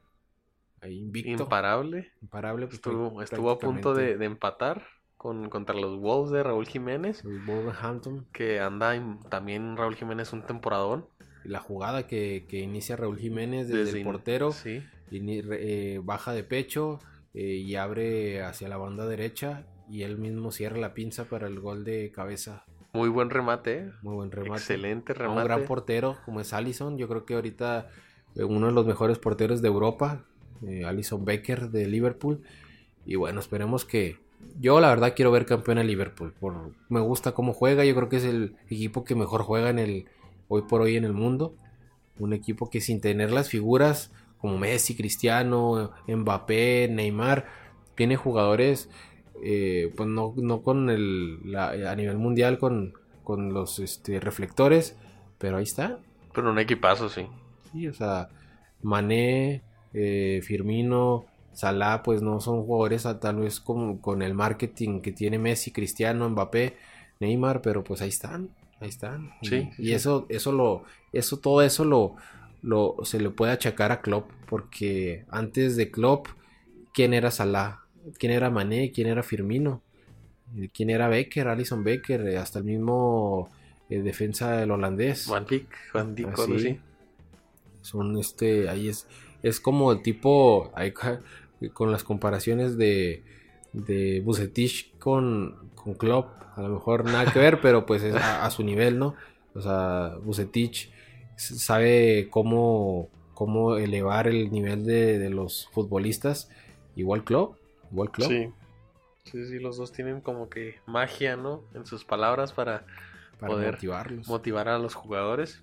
ahí 0.86 0.98
invicto, 1.00 1.42
Imparable. 1.44 2.10
imparable. 2.22 2.66
pues, 2.66 2.76
Estuvo, 2.76 3.22
estuvo 3.22 3.50
a 3.50 3.58
punto 3.58 3.94
de, 3.94 4.12
empatar 4.24 4.84
con, 5.16 5.48
contra 5.48 5.74
los 5.74 5.98
Wolves 5.98 6.30
de 6.30 6.42
Raúl 6.42 6.66
Jiménez. 6.66 7.24
el 7.24 7.40
Wolverhampton. 7.44 8.26
Que 8.32 8.60
anda 8.60 8.94
en- 8.96 9.20
también 9.30 9.76
Raúl 9.76 9.94
Jiménez 9.96 10.32
un 10.32 10.42
temporadón. 10.42 11.06
La 11.44 11.60
jugada 11.60 12.06
que, 12.06 12.44
que 12.48 12.60
inicia 12.60 12.96
Raúl 12.96 13.18
Jiménez 13.18 13.68
desde, 13.68 13.84
Desde 13.84 13.98
el 13.98 14.04
portero. 14.04 14.52
Sí. 14.52 14.82
Re- 15.10 15.94
eh, 15.94 16.00
baja 16.02 16.32
de 16.32 16.42
pecho 16.42 16.98
eh, 17.34 17.42
y 17.56 17.76
abre 17.76 18.42
hacia 18.42 18.68
la 18.68 18.76
banda 18.76 19.06
derecha 19.06 19.64
y 19.88 20.02
él 20.02 20.18
mismo 20.18 20.50
cierra 20.50 20.78
la 20.78 20.94
pinza 20.94 21.26
para 21.26 21.46
el 21.46 21.60
gol 21.60 21.84
de 21.84 22.10
cabeza. 22.10 22.64
Muy 22.92 23.08
buen 23.08 23.30
remate. 23.30 23.78
¿eh? 23.78 23.90
Muy 24.02 24.14
buen 24.16 24.30
remate. 24.32 24.54
Excelente 24.60 25.14
remate. 25.14 25.38
Un 25.40 25.44
gran 25.44 25.64
portero 25.64 26.16
como 26.24 26.40
es 26.40 26.52
Allison. 26.52 26.98
Yo 26.98 27.06
creo 27.08 27.24
que 27.24 27.34
ahorita 27.34 27.88
uno 28.34 28.66
de 28.66 28.72
los 28.72 28.84
mejores 28.86 29.18
porteros 29.18 29.62
de 29.62 29.68
Europa. 29.68 30.24
Eh, 30.66 30.84
Allison 30.84 31.24
Becker 31.24 31.70
de 31.70 31.86
Liverpool. 31.86 32.42
Y 33.04 33.16
bueno, 33.16 33.40
esperemos 33.40 33.84
que... 33.84 34.18
Yo 34.60 34.80
la 34.80 34.88
verdad 34.88 35.14
quiero 35.16 35.30
ver 35.32 35.46
campeón 35.46 35.78
a 35.78 35.82
Liverpool. 35.84 36.32
Por, 36.38 36.72
me 36.88 37.00
gusta 37.00 37.32
cómo 37.32 37.52
juega. 37.52 37.84
Yo 37.84 37.94
creo 37.94 38.08
que 38.08 38.16
es 38.18 38.24
el 38.24 38.56
equipo 38.68 39.04
que 39.04 39.14
mejor 39.14 39.42
juega 39.42 39.70
en 39.70 39.78
el 39.78 40.06
hoy 40.48 40.62
por 40.62 40.82
hoy 40.82 40.96
en 40.96 41.04
el 41.04 41.12
mundo. 41.14 41.54
Un 42.18 42.32
equipo 42.32 42.70
que 42.70 42.80
sin 42.80 43.00
tener 43.00 43.32
las 43.32 43.48
figuras 43.48 44.12
como 44.38 44.58
Messi, 44.58 44.94
Cristiano, 44.94 45.92
Mbappé, 46.06 46.88
Neymar, 46.90 47.46
tiene 47.94 48.16
jugadores 48.16 48.90
eh, 49.42 49.92
pues 49.96 50.08
no, 50.08 50.32
no 50.36 50.62
con 50.62 50.88
el 50.90 51.50
la- 51.50 51.70
a 51.90 51.96
nivel 51.96 52.16
mundial 52.18 52.58
con, 52.58 52.94
con 53.24 53.52
los 53.52 53.78
este, 53.78 54.20
reflectores, 54.20 54.96
pero 55.38 55.56
ahí 55.56 55.64
está. 55.64 55.98
Pero 56.34 56.50
un 56.50 56.58
equipazo, 56.58 57.08
sí. 57.08 57.26
Sí, 57.72 57.88
o 57.88 57.94
sea, 57.94 58.28
Mané, 58.82 59.62
eh, 59.96 60.40
Firmino, 60.42 61.26
Salah, 61.52 62.02
pues 62.02 62.22
no 62.22 62.40
son 62.40 62.62
jugadores 62.64 63.06
a- 63.06 63.18
tal 63.20 63.36
vez 63.36 63.60
como 63.60 64.00
con 64.02 64.22
el 64.22 64.34
marketing 64.34 65.00
que 65.00 65.12
tiene 65.12 65.38
Messi, 65.38 65.72
Cristiano, 65.72 66.28
Mbappé, 66.28 66.76
Neymar, 67.20 67.62
pero 67.62 67.82
pues 67.82 68.02
ahí 68.02 68.10
están, 68.10 68.50
ahí 68.80 68.88
están. 68.90 69.30
Y- 69.42 69.48
Sí, 69.48 69.70
y, 69.78 69.86
sí. 69.88 69.94
eso, 69.94 70.26
eso 70.28 70.52
lo, 70.52 70.84
eso, 71.12 71.38
todo 71.38 71.62
eso 71.62 71.84
lo, 71.84 72.16
lo 72.62 72.96
se 73.04 73.20
le 73.20 73.30
puede 73.30 73.52
achacar 73.52 73.90
a 73.92 74.02
Klopp, 74.02 74.30
porque 74.48 75.24
antes 75.30 75.76
de 75.76 75.90
Klopp, 75.90 76.28
¿quién 76.92 77.14
era 77.14 77.30
Salah? 77.30 77.80
¿Quién 78.18 78.32
era 78.32 78.50
Mané? 78.50 78.92
¿Quién 78.92 79.08
era 79.08 79.22
Firmino? 79.22 79.82
¿Quién 80.72 80.90
era 80.90 81.08
Becker? 81.08 81.48
Alison 81.48 81.82
Becker, 81.84 82.26
eh, 82.28 82.38
hasta 82.38 82.60
el 82.60 82.64
mismo 82.64 83.50
eh, 83.90 84.00
defensa 84.00 84.52
del 84.56 84.70
holandés. 84.70 85.26
Van 85.28 85.44
Dijk, 85.46 85.68
Van 85.92 86.14
Dijk, 86.14 86.28
algo 86.28 86.54
así. 86.54 86.78
Son 87.82 88.16
este, 88.18 88.68
ahí 88.68 88.88
es, 88.88 89.06
es 89.48 89.60
como 89.60 89.92
el 89.92 90.02
tipo, 90.02 90.72
con 91.72 91.92
las 91.92 92.04
comparaciones 92.04 92.76
de, 92.76 93.22
de 93.72 94.20
Bucetich 94.24 94.96
con, 94.98 95.70
con 95.74 95.94
Klopp, 95.94 96.28
a 96.56 96.62
lo 96.62 96.70
mejor 96.70 97.04
nada 97.04 97.32
que 97.32 97.38
ver, 97.38 97.60
pero 97.60 97.86
pues 97.86 98.02
es 98.02 98.14
a, 98.14 98.44
a 98.44 98.50
su 98.50 98.62
nivel, 98.64 98.98
¿no? 98.98 99.14
O 99.54 99.60
sea, 99.60 100.16
Bucetich 100.22 100.90
sabe 101.36 102.28
cómo, 102.30 103.08
cómo 103.34 103.76
elevar 103.76 104.26
el 104.26 104.50
nivel 104.50 104.84
de, 104.84 105.18
de 105.18 105.30
los 105.30 105.68
futbolistas, 105.72 106.50
igual 106.96 107.24
Klopp, 107.24 107.56
igual 107.90 108.10
Klopp. 108.10 108.30
Sí. 108.30 108.52
Sí, 109.24 109.44
sí, 109.46 109.58
los 109.58 109.76
dos 109.76 109.90
tienen 109.90 110.20
como 110.20 110.48
que 110.48 110.76
magia, 110.86 111.36
¿no? 111.36 111.64
En 111.74 111.84
sus 111.84 112.04
palabras 112.04 112.52
para 112.52 112.86
para 113.38 113.52
poder 113.52 113.72
motivarlos. 113.72 114.28
motivar 114.28 114.68
a 114.68 114.78
los 114.78 114.94
jugadores. 114.94 115.62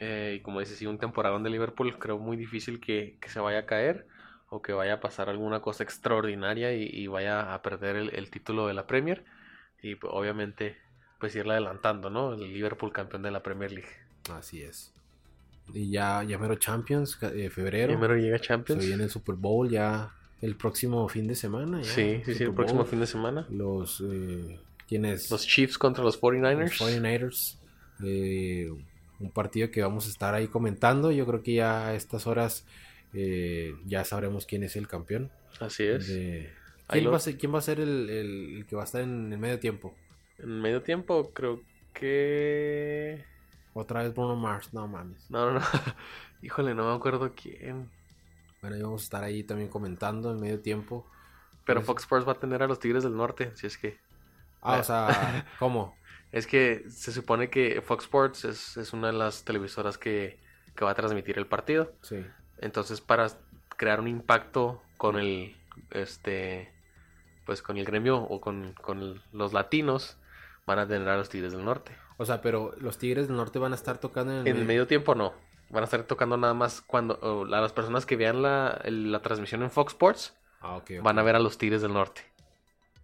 Eh, 0.00 0.36
y 0.38 0.42
como 0.42 0.60
dices, 0.60 0.76
sí, 0.78 0.86
un 0.86 0.98
temporadón 0.98 1.42
de 1.42 1.50
Liverpool 1.50 1.98
creo 1.98 2.18
muy 2.18 2.36
difícil 2.36 2.80
que, 2.80 3.16
que 3.20 3.28
se 3.28 3.40
vaya 3.40 3.60
a 3.60 3.66
caer 3.66 4.06
o 4.50 4.60
que 4.62 4.72
vaya 4.72 4.94
a 4.94 5.00
pasar 5.00 5.28
alguna 5.30 5.60
cosa 5.60 5.82
extraordinaria 5.84 6.74
y, 6.74 6.84
y 6.84 7.06
vaya 7.06 7.54
a 7.54 7.62
perder 7.62 7.96
el, 7.96 8.10
el 8.14 8.30
título 8.30 8.66
de 8.66 8.74
la 8.74 8.86
Premier. 8.86 9.24
Y 9.82 9.94
pues, 9.96 10.12
obviamente, 10.14 10.76
pues 11.18 11.34
irle 11.36 11.52
adelantando, 11.52 12.10
¿no? 12.10 12.34
El 12.34 12.52
Liverpool 12.52 12.92
campeón 12.92 13.22
de 13.22 13.30
la 13.30 13.42
Premier 13.42 13.72
League. 13.72 13.88
Así 14.30 14.62
es. 14.62 14.92
Y 15.72 15.90
ya, 15.90 16.22
ya 16.24 16.38
mero 16.38 16.56
Champions, 16.56 17.18
eh, 17.22 17.48
febrero. 17.50 17.92
Primero 17.94 18.16
llega 18.16 18.38
Se 18.38 18.44
Champions. 18.44 18.84
viene 18.86 19.04
el 19.04 19.10
Super 19.10 19.34
Bowl 19.36 19.68
ya 19.70 20.12
el 20.42 20.56
próximo 20.56 21.08
fin 21.08 21.26
de 21.26 21.34
semana. 21.34 21.80
ya, 21.80 21.88
Sí, 21.88 22.20
sí, 22.24 22.34
sí, 22.34 22.44
el 22.44 22.52
próximo 22.54 22.80
Bowl. 22.80 22.88
fin 22.88 23.00
de 23.00 23.06
semana. 23.06 23.46
Los, 23.50 24.02
eh, 24.06 24.58
¿quiénes? 24.86 25.30
Los 25.30 25.46
Chiefs 25.46 25.78
contra 25.78 26.04
los 26.04 26.20
49ers. 26.20 26.58
Los 26.64 26.80
49ers. 26.80 27.58
eh, 28.04 28.70
un 29.24 29.30
partido 29.32 29.70
que 29.70 29.82
vamos 29.82 30.06
a 30.06 30.10
estar 30.10 30.34
ahí 30.34 30.48
comentando. 30.48 31.10
Yo 31.12 31.26
creo 31.26 31.42
que 31.42 31.54
ya 31.54 31.88
a 31.88 31.94
estas 31.94 32.26
horas 32.26 32.66
eh, 33.12 33.74
ya 33.86 34.04
sabremos 34.04 34.46
quién 34.46 34.62
es 34.64 34.76
el 34.76 34.86
campeón. 34.88 35.30
Así 35.60 35.84
es. 35.84 36.08
de- 36.08 36.52
¿Quién, 36.88 37.04
lo- 37.04 37.10
va 37.12 37.16
a 37.16 37.20
ser, 37.20 37.38
quién 37.38 37.54
va 37.54 37.58
a 37.58 37.62
ser 37.62 37.80
el, 37.80 38.10
el- 38.10 38.56
el 38.58 38.66
que 38.66 38.76
va 38.76 38.82
a 38.82 38.84
estar 38.84 39.00
en 39.00 39.32
el 39.32 39.38
medio 39.38 39.58
tiempo? 39.58 39.94
En 40.38 40.60
medio 40.60 40.82
tiempo 40.82 41.32
creo 41.32 41.62
que... 41.94 43.24
Otra 43.72 44.02
vez 44.02 44.12
Bruno 44.14 44.36
Mars, 44.36 44.72
no 44.72 44.86
mames. 44.86 45.28
No, 45.30 45.46
no, 45.52 45.60
no. 45.60 45.66
Híjole, 46.42 46.74
no 46.74 46.88
me 46.90 46.94
acuerdo 46.94 47.32
quién. 47.34 47.90
Bueno, 48.60 48.76
vamos 48.82 49.02
a 49.02 49.04
estar 49.04 49.24
ahí 49.24 49.42
también 49.44 49.68
comentando 49.68 50.30
en 50.30 50.40
medio 50.40 50.60
tiempo. 50.60 51.06
Pero 51.64 51.80
Pues- 51.80 51.86
Fox 51.86 52.02
Sports 52.02 52.28
va 52.28 52.32
a 52.32 52.38
tener 52.40 52.62
a 52.62 52.66
los 52.66 52.78
Tigres 52.78 53.02
del 53.04 53.16
Norte, 53.16 53.52
si 53.56 53.66
es 53.66 53.78
que... 53.78 53.98
Ah, 54.60 54.78
o 54.80 54.84
sea, 54.84 55.46
¿cómo? 55.58 55.94
Es 56.34 56.46
que 56.46 56.84
se 56.90 57.12
supone 57.12 57.48
que 57.50 57.80
Fox 57.80 58.04
Sports 58.04 58.44
es, 58.44 58.76
es 58.76 58.92
una 58.92 59.08
de 59.08 59.12
las 59.14 59.44
televisoras 59.44 59.98
que, 59.98 60.38
que 60.74 60.84
va 60.84 60.90
a 60.90 60.94
transmitir 60.94 61.38
el 61.38 61.46
partido. 61.46 61.92
Sí. 62.02 62.24
Entonces, 62.58 63.00
para 63.00 63.28
crear 63.76 64.00
un 64.00 64.08
impacto 64.08 64.82
con 64.96 65.16
el, 65.18 65.56
este, 65.90 66.72
pues 67.46 67.62
con 67.62 67.76
el 67.76 67.84
gremio 67.84 68.18
o 68.18 68.40
con, 68.40 68.72
con 68.74 69.22
los 69.32 69.52
latinos, 69.52 70.16
van 70.66 70.78
a 70.78 70.86
tener 70.88 71.08
a 71.08 71.16
los 71.16 71.28
Tigres 71.28 71.52
del 71.52 71.64
Norte. 71.64 71.92
O 72.16 72.24
sea, 72.24 72.40
pero 72.40 72.72
los 72.78 72.98
Tigres 72.98 73.28
del 73.28 73.36
Norte 73.36 73.58
van 73.58 73.72
a 73.72 73.76
estar 73.76 73.98
tocando 73.98 74.32
en 74.32 74.38
el, 74.40 74.48
En 74.48 74.56
el 74.56 74.64
medio 74.64 74.86
tiempo 74.86 75.14
no. 75.14 75.34
Van 75.70 75.82
a 75.82 75.84
estar 75.84 76.02
tocando 76.04 76.36
nada 76.36 76.54
más 76.54 76.80
cuando 76.80 77.14
o 77.22 77.44
a 77.44 77.60
las 77.60 77.72
personas 77.72 78.06
que 78.06 78.16
vean 78.16 78.42
la, 78.42 78.80
el- 78.84 79.10
la 79.10 79.20
transmisión 79.22 79.62
en 79.62 79.70
Fox 79.70 79.92
Sports 79.94 80.34
Ah, 80.60 80.80
van 81.02 81.18
a 81.18 81.22
ver 81.22 81.36
a 81.36 81.40
los 81.40 81.58
Tigres 81.58 81.82
del 81.82 81.92
Norte. 81.92 82.22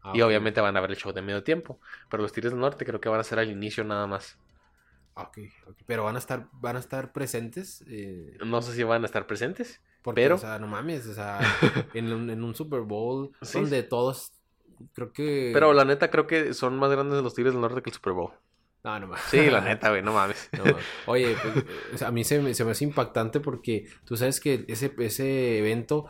Ah, 0.03 0.13
Y 0.15 0.23
obviamente 0.23 0.61
van 0.61 0.77
a 0.77 0.81
ver 0.81 0.91
el 0.91 0.97
show 0.97 1.13
de 1.13 1.23
medio 1.23 1.43
tiempo. 1.45 1.79
Pero 2.09 2.23
los 2.23 2.33
Tigres 2.33 2.53
del 2.53 2.61
Norte 2.61 2.85
creo 2.85 3.01
que 3.01 3.09
van 3.09 3.21
a 3.21 3.25
ser 3.25 3.39
al 3.39 3.51
inicio 3.51 3.85
nada 3.85 4.07
más. 4.07 4.39
Ah, 5.15 5.23
ok, 5.25 5.39
ok. 5.69 5.77
Pero 5.87 6.05
van 6.05 6.17
a 6.17 6.19
estar, 6.19 6.47
van 6.53 6.77
a 6.77 6.79
estar 6.79 7.13
presentes. 7.13 7.85
eh, 7.89 8.37
No 8.45 8.63
sé 8.63 8.73
si 8.75 8.83
van 8.83 9.03
a 9.03 9.07
estar 9.07 9.27
presentes. 9.27 9.81
porque, 10.03 10.23
Pero- 10.23 10.37
o 10.37 10.39
sea, 10.39 10.59
no 10.59 10.67
mames, 10.67 11.07
o 11.07 11.13
sea, 11.15 11.39
en, 11.95 12.11
un- 12.13 12.31
en 12.31 12.43
un 12.43 12.55
Super 12.55 12.81
Bowl 12.81 13.33
Sí. 13.43 13.61
donde 13.61 13.83
todos, 13.83 14.33
creo 14.95 15.13
que... 15.13 15.51
Pero 15.53 15.75
la 15.75 15.85
neta 15.85 16.11
creo 16.11 16.27
que 16.27 16.55
son 16.55 16.79
más 16.79 16.91
grandes 16.91 17.23
los 17.23 17.35
Tigres 17.35 17.53
del 17.53 17.61
Norte 17.61 17.83
que 17.83 17.91
el 17.91 17.95
Super 17.95 18.15
Bowl. 18.15 18.33
No, 18.83 18.99
no 18.99 19.09
mames. 19.09 19.23
Sí, 19.27 19.51
la 19.51 19.61
neta, 19.61 19.91
güey, 19.91 20.01
no 20.03 20.15
mames. 20.15 20.49
No, 20.57 20.65
mames. 20.65 20.85
Oye, 21.05 21.37
pues, 21.43 21.65
o 21.93 21.99
sea, 21.99 22.09
a 22.09 22.13
mí 22.13 22.25
se 22.25 22.41
me, 22.41 22.55
se 22.55 22.65
me 22.65 22.71
hace 22.71 22.85
impactante 22.85 23.41
porque 23.41 23.87
tú 24.07 24.17
sabes 24.17 24.41
que 24.41 24.65
ese, 24.69 24.95
ese 25.01 25.59
evento, 25.59 26.07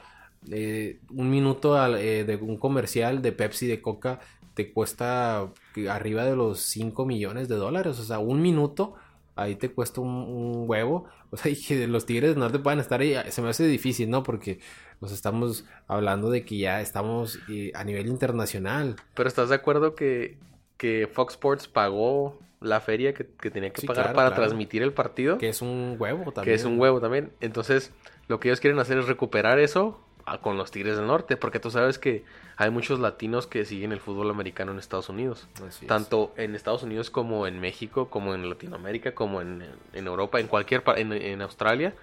eh, 0.51 0.99
un 1.11 1.31
minuto 1.31 1.77
al- 1.77 1.97
eh, 1.99 2.25
de 2.25 2.37
un 2.37 2.57
comercial 2.57 3.23
de 3.23 3.33
Pepsi, 3.33 3.67
de 3.67 3.81
Coca, 3.83 4.21
te 4.55 4.73
cuesta 4.73 5.49
arriba 5.89 6.25
de 6.25 6.37
los 6.37 6.61
5 6.61 7.07
millones 7.07 7.49
de 7.49 7.57
dólares. 7.57 7.99
O 7.99 8.05
sea, 8.05 8.19
un 8.19 8.43
minuto, 8.43 8.95
ahí 9.37 9.55
te 9.57 9.71
cuesta 9.71 10.01
un, 10.01 10.09
un 10.09 10.65
huevo. 10.69 11.07
O 11.33 11.37
sea, 11.37 11.53
y 11.53 11.55
que 11.55 11.87
los 11.87 12.07
Tigres 12.07 12.37
no 12.37 12.51
te 12.51 12.59
puedan 12.59 12.81
estar 12.81 13.01
ahí, 13.01 13.15
se 13.29 13.41
me 13.41 13.51
hace 13.51 13.65
difícil, 13.65 14.11
¿no? 14.11 14.25
Porque 14.25 14.59
nos 15.01 15.13
estamos 15.13 15.65
hablando 15.87 16.29
de 16.29 16.45
que 16.45 16.59
ya 16.59 16.81
estamos 16.81 17.39
eh, 17.49 17.71
a 17.73 17.85
nivel 17.85 18.09
internacional. 18.09 18.97
Pero 19.15 19.29
¿estás 19.29 19.49
de 19.51 19.55
acuerdo 19.55 19.95
que, 19.95 20.39
que 20.77 21.09
Fox 21.13 21.35
Sports 21.35 21.69
pagó 21.69 22.37
la 22.61 22.81
feria 22.81 23.15
que, 23.15 23.27
que 23.41 23.49
tenía 23.53 23.71
que 23.71 23.81
Sí, 23.81 23.87
pagar 23.87 24.07
claro, 24.07 24.17
para 24.17 24.29
claro. 24.31 24.43
transmitir 24.43 24.83
el 24.83 24.93
partido? 24.93 25.39
Que 25.39 25.51
es 25.51 25.63
un 25.63 25.95
huevo 26.01 26.33
también. 26.33 26.45
Que 26.47 26.55
es 26.61 26.65
un 26.65 26.81
huevo 26.81 27.01
también. 27.01 27.31
Entonces, 27.41 27.93
lo 28.27 28.41
que 28.41 28.49
ellos 28.49 28.59
quieren 28.59 28.81
hacer 28.81 28.99
es 28.99 29.07
recuperar 29.07 29.61
eso 29.61 30.01
con 30.39 30.57
los 30.57 30.71
Tigres 30.71 30.97
del 30.97 31.07
Norte. 31.07 31.37
Porque 31.37 31.61
tú 31.61 31.71
sabes 31.71 31.99
que 31.99 32.25
hay 32.57 32.71
muchos 32.71 33.01
latinos 33.01 33.47
que 33.47 33.65
siguen 33.65 33.93
el 33.93 34.01
fútbol 34.01 34.31
americano 34.31 34.73
en 34.73 34.79
Estados 34.79 35.09
Unidos. 35.09 35.49
Así 35.67 35.85
es. 35.85 35.89
Tanto 35.89 36.33
en 36.37 36.55
Estados 36.55 36.83
Unidos 36.83 37.11
como 37.11 37.47
en 37.47 37.61
México, 37.61 38.09
como 38.11 38.35
en 38.35 38.49
Latinoamérica, 38.49 39.15
como 39.15 39.41
en, 39.41 39.65
en 39.93 40.07
Europa, 40.07 40.41
en 40.41 40.47
cualquier 40.47 40.83
en, 40.97 41.13
en 41.13 41.43
Australia. 41.43 41.95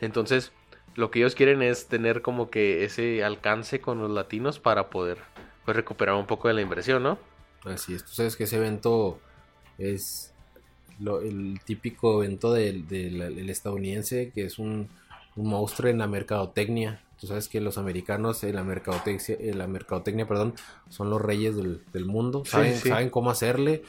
Entonces, 0.00 0.52
lo 0.94 1.10
que 1.10 1.18
ellos 1.20 1.34
quieren 1.34 1.62
es 1.62 1.86
tener 1.88 2.22
como 2.22 2.50
que 2.50 2.84
ese 2.84 3.22
alcance 3.24 3.80
con 3.80 3.98
los 4.00 4.10
latinos 4.10 4.58
para 4.58 4.88
poder 4.90 5.18
pues, 5.64 5.76
recuperar 5.76 6.14
un 6.14 6.26
poco 6.26 6.48
de 6.48 6.54
la 6.54 6.62
inversión, 6.62 7.02
¿no? 7.02 7.18
Así 7.64 7.94
es, 7.94 8.04
tú 8.04 8.12
sabes 8.12 8.36
que 8.36 8.44
ese 8.44 8.56
evento 8.56 9.18
es 9.78 10.32
lo- 11.00 11.20
el 11.20 11.60
típico 11.64 12.22
evento 12.22 12.52
del, 12.52 12.86
del- 12.88 13.34
del 13.34 13.50
estadounidense, 13.50 14.30
que 14.34 14.44
es 14.46 14.58
un, 14.58 14.88
un 15.34 15.48
monstruo 15.48 15.90
en 15.90 15.98
la 15.98 16.06
mercadotecnia. 16.06 17.02
Tú 17.20 17.26
sabes 17.26 17.48
que 17.48 17.60
los 17.60 17.78
americanos 17.78 18.44
en 18.44 18.54
la 18.56 18.62
mercadotecnia, 18.64 19.36
en 19.40 19.58
la 19.58 19.66
mercadotecnia 19.66 20.26
perdón, 20.26 20.54
son 20.90 21.08
los 21.10 21.20
reyes 21.20 21.56
del, 21.56 21.82
del 21.92 22.04
mundo, 22.04 22.44
saben, 22.44 22.76
sí. 22.76 22.88
saben 22.90 23.08
cómo 23.10 23.30
hacerle. 23.30 23.82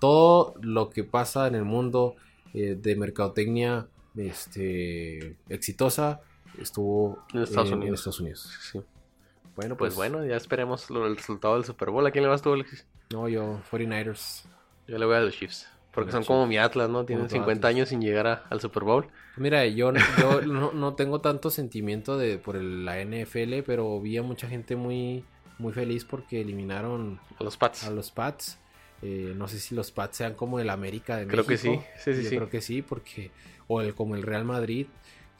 Todo 0.00 0.54
lo 0.60 0.90
que 0.90 1.04
pasa 1.04 1.46
en 1.46 1.54
el 1.54 1.64
mundo 1.64 2.16
eh, 2.52 2.76
de 2.80 2.96
mercadotecnia 2.96 3.86
este, 4.16 5.36
exitosa 5.48 6.20
estuvo 6.60 7.18
En 7.32 7.42
Estados 7.42 7.70
en- 7.70 7.78
Unidos. 7.78 8.00
Estados 8.00 8.20
Unidos. 8.20 8.50
Sí. 8.72 8.80
Bueno, 9.56 9.76
Pues 9.76 9.94
bueno, 9.94 10.24
ya 10.24 10.36
esperemos 10.36 10.90
lo- 10.90 11.06
el 11.06 11.16
resultado 11.16 11.54
del 11.54 11.64
Super 11.64 11.90
Bowl. 11.90 12.04
¿A 12.06 12.10
quién 12.10 12.24
le 12.24 12.28
vas 12.30 12.42
tú, 12.42 12.52
Alexis? 12.52 12.86
No, 13.12 13.28
yo, 13.28 13.60
49ers. 13.70 14.44
Yo 14.88 14.98
le 14.98 15.06
voy 15.06 15.14
a 15.16 15.20
los 15.20 15.34
Chiefs. 15.34 15.68
Porque 15.94 16.10
son 16.12 16.24
como 16.24 16.46
mi 16.46 16.58
Atlas, 16.58 16.88
¿no? 16.90 17.04
Tienen 17.04 17.24
Como 17.26 17.28
tu 17.28 17.34
50 17.36 17.68
Atlas. 17.68 17.76
años 17.76 17.88
sin 17.88 18.00
llegar 18.00 18.26
a- 18.26 18.42
al 18.50 18.60
Super 18.60 18.82
Bowl. 18.84 19.06
Mira, 19.36 19.64
yo, 19.66 19.92
yo 20.18 20.40
no, 20.46 20.72
no 20.72 20.94
tengo 20.94 21.20
tanto 21.20 21.50
sentimiento 21.50 22.18
de 22.18 22.38
por 22.38 22.56
el- 22.56 22.84
la 22.84 23.00
NFL, 23.00 23.62
pero 23.64 24.00
vi 24.00 24.16
a 24.16 24.22
mucha 24.22 24.48
gente 24.48 24.76
muy, 24.76 25.24
muy 25.58 25.72
feliz 25.72 26.04
porque 26.04 26.40
eliminaron 26.40 27.20
A 27.38 27.44
los 27.44 27.56
Pats. 27.56 27.84
a 27.84 27.90
los 27.90 28.10
Pats. 28.10 28.58
Eh, 29.02 29.34
no 29.36 29.48
sé 29.48 29.58
si 29.60 29.74
los 29.74 29.90
Pats 29.92 30.16
sean 30.16 30.34
como 30.34 30.58
el 30.60 30.70
América 30.70 31.16
de 31.16 31.26
Creo 31.26 31.44
que 31.44 31.52
México. 31.52 31.84
sí. 31.96 32.02
Sí, 32.12 32.14
sí, 32.16 32.22
Yo 32.24 32.30
sí. 32.30 32.36
creo 32.36 32.48
que 32.50 32.60
sí, 32.60 32.82
porque 32.82 33.30
o 33.68 33.80
el 33.80 33.94
como 33.94 34.14
el 34.16 34.22
Real 34.22 34.44
Madrid 34.44 34.86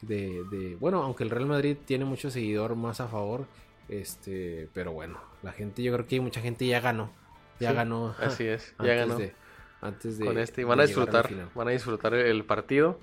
de, 0.01 0.43
de- 0.51 0.75
bueno, 0.79 1.01
aunque 1.03 1.23
el 1.23 1.29
Real 1.31 1.47
Madrid 1.47 1.75
tiene 1.85 2.05
mucho 2.05 2.29
seguidor 2.29 2.75
más 2.75 3.01
a 3.01 3.07
favor, 3.07 3.47
este, 3.89 4.69
pero 4.73 4.91
bueno, 4.91 5.19
la 5.43 5.51
gente, 5.51 5.81
yo 5.83 5.93
creo 5.93 6.05
que 6.07 6.19
mucha 6.21 6.41
gente 6.41 6.65
ya 6.67 6.79
ganó, 6.79 7.11
ya 7.59 7.69
Sí, 7.69 7.75
ganó. 7.75 8.15
Así 8.19 8.45
es. 8.45 8.73
Ya 8.83 8.93
ganó. 8.95 9.17
de- 9.17 9.33
antes 9.81 10.17
de 10.17 10.25
con 10.25 10.37
este. 10.37 10.61
Y 10.61 10.63
van 10.63 10.79
a 10.79 10.85
disfrutar. 10.85 11.29
Van 11.53 11.67
a 11.67 11.71
disfrutar 11.71 12.13
el 12.13 12.43
partido. 12.43 12.99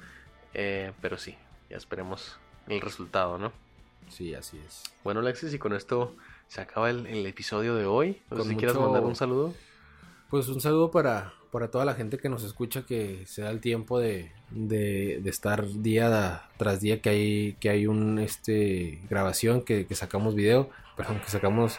eh, 0.54 0.92
pero 1.00 1.16
sí, 1.18 1.36
ya 1.70 1.76
esperemos 1.76 2.38
el 2.68 2.80
resultado, 2.80 3.38
¿no? 3.38 3.52
Sí, 4.08 4.34
así 4.34 4.58
es. 4.66 4.82
Bueno, 5.04 5.20
Alexis, 5.20 5.54
y 5.54 5.58
con 5.58 5.72
esto 5.72 6.14
se 6.48 6.60
acaba 6.60 6.90
el, 6.90 7.06
el 7.06 7.24
episodio 7.26 7.74
de 7.74 7.86
hoy. 7.86 8.20
No 8.30 8.42
sé 8.42 8.50
si 8.50 8.56
quieras 8.56 8.76
mucho- 8.76 8.86
mandar 8.86 9.04
un 9.04 9.16
saludo. 9.16 9.54
Pues 10.28 10.48
un 10.48 10.60
saludo 10.60 10.90
para, 10.90 11.32
para 11.50 11.70
toda 11.70 11.84
la 11.84 11.94
gente 11.94 12.18
que 12.18 12.28
nos 12.28 12.42
escucha, 12.44 12.84
que 12.86 13.24
se 13.26 13.42
da 13.42 13.50
el 13.50 13.60
tiempo 13.60 13.98
de, 13.98 14.32
de, 14.50 15.20
de 15.22 15.30
estar 15.30 15.66
día 15.66 16.42
tras 16.56 16.80
día 16.80 17.00
que 17.02 17.08
hay, 17.10 17.52
que 17.60 17.68
hay 17.70 17.86
un 17.86 18.18
este 18.18 18.98
grabación, 19.10 19.62
que, 19.62 19.86
que 19.86 19.94
sacamos 19.94 20.34
video, 20.34 20.70
perdón, 20.96 21.20
que 21.20 21.28
sacamos, 21.30 21.78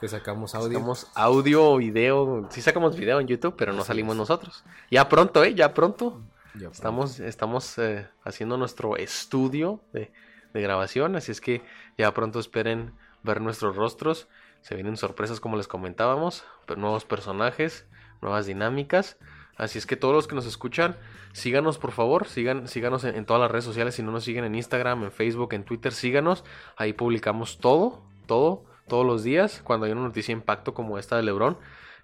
que 0.00 0.08
sacamos 0.08 0.54
audio. 0.54 0.78
Sacamos 0.78 1.10
audio 1.14 1.64
o 1.64 1.76
video. 1.76 2.46
Sí 2.50 2.62
sacamos 2.62 2.96
video 2.96 3.20
en 3.20 3.26
YouTube, 3.26 3.54
pero 3.56 3.72
no 3.72 3.84
salimos 3.84 4.16
nosotros. 4.16 4.64
Ya 4.90 5.08
pronto, 5.08 5.44
¿eh? 5.44 5.54
Ya 5.54 5.74
pronto. 5.74 6.22
Ya, 6.54 6.68
Estamos, 6.68 7.20
estamos 7.20 7.76
eh, 7.78 8.08
haciendo 8.24 8.56
nuestro 8.56 8.96
estudio 8.96 9.80
de, 9.92 10.10
de 10.54 10.62
grabación, 10.62 11.14
así 11.16 11.30
es 11.30 11.42
que 11.42 11.62
ya 11.98 12.14
pronto 12.14 12.40
esperen 12.40 12.94
ver 13.22 13.42
nuestros 13.42 13.76
rostros. 13.76 14.28
Se 14.62 14.74
vienen 14.74 14.96
sorpresas 14.96 15.38
como 15.38 15.56
les 15.56 15.68
comentábamos, 15.68 16.44
pero 16.66 16.80
nuevos 16.80 17.04
personajes, 17.04 17.86
nuevas 18.22 18.46
dinámicas. 18.46 19.18
Así 19.56 19.78
es 19.78 19.86
que 19.86 19.96
todos 19.96 20.14
los 20.14 20.26
que 20.26 20.34
nos 20.34 20.46
escuchan, 20.46 20.96
síganos 21.32 21.78
por 21.78 21.92
favor, 21.92 22.26
sigan, 22.26 22.68
síganos 22.68 23.04
en, 23.04 23.16
en 23.16 23.26
todas 23.26 23.40
las 23.40 23.50
redes 23.50 23.64
sociales. 23.64 23.94
Si 23.94 24.02
no 24.02 24.10
nos 24.12 24.24
siguen 24.24 24.44
en 24.44 24.54
Instagram, 24.54 25.04
en 25.04 25.12
Facebook, 25.12 25.52
en 25.52 25.64
Twitter, 25.64 25.92
síganos. 25.92 26.44
Ahí 26.76 26.94
publicamos 26.94 27.58
todo, 27.58 28.02
todo, 28.26 28.64
todos 28.88 29.06
los 29.06 29.22
días. 29.24 29.60
Cuando 29.64 29.86
hay 29.86 29.92
una 29.92 30.02
noticia 30.02 30.34
de 30.34 30.40
impacto 30.40 30.74
como 30.74 30.98
esta 30.98 31.16
de 31.16 31.22
Lebron, 31.22 31.58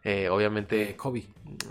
eh, 0.04 0.28
obviamente 0.30 0.90
Eh, 0.90 0.96
Kobe. 0.96 1.28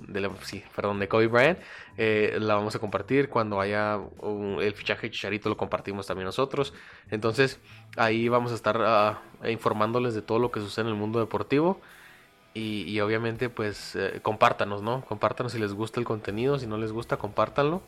de 0.08 0.22
la- 0.22 0.32
sí, 0.44 0.64
perdón, 0.76 1.00
de 1.00 1.08
Kobe 1.10 1.28
Bryant, 1.28 1.60
eh, 1.98 2.38
la 2.40 2.56
vamos 2.56 2.76
a 2.76 2.80
compartir. 2.80 3.30
Cuando 3.30 3.60
haya 3.60 3.98
un- 4.20 4.60
el 4.62 4.74
fichaje 4.74 5.08
de 5.08 5.12
Chicharito 5.12 5.50
lo 5.50 5.58
compartimos 5.58 6.08
también 6.08 6.26
nosotros. 6.26 6.74
Entonces 7.10 7.60
ahí 7.98 8.30
vamos 8.30 8.52
a 8.52 8.56
estar 8.56 8.78
ah, 8.86 9.22
informándoles 9.48 10.14
de 10.14 10.22
todo 10.22 10.40
lo 10.40 10.52
que 10.52 10.60
sucede 10.62 10.84
en 10.86 10.90
el 10.94 10.96
mundo 11.00 11.20
deportivo. 11.20 11.82
Y, 12.54 12.84
y 12.84 13.00
obviamente 13.02 13.50
pues 13.50 13.96
eh, 13.96 14.20
compártanos, 14.22 14.82
¿no? 14.82 15.06
Compártanos 15.06 15.54
si 15.54 15.60
les 15.60 15.74
gusta 15.74 16.00
el 16.02 16.06
contenido, 16.06 16.60
si 16.60 16.68
no 16.68 16.78
les 16.78 16.92
gusta, 16.92 17.18
compártanlo. 17.18 17.82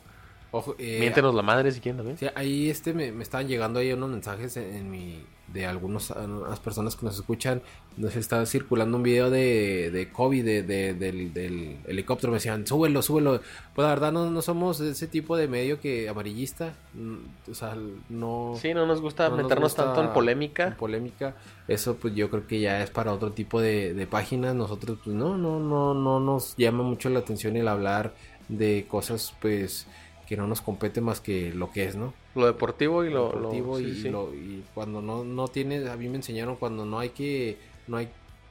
Ojo, 0.56 0.76
eh, 0.78 0.98
Miéntenos 1.00 1.34
la 1.34 1.42
madre 1.42 1.72
si 1.72 1.80
quieren 1.80 1.96
también. 1.96 2.16
Sí, 2.16 2.26
ahí 2.36 2.70
este 2.70 2.94
me, 2.94 3.10
me 3.10 3.24
estaban 3.24 3.48
llegando 3.48 3.80
ahí 3.80 3.92
unos 3.92 4.08
mensajes 4.10 4.56
en, 4.56 4.72
en 4.74 4.90
mi 4.90 5.20
de 5.48 5.66
algunos 5.66 6.10
algunas 6.12 6.60
personas 6.60 6.94
que 6.96 7.04
nos 7.06 7.16
escuchan. 7.16 7.60
Nos 7.96 8.14
está 8.16 8.44
circulando 8.46 8.96
un 8.96 9.02
video 9.02 9.30
de, 9.30 9.90
de 9.92 10.10
Kobe 10.10 10.42
de, 10.44 10.62
de- 10.62 10.94
del, 10.94 11.32
del 11.34 11.78
helicóptero. 11.88 12.30
Me 12.30 12.36
decían, 12.36 12.66
súbelo, 12.66 13.02
súbelo. 13.02 13.40
Pues 13.74 13.84
la 13.84 13.88
verdad 13.90 14.12
no, 14.12 14.30
no 14.30 14.42
somos 14.42 14.78
ese 14.80 15.06
tipo 15.08 15.36
de 15.36 15.48
medio 15.48 15.80
que 15.80 16.08
amarillista. 16.08 16.74
Mm, 16.94 17.50
O 17.50 17.54
sea, 17.54 17.76
no. 18.08 18.54
Sí, 18.60 18.72
no 18.74 18.86
nos 18.86 19.00
gusta 19.00 19.24
no 19.28 19.36
nos 19.36 19.42
meternos 19.44 19.72
gusta 19.72 19.84
tanto 19.86 20.00
en 20.02 20.06
en 20.08 20.12
polémica. 20.12 20.76
polémica. 20.78 21.34
Eso 21.66 21.96
pues 21.96 22.14
yo 22.14 22.30
creo 22.30 22.46
que 22.46 22.60
ya 22.60 22.80
es 22.82 22.90
para 22.90 23.12
otro 23.12 23.32
tipo 23.32 23.60
de, 23.60 23.92
de 23.92 24.06
páginas. 24.06 24.54
Nosotros 24.54 24.98
pues 25.04 25.16
no, 25.16 25.36
no, 25.36 25.58
no, 25.58 25.94
no 25.94 26.20
nos 26.20 26.56
llama 26.56 26.84
mucho 26.84 27.08
la 27.10 27.18
atención 27.20 27.56
el 27.56 27.66
hablar 27.66 28.14
de 28.48 28.86
cosas 28.88 29.34
pues 29.40 29.86
que 30.26 30.36
no 30.36 30.46
nos 30.46 30.60
compete 30.60 31.00
más 31.00 31.20
que 31.20 31.52
lo 31.52 31.70
que 31.70 31.84
es, 31.84 31.96
¿no? 31.96 32.14
Lo 32.34 32.46
deportivo 32.46 33.04
y 33.04 33.10
lo... 33.10 33.30
lo- 33.32 33.36
deportivo 33.50 33.78
sí, 33.78 33.84
y, 33.84 34.02
sí. 34.02 34.08
lo- 34.10 34.32
y 34.34 34.64
cuando 34.74 35.02
no, 35.02 35.24
no 35.24 35.48
tienes, 35.48 35.88
a 35.88 35.96
mí 35.96 36.08
me 36.08 36.16
enseñaron 36.16 36.56
cuando 36.56 36.84
no 36.84 36.98
hay 36.98 37.10
que, 37.10 37.58
no 37.86 37.96
hay 37.98 38.08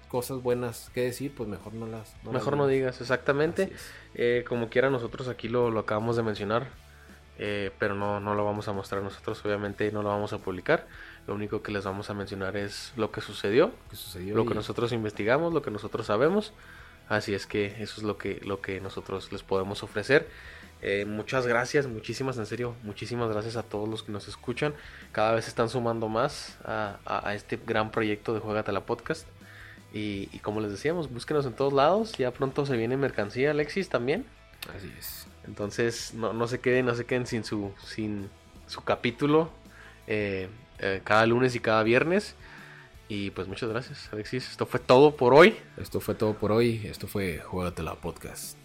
cosas 0.10 0.42
buenas 0.44 0.92
que 0.94 1.02
decir, 1.02 1.34
pues 1.36 1.50
mejor 1.50 1.74
no 1.74 1.88
las. 1.88 2.14
las 2.24 2.34
Mejor 2.34 2.56
no 2.58 2.68
digas, 2.68 3.02
exactamente. 3.02 3.72
Eh, 4.14 4.46
como 4.48 4.70
quiera, 4.70 4.90
nosotros 4.92 5.28
aquí 5.28 5.50
lo, 5.50 5.72
lo 5.72 5.80
acabamos 5.80 6.16
de 6.16 6.22
mencionar, 6.24 6.68
eh, 7.40 7.72
pero 7.80 7.96
no, 7.96 8.20
no 8.20 8.36
lo 8.36 8.46
vamos 8.46 8.68
a 8.68 8.74
mostrar 8.74 9.02
nosotros, 9.02 9.44
obviamente 9.44 9.92
no 9.92 10.04
lo 10.04 10.10
vamos 10.10 10.32
a 10.34 10.38
publicar. 10.38 10.88
Lo 11.26 11.34
único 11.34 11.64
que 11.64 11.72
les 11.72 11.84
vamos 11.86 12.12
a 12.12 12.14
mencionar 12.14 12.56
es 12.58 12.94
lo 12.96 13.12
que 13.12 13.22
sucedió, 13.22 13.72
¿Qué 13.90 13.96
sucedió? 13.96 14.36
lo 14.36 14.46
que 14.46 14.54
nosotros 14.54 14.92
investigamos, 14.92 15.52
lo 15.54 15.62
que 15.64 15.72
nosotros 15.72 16.06
sabemos. 16.06 16.54
Así 17.10 17.34
es 17.34 17.48
que 17.48 17.66
eso 17.82 17.96
es 17.98 18.04
lo 18.04 18.18
que, 18.18 18.40
lo 18.46 18.62
que 18.62 18.80
nosotros 18.82 19.32
les 19.32 19.42
podemos 19.42 19.82
ofrecer. 19.84 20.28
Eh, 20.86 21.06
muchas 21.06 21.48
gracias, 21.48 21.88
muchísimas, 21.88 22.38
en 22.38 22.46
serio, 22.46 22.76
muchísimas 22.84 23.30
gracias 23.32 23.56
a 23.56 23.64
todos 23.64 23.88
los 23.88 24.04
que 24.04 24.12
nos 24.12 24.28
escuchan. 24.28 24.74
Cada 25.14 25.32
vez 25.34 25.48
están 25.48 25.70
sumando 25.70 26.10
más 26.10 26.58
a, 26.66 26.98
a- 27.06 27.30
a 27.30 27.36
este 27.36 27.58
gran 27.66 27.90
proyecto 27.90 28.34
de 28.34 28.42
Juegatela 28.42 28.82
Podcast. 28.86 29.26
Y, 29.94 30.28
y 30.34 30.40
como 30.40 30.60
les 30.60 30.72
decíamos, 30.72 31.10
búsquenos 31.10 31.46
en 31.46 31.54
todos 31.54 31.72
lados. 31.72 32.14
Ya 32.18 32.32
pronto 32.32 32.66
se 32.66 32.76
viene 32.76 32.98
mercancía, 32.98 33.52
Alexis, 33.52 33.88
también. 33.88 34.26
Así 34.76 34.92
es. 35.00 35.28
Entonces, 35.48 36.14
no, 36.16 36.34
no 36.34 36.48
se 36.48 36.60
queden, 36.60 36.86
no 36.86 36.96
se 36.96 37.06
queden 37.06 37.28
sin 37.28 37.44
su, 37.46 37.72
sin 37.86 38.30
su 38.68 38.82
capítulo 38.84 39.52
eh, 40.08 40.50
eh, 40.80 41.00
cada 41.06 41.26
lunes 41.26 41.56
y 41.56 41.60
cada 41.62 41.84
viernes. 41.84 42.36
Y 43.08 43.30
pues 43.32 43.48
muchas 43.48 43.70
gracias, 43.70 44.10
Alexis. 44.12 44.50
Esto 44.52 44.66
fue 44.66 44.80
todo 44.82 45.16
por 45.16 45.34
hoy. 45.34 45.56
Esto 45.78 46.02
fue 46.02 46.16
todo 46.16 46.34
por 46.34 46.52
hoy. 46.52 46.82
Esto 46.88 47.08
fue 47.08 47.38
Juegatela 47.40 47.96
Podcast. 47.96 48.58